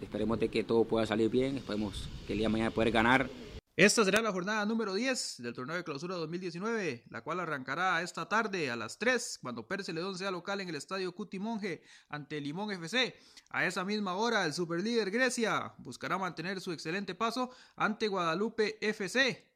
esperemos 0.00 0.38
de 0.38 0.48
que 0.48 0.62
todo 0.62 0.84
pueda 0.84 1.06
salir 1.06 1.30
bien, 1.30 1.56
esperemos 1.56 2.08
que 2.26 2.34
el 2.34 2.38
día 2.38 2.48
de 2.48 2.52
mañana 2.52 2.70
poder 2.70 2.92
ganar. 2.92 3.28
Esta 3.76 4.06
será 4.06 4.22
la 4.22 4.32
jornada 4.32 4.64
número 4.64 4.94
10 4.94 5.42
del 5.42 5.52
torneo 5.52 5.76
de 5.76 5.84
clausura 5.84 6.14
2019, 6.14 7.04
la 7.10 7.20
cual 7.20 7.40
arrancará 7.40 8.00
esta 8.00 8.26
tarde 8.26 8.70
a 8.70 8.76
las 8.76 8.98
3 8.98 9.40
cuando 9.42 9.68
Perse 9.68 9.92
Ledón 9.92 10.16
sea 10.16 10.30
local 10.30 10.62
en 10.62 10.70
el 10.70 10.76
estadio 10.76 11.14
Cuti 11.14 11.38
Monje 11.38 11.82
ante 12.08 12.40
Limón 12.40 12.70
FC. 12.70 13.14
A 13.50 13.66
esa 13.66 13.84
misma 13.84 14.14
hora 14.14 14.46
el 14.46 14.54
superlíder 14.54 15.10
Grecia 15.10 15.74
buscará 15.76 16.16
mantener 16.16 16.58
su 16.62 16.72
excelente 16.72 17.14
paso 17.14 17.50
ante 17.76 18.08
Guadalupe 18.08 18.78
FC. 18.80 19.46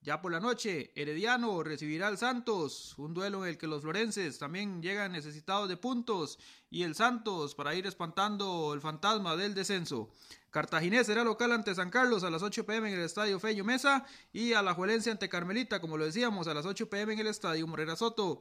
Ya 0.00 0.22
por 0.22 0.32
la 0.32 0.40
noche, 0.40 0.92
Herediano 0.96 1.62
recibirá 1.62 2.08
al 2.08 2.16
Santos, 2.16 2.94
un 2.98 3.12
duelo 3.12 3.44
en 3.44 3.50
el 3.50 3.58
que 3.58 3.66
los 3.66 3.82
florenses 3.82 4.38
también 4.38 4.82
llegan 4.82 5.12
necesitados 5.12 5.68
de 5.68 5.76
puntos 5.76 6.38
y 6.70 6.82
el 6.82 6.94
Santos 6.94 7.54
para 7.54 7.74
ir 7.74 7.86
espantando 7.86 8.72
el 8.72 8.80
fantasma 8.80 9.36
del 9.36 9.54
descenso. 9.54 10.10
Cartaginés 10.54 11.08
será 11.08 11.24
local 11.24 11.50
ante 11.50 11.74
San 11.74 11.90
Carlos 11.90 12.22
a 12.22 12.30
las 12.30 12.40
8 12.40 12.64
pm 12.64 12.88
en 12.88 12.94
el 12.94 13.04
estadio 13.04 13.40
Feño 13.40 13.64
Mesa 13.64 14.06
y 14.32 14.52
Alajuelense 14.52 15.10
ante 15.10 15.28
Carmelita, 15.28 15.80
como 15.80 15.96
lo 15.96 16.04
decíamos, 16.04 16.46
a 16.46 16.54
las 16.54 16.64
8 16.64 16.88
pm 16.88 17.14
en 17.14 17.18
el 17.18 17.26
estadio 17.26 17.66
Morera 17.66 17.96
Soto. 17.96 18.40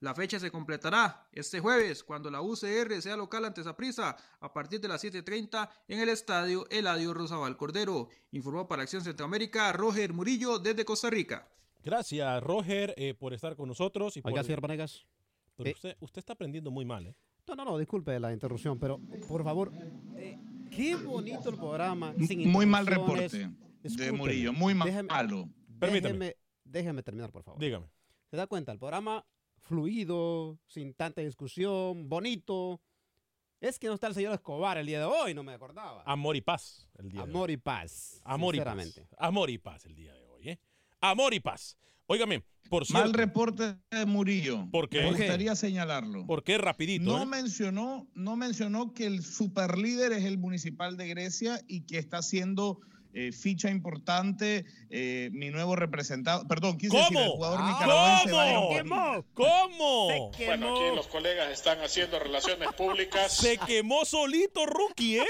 La 0.00 0.14
fecha 0.14 0.38
se 0.38 0.50
completará 0.50 1.26
este 1.32 1.60
jueves 1.60 2.04
cuando 2.04 2.30
la 2.30 2.42
UCR 2.42 3.00
sea 3.00 3.16
local 3.16 3.46
ante 3.46 3.64
Saprissa 3.64 4.14
a 4.38 4.52
partir 4.52 4.82
de 4.82 4.88
las 4.88 5.02
7.30 5.02 5.70
en 5.88 6.00
el 6.00 6.10
estadio 6.10 6.66
Eladio 6.68 7.14
Rosabal 7.14 7.56
Cordero. 7.56 8.10
Informó 8.32 8.68
para 8.68 8.82
Acción 8.82 9.02
Centroamérica 9.02 9.72
Roger 9.72 10.12
Murillo 10.12 10.58
desde 10.58 10.84
Costa 10.84 11.08
Rica. 11.08 11.48
Gracias, 11.82 12.42
Roger, 12.42 12.92
eh, 12.98 13.14
por 13.14 13.32
estar 13.32 13.56
con 13.56 13.66
nosotros. 13.66 14.14
Y 14.18 14.20
Oiga, 14.24 14.40
por... 14.40 14.44
señor 14.44 14.60
Vanegas. 14.60 15.06
Pero 15.56 15.70
Eh, 15.70 15.72
usted, 15.72 15.96
usted 16.00 16.18
está 16.18 16.34
aprendiendo 16.34 16.70
muy 16.70 16.84
mal, 16.84 17.06
¿eh? 17.06 17.16
No, 17.46 17.54
no, 17.54 17.64
no, 17.64 17.78
disculpe 17.78 18.18
la 18.18 18.32
interrupción, 18.32 18.78
pero 18.78 18.98
por 19.28 19.44
favor, 19.44 19.70
qué 20.76 20.94
bonito 20.96 21.50
el 21.50 21.56
programa. 21.56 22.14
sin 22.26 22.48
Muy 22.50 22.66
mal 22.66 22.86
reporte 22.86 23.50
de 23.82 24.12
Murillo, 24.12 24.52
muy 24.52 24.74
ma- 24.74 24.84
déjeme- 24.86 25.08
malo. 25.08 25.48
Permítame. 25.78 26.12
Déjeme, 26.14 26.36
déjeme 26.64 27.02
terminar, 27.02 27.30
por 27.30 27.42
favor. 27.42 27.60
Dígame. 27.60 27.86
¿Se 28.30 28.36
da 28.36 28.46
cuenta? 28.46 28.72
El 28.72 28.78
programa 28.78 29.24
fluido, 29.60 30.58
sin 30.66 30.94
tanta 30.94 31.20
discusión, 31.20 32.08
bonito. 32.08 32.80
Es 33.60 33.78
que 33.78 33.86
no 33.88 33.94
está 33.94 34.08
el 34.08 34.14
señor 34.14 34.34
Escobar 34.34 34.76
el 34.78 34.86
día 34.86 34.98
de 34.98 35.04
hoy, 35.06 35.32
no 35.34 35.42
me 35.42 35.52
acordaba. 35.54 36.02
Amor 36.04 36.36
y 36.36 36.40
paz 36.42 36.86
el 36.98 37.08
día 37.08 37.22
Amor 37.22 37.48
de 37.48 37.52
hoy. 37.52 37.54
y 37.54 37.56
paz. 37.56 38.20
Amor 38.24 38.54
y 38.54 38.58
sinceramente. 38.58 39.00
paz. 39.06 39.18
Amor 39.18 39.50
y 39.50 39.58
paz 39.58 39.86
el 39.86 39.94
día 39.94 40.12
de 40.14 40.26
hoy, 40.28 40.48
¿eh? 40.50 40.58
Amor 41.00 41.32
y 41.34 41.40
paz. 41.40 41.78
Óigame, 42.06 42.44
por 42.68 42.84
cierto. 42.86 43.04
Mal 43.04 43.14
reporte 43.14 43.76
de 43.90 44.06
Murillo. 44.06 44.68
¿Por 44.70 44.88
qué? 44.88 45.02
Me 45.02 45.10
gustaría 45.10 45.54
señalarlo. 45.56 46.26
¿Por 46.26 46.44
qué 46.44 46.58
rapidito? 46.58 47.04
No 47.04 47.22
eh? 47.22 47.26
mencionó, 47.26 48.06
no 48.14 48.36
mencionó 48.36 48.92
que 48.92 49.06
el 49.06 49.22
superlíder 49.22 50.12
es 50.12 50.24
el 50.24 50.38
municipal 50.38 50.96
de 50.96 51.08
Grecia 51.08 51.60
y 51.66 51.86
que 51.86 51.98
está 51.98 52.20
siendo 52.22 52.80
eh, 53.16 53.30
ficha 53.30 53.70
importante 53.70 54.64
eh, 54.90 55.30
mi 55.32 55.50
nuevo 55.50 55.76
representado, 55.76 56.48
perdón, 56.48 56.76
quise 56.78 56.96
decir 56.96 57.16
el 57.16 57.22
¿Cómo? 57.22 57.36
jugador 57.36 57.60
Ah, 57.62 57.70
nicaragüense 57.70 58.30
¿cómo? 58.30 58.42
Byron 58.42 58.88
Bonilla. 58.88 59.24
¿Cómo? 59.34 60.06
Bueno, 60.36 60.74
aquí 60.74 60.96
los 60.96 61.06
colegas 61.06 61.52
están 61.52 61.78
haciendo 61.80 62.18
relaciones 62.18 62.72
públicas. 62.72 63.32
Se 63.32 63.56
quemó 63.58 64.04
solito, 64.04 64.66
Rookie, 64.66 65.18
¿eh? 65.18 65.26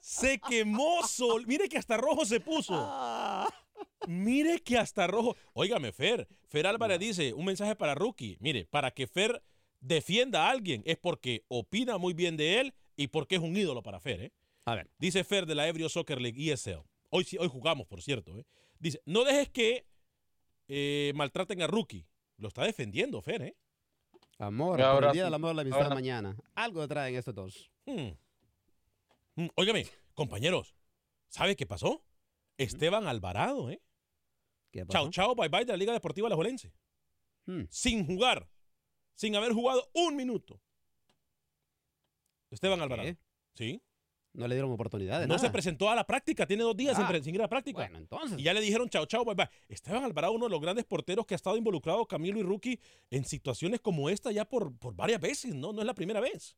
Se 0.00 0.38
quemó 0.38 1.04
sol. 1.06 1.44
Mire 1.48 1.68
que 1.68 1.76
hasta 1.76 1.96
rojo 1.96 2.24
se 2.24 2.38
puso. 2.38 2.74
Mire 4.06 4.60
que 4.60 4.78
hasta 4.78 5.06
rojo. 5.06 5.36
Óigame, 5.52 5.92
Fer. 5.92 6.28
Fer 6.48 6.66
Álvarez 6.66 6.98
dice 6.98 7.32
un 7.34 7.44
mensaje 7.44 7.74
para 7.76 7.94
Rookie. 7.94 8.36
Mire, 8.40 8.66
para 8.66 8.90
que 8.92 9.06
Fer 9.06 9.42
defienda 9.80 10.46
a 10.46 10.50
alguien 10.50 10.82
es 10.86 10.96
porque 10.96 11.44
opina 11.48 11.98
muy 11.98 12.14
bien 12.14 12.36
de 12.36 12.60
él 12.60 12.74
y 12.96 13.08
porque 13.08 13.36
es 13.36 13.40
un 13.42 13.56
ídolo 13.56 13.82
para 13.82 14.00
Fer, 14.00 14.20
¿eh? 14.22 14.32
A 14.64 14.74
ver. 14.74 14.88
Dice 14.98 15.22
Fer 15.24 15.46
de 15.46 15.54
la 15.54 15.66
Ebrio 15.68 15.88
Soccer 15.88 16.20
League 16.20 16.52
ESL. 16.52 16.82
Hoy, 17.10 17.24
sí- 17.24 17.36
hoy 17.38 17.48
jugamos, 17.48 17.86
por 17.86 18.02
cierto. 18.02 18.38
¿eh? 18.38 18.44
Dice, 18.78 19.00
no 19.06 19.24
dejes 19.24 19.48
que 19.50 19.86
eh, 20.68 21.12
maltraten 21.14 21.62
a 21.62 21.66
Rookie. 21.66 22.06
Lo 22.38 22.48
está 22.48 22.64
defendiendo, 22.64 23.20
Fer, 23.22 23.42
¿eh? 23.42 23.56
Amor, 24.38 24.80
ahora 24.82 25.08
el 25.08 25.12
día 25.14 25.24
del 25.24 25.34
amor, 25.34 25.54
la 25.54 25.62
amistad 25.62 25.82
Ahora- 25.84 25.94
mañana. 25.94 26.36
Algo 26.54 26.86
traen 26.86 27.14
estos 27.16 27.34
dos. 27.34 27.70
Hmm. 27.86 28.10
Mm, 29.36 29.48
Óigame, 29.54 29.86
compañeros, 30.14 30.74
¿sabe 31.28 31.56
qué 31.56 31.66
pasó? 31.66 32.02
Esteban 32.58 33.06
Alvarado, 33.06 33.70
¿eh? 33.70 33.80
Chao, 34.88 35.10
chao, 35.10 35.34
bye 35.34 35.48
bye 35.48 35.64
de 35.64 35.72
la 35.72 35.76
Liga 35.76 35.92
Deportiva 35.92 36.26
Alajuelense. 36.28 36.72
Hmm. 37.46 37.62
Sin 37.70 38.04
jugar, 38.06 38.48
sin 39.14 39.34
haber 39.36 39.52
jugado 39.52 39.88
un 39.94 40.16
minuto. 40.16 40.60
Esteban 42.50 42.78
¿Qué? 42.78 42.82
Alvarado. 42.84 43.16
Sí. 43.54 43.82
No 44.34 44.46
le 44.46 44.54
dieron 44.54 44.70
oportunidad 44.70 45.20
de 45.20 45.26
No 45.26 45.34
nada. 45.36 45.38
se 45.46 45.50
presentó 45.50 45.88
a 45.88 45.94
la 45.94 46.06
práctica, 46.06 46.46
tiene 46.46 46.62
dos 46.62 46.76
días 46.76 46.98
Ah, 46.98 47.10
sin, 47.10 47.24
sin 47.24 47.34
ir 47.34 47.40
a 47.40 47.44
la 47.44 47.48
práctica. 47.48 47.78
Bueno, 47.78 47.96
entonces. 47.96 48.38
Y 48.38 48.42
ya 48.42 48.52
le 48.52 48.60
dijeron 48.60 48.86
chao, 48.90 49.06
chao, 49.06 49.24
bye, 49.24 49.34
bye. 49.34 49.48
Esteban 49.68 50.04
Alvarado, 50.04 50.34
uno 50.34 50.44
de 50.44 50.50
los 50.50 50.60
grandes 50.60 50.84
porteros 50.84 51.24
que 51.24 51.32
ha 51.34 51.36
estado 51.36 51.56
involucrado, 51.56 52.06
Camilo 52.06 52.38
y 52.38 52.42
Rookie, 52.42 52.78
en 53.10 53.24
situaciones 53.24 53.80
como 53.80 54.10
esta 54.10 54.30
ya 54.32 54.44
por, 54.44 54.76
por 54.76 54.94
varias 54.94 55.20
veces, 55.22 55.54
¿no? 55.54 55.72
No 55.72 55.80
es 55.80 55.86
la 55.86 55.94
primera 55.94 56.20
vez. 56.20 56.54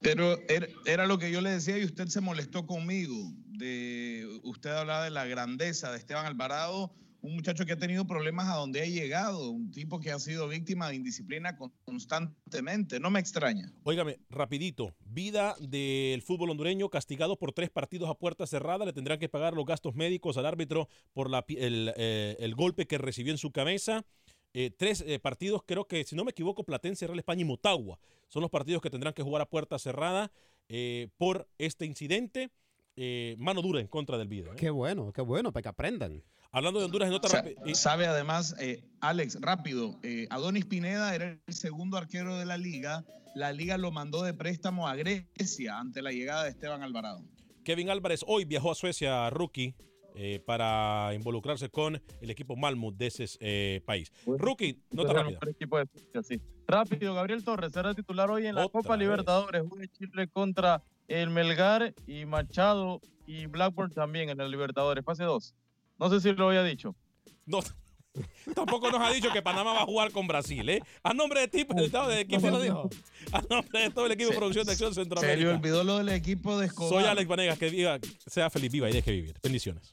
Pero 0.00 0.38
era, 0.86 1.06
lo 1.06 1.18
que 1.18 1.30
yo 1.30 1.40
le 1.40 1.50
decía 1.50 1.78
y 1.78 1.84
usted 1.84 2.06
se 2.08 2.20
molestó 2.20 2.66
conmigo. 2.66 3.14
De, 3.46 4.26
usted 4.44 4.70
hablaba 4.70 5.04
de 5.04 5.10
la 5.10 5.26
grandeza 5.26 5.92
de 5.92 5.98
Esteban 5.98 6.24
Alvarado, 6.24 6.94
un 7.20 7.34
muchacho 7.34 7.66
que 7.66 7.72
ha 7.72 7.78
tenido 7.78 8.06
problemas 8.06 8.48
a 8.48 8.54
donde 8.54 8.80
ha 8.80 8.86
llegado, 8.86 9.50
un 9.50 9.70
tipo 9.70 10.00
que 10.00 10.10
ha 10.10 10.18
sido 10.18 10.48
víctima 10.48 10.88
de 10.88 10.94
indisciplina 10.94 11.54
con- 11.54 11.70
constantemente. 11.84 12.98
No 12.98 13.10
me 13.10 13.20
extraña. 13.20 13.70
Óigame, 13.82 14.20
rapidito, 14.30 14.94
vida 15.04 15.54
del 15.60 16.22
fútbol 16.22 16.48
hondureño 16.48 16.88
castigado 16.88 17.38
por 17.38 17.52
tres 17.52 17.68
partidos 17.68 18.08
a 18.08 18.14
puerta 18.14 18.46
cerrada, 18.46 18.86
le 18.86 18.94
tendrán 18.94 19.18
que 19.18 19.28
pagar 19.28 19.52
los 19.52 19.66
gastos 19.66 19.94
médicos 19.94 20.38
al 20.38 20.46
árbitro 20.46 20.88
por 21.12 21.28
la 21.28 21.44
el, 21.48 21.92
eh, 21.98 22.36
el 22.40 22.54
golpe 22.54 22.86
que 22.86 22.96
recibió 22.96 23.32
en 23.32 23.38
su 23.38 23.52
cabeza. 23.52 24.06
Eh, 24.52 24.70
tres 24.76 25.04
eh, 25.06 25.18
partidos, 25.18 25.62
creo 25.66 25.86
que 25.86 26.04
si 26.04 26.16
no 26.16 26.24
me 26.24 26.32
equivoco, 26.32 26.64
Platense, 26.64 27.06
Real 27.06 27.18
España 27.18 27.42
y 27.42 27.44
Motagua. 27.44 27.98
Son 28.28 28.42
los 28.42 28.50
partidos 28.50 28.82
que 28.82 28.90
tendrán 28.90 29.14
que 29.14 29.22
jugar 29.22 29.42
a 29.42 29.46
puerta 29.48 29.78
cerrada 29.78 30.30
eh, 30.68 31.08
por 31.18 31.48
este 31.58 31.86
incidente. 31.86 32.50
Eh, 32.96 33.36
mano 33.38 33.62
dura 33.62 33.80
en 33.80 33.86
contra 33.86 34.18
del 34.18 34.28
video. 34.28 34.52
¿eh? 34.52 34.56
Qué 34.56 34.70
bueno, 34.70 35.12
qué 35.12 35.22
bueno, 35.22 35.52
para 35.52 35.62
que 35.62 35.68
aprendan. 35.68 36.22
Hablando 36.52 36.80
de 36.80 36.86
Honduras, 36.86 37.08
en 37.08 37.14
otra 37.14 37.30
Sa- 37.30 37.44
sabe 37.74 38.06
además, 38.06 38.56
eh, 38.58 38.82
Alex, 39.00 39.40
rápido, 39.40 39.98
eh, 40.02 40.26
Adonis 40.30 40.66
Pineda 40.66 41.14
era 41.14 41.38
el 41.46 41.54
segundo 41.54 41.96
arquero 41.96 42.36
de 42.36 42.44
la 42.44 42.56
liga. 42.56 43.04
La 43.36 43.52
liga 43.52 43.78
lo 43.78 43.92
mandó 43.92 44.22
de 44.24 44.34
préstamo 44.34 44.88
a 44.88 44.96
Grecia 44.96 45.78
ante 45.78 46.02
la 46.02 46.10
llegada 46.10 46.42
de 46.42 46.50
Esteban 46.50 46.82
Alvarado. 46.82 47.24
Kevin 47.64 47.88
Álvarez 47.90 48.24
hoy 48.26 48.44
viajó 48.44 48.72
a 48.72 48.74
Suecia, 48.74 49.30
rookie, 49.30 49.76
eh, 50.14 50.40
para 50.44 51.12
involucrarse 51.14 51.68
con 51.68 52.00
el 52.20 52.30
equipo 52.30 52.56
Malmut 52.56 52.96
de 52.96 53.06
ese 53.06 53.26
eh, 53.40 53.80
país. 53.84 54.12
Rookie, 54.26 54.78
nota 54.90 55.10
el 55.10 55.16
rápida. 55.16 55.40
de. 56.22 56.40
Rápido, 56.66 57.14
Gabriel 57.14 57.44
Torres 57.44 57.72
será 57.72 57.94
titular 57.94 58.30
hoy 58.30 58.46
en 58.46 58.54
la 58.54 58.68
Copa 58.68 58.96
Libertadores. 58.96 59.62
Juega 59.68 59.86
Chile 59.88 60.28
contra 60.28 60.82
el 61.08 61.30
Melgar 61.30 61.94
y 62.06 62.24
Machado 62.26 63.00
y 63.26 63.46
Blackburn 63.46 63.90
también 63.90 64.30
en 64.30 64.38
la 64.38 64.46
Libertadores. 64.46 65.04
Fase 65.04 65.24
2. 65.24 65.54
No 65.98 66.08
sé 66.10 66.20
si 66.20 66.32
lo 66.32 66.48
había 66.48 66.62
dicho. 66.62 66.94
No, 67.46 67.58
tampoco 68.54 68.90
nos 68.90 69.00
ha 69.00 69.12
dicho 69.12 69.30
que 69.32 69.42
Panamá 69.42 69.72
va 69.72 69.82
a 69.82 69.86
jugar 69.86 70.10
con 70.10 70.26
Brasil, 70.26 70.68
¿eh? 70.68 70.80
A 71.02 71.14
nombre 71.14 71.40
de 71.40 71.48
ti, 71.48 71.64
de, 71.64 72.14
de 72.14 72.26
quién 72.26 72.40
se 72.40 72.50
lo 72.50 72.60
dijo? 72.60 72.88
A 73.32 73.40
nombre 73.42 73.82
de 73.82 73.90
todo 73.90 74.06
el 74.06 74.12
equipo 74.12 74.30
de 74.30 74.36
producción 74.36 74.66
de 74.66 74.72
Acción 74.72 74.92
Se 74.94 75.00
le 75.00 75.04
Centroamérica. 75.04 75.50
olvidó 75.50 75.84
lo 75.84 75.98
del 75.98 76.08
equipo 76.10 76.58
de 76.58 76.66
Escobar. 76.66 76.90
Soy 76.90 77.04
Alex 77.04 77.28
Vanegas, 77.28 77.58
que 77.58 77.70
viva, 77.70 77.98
sea 78.26 78.50
feliz, 78.50 78.72
viva 78.72 78.90
y 78.90 78.92
deje 78.92 79.12
vivir. 79.12 79.34
Bendiciones. 79.42 79.92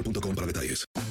boostmobile.com 0.01 0.35
para 0.35 0.47
detalles. 0.47 1.10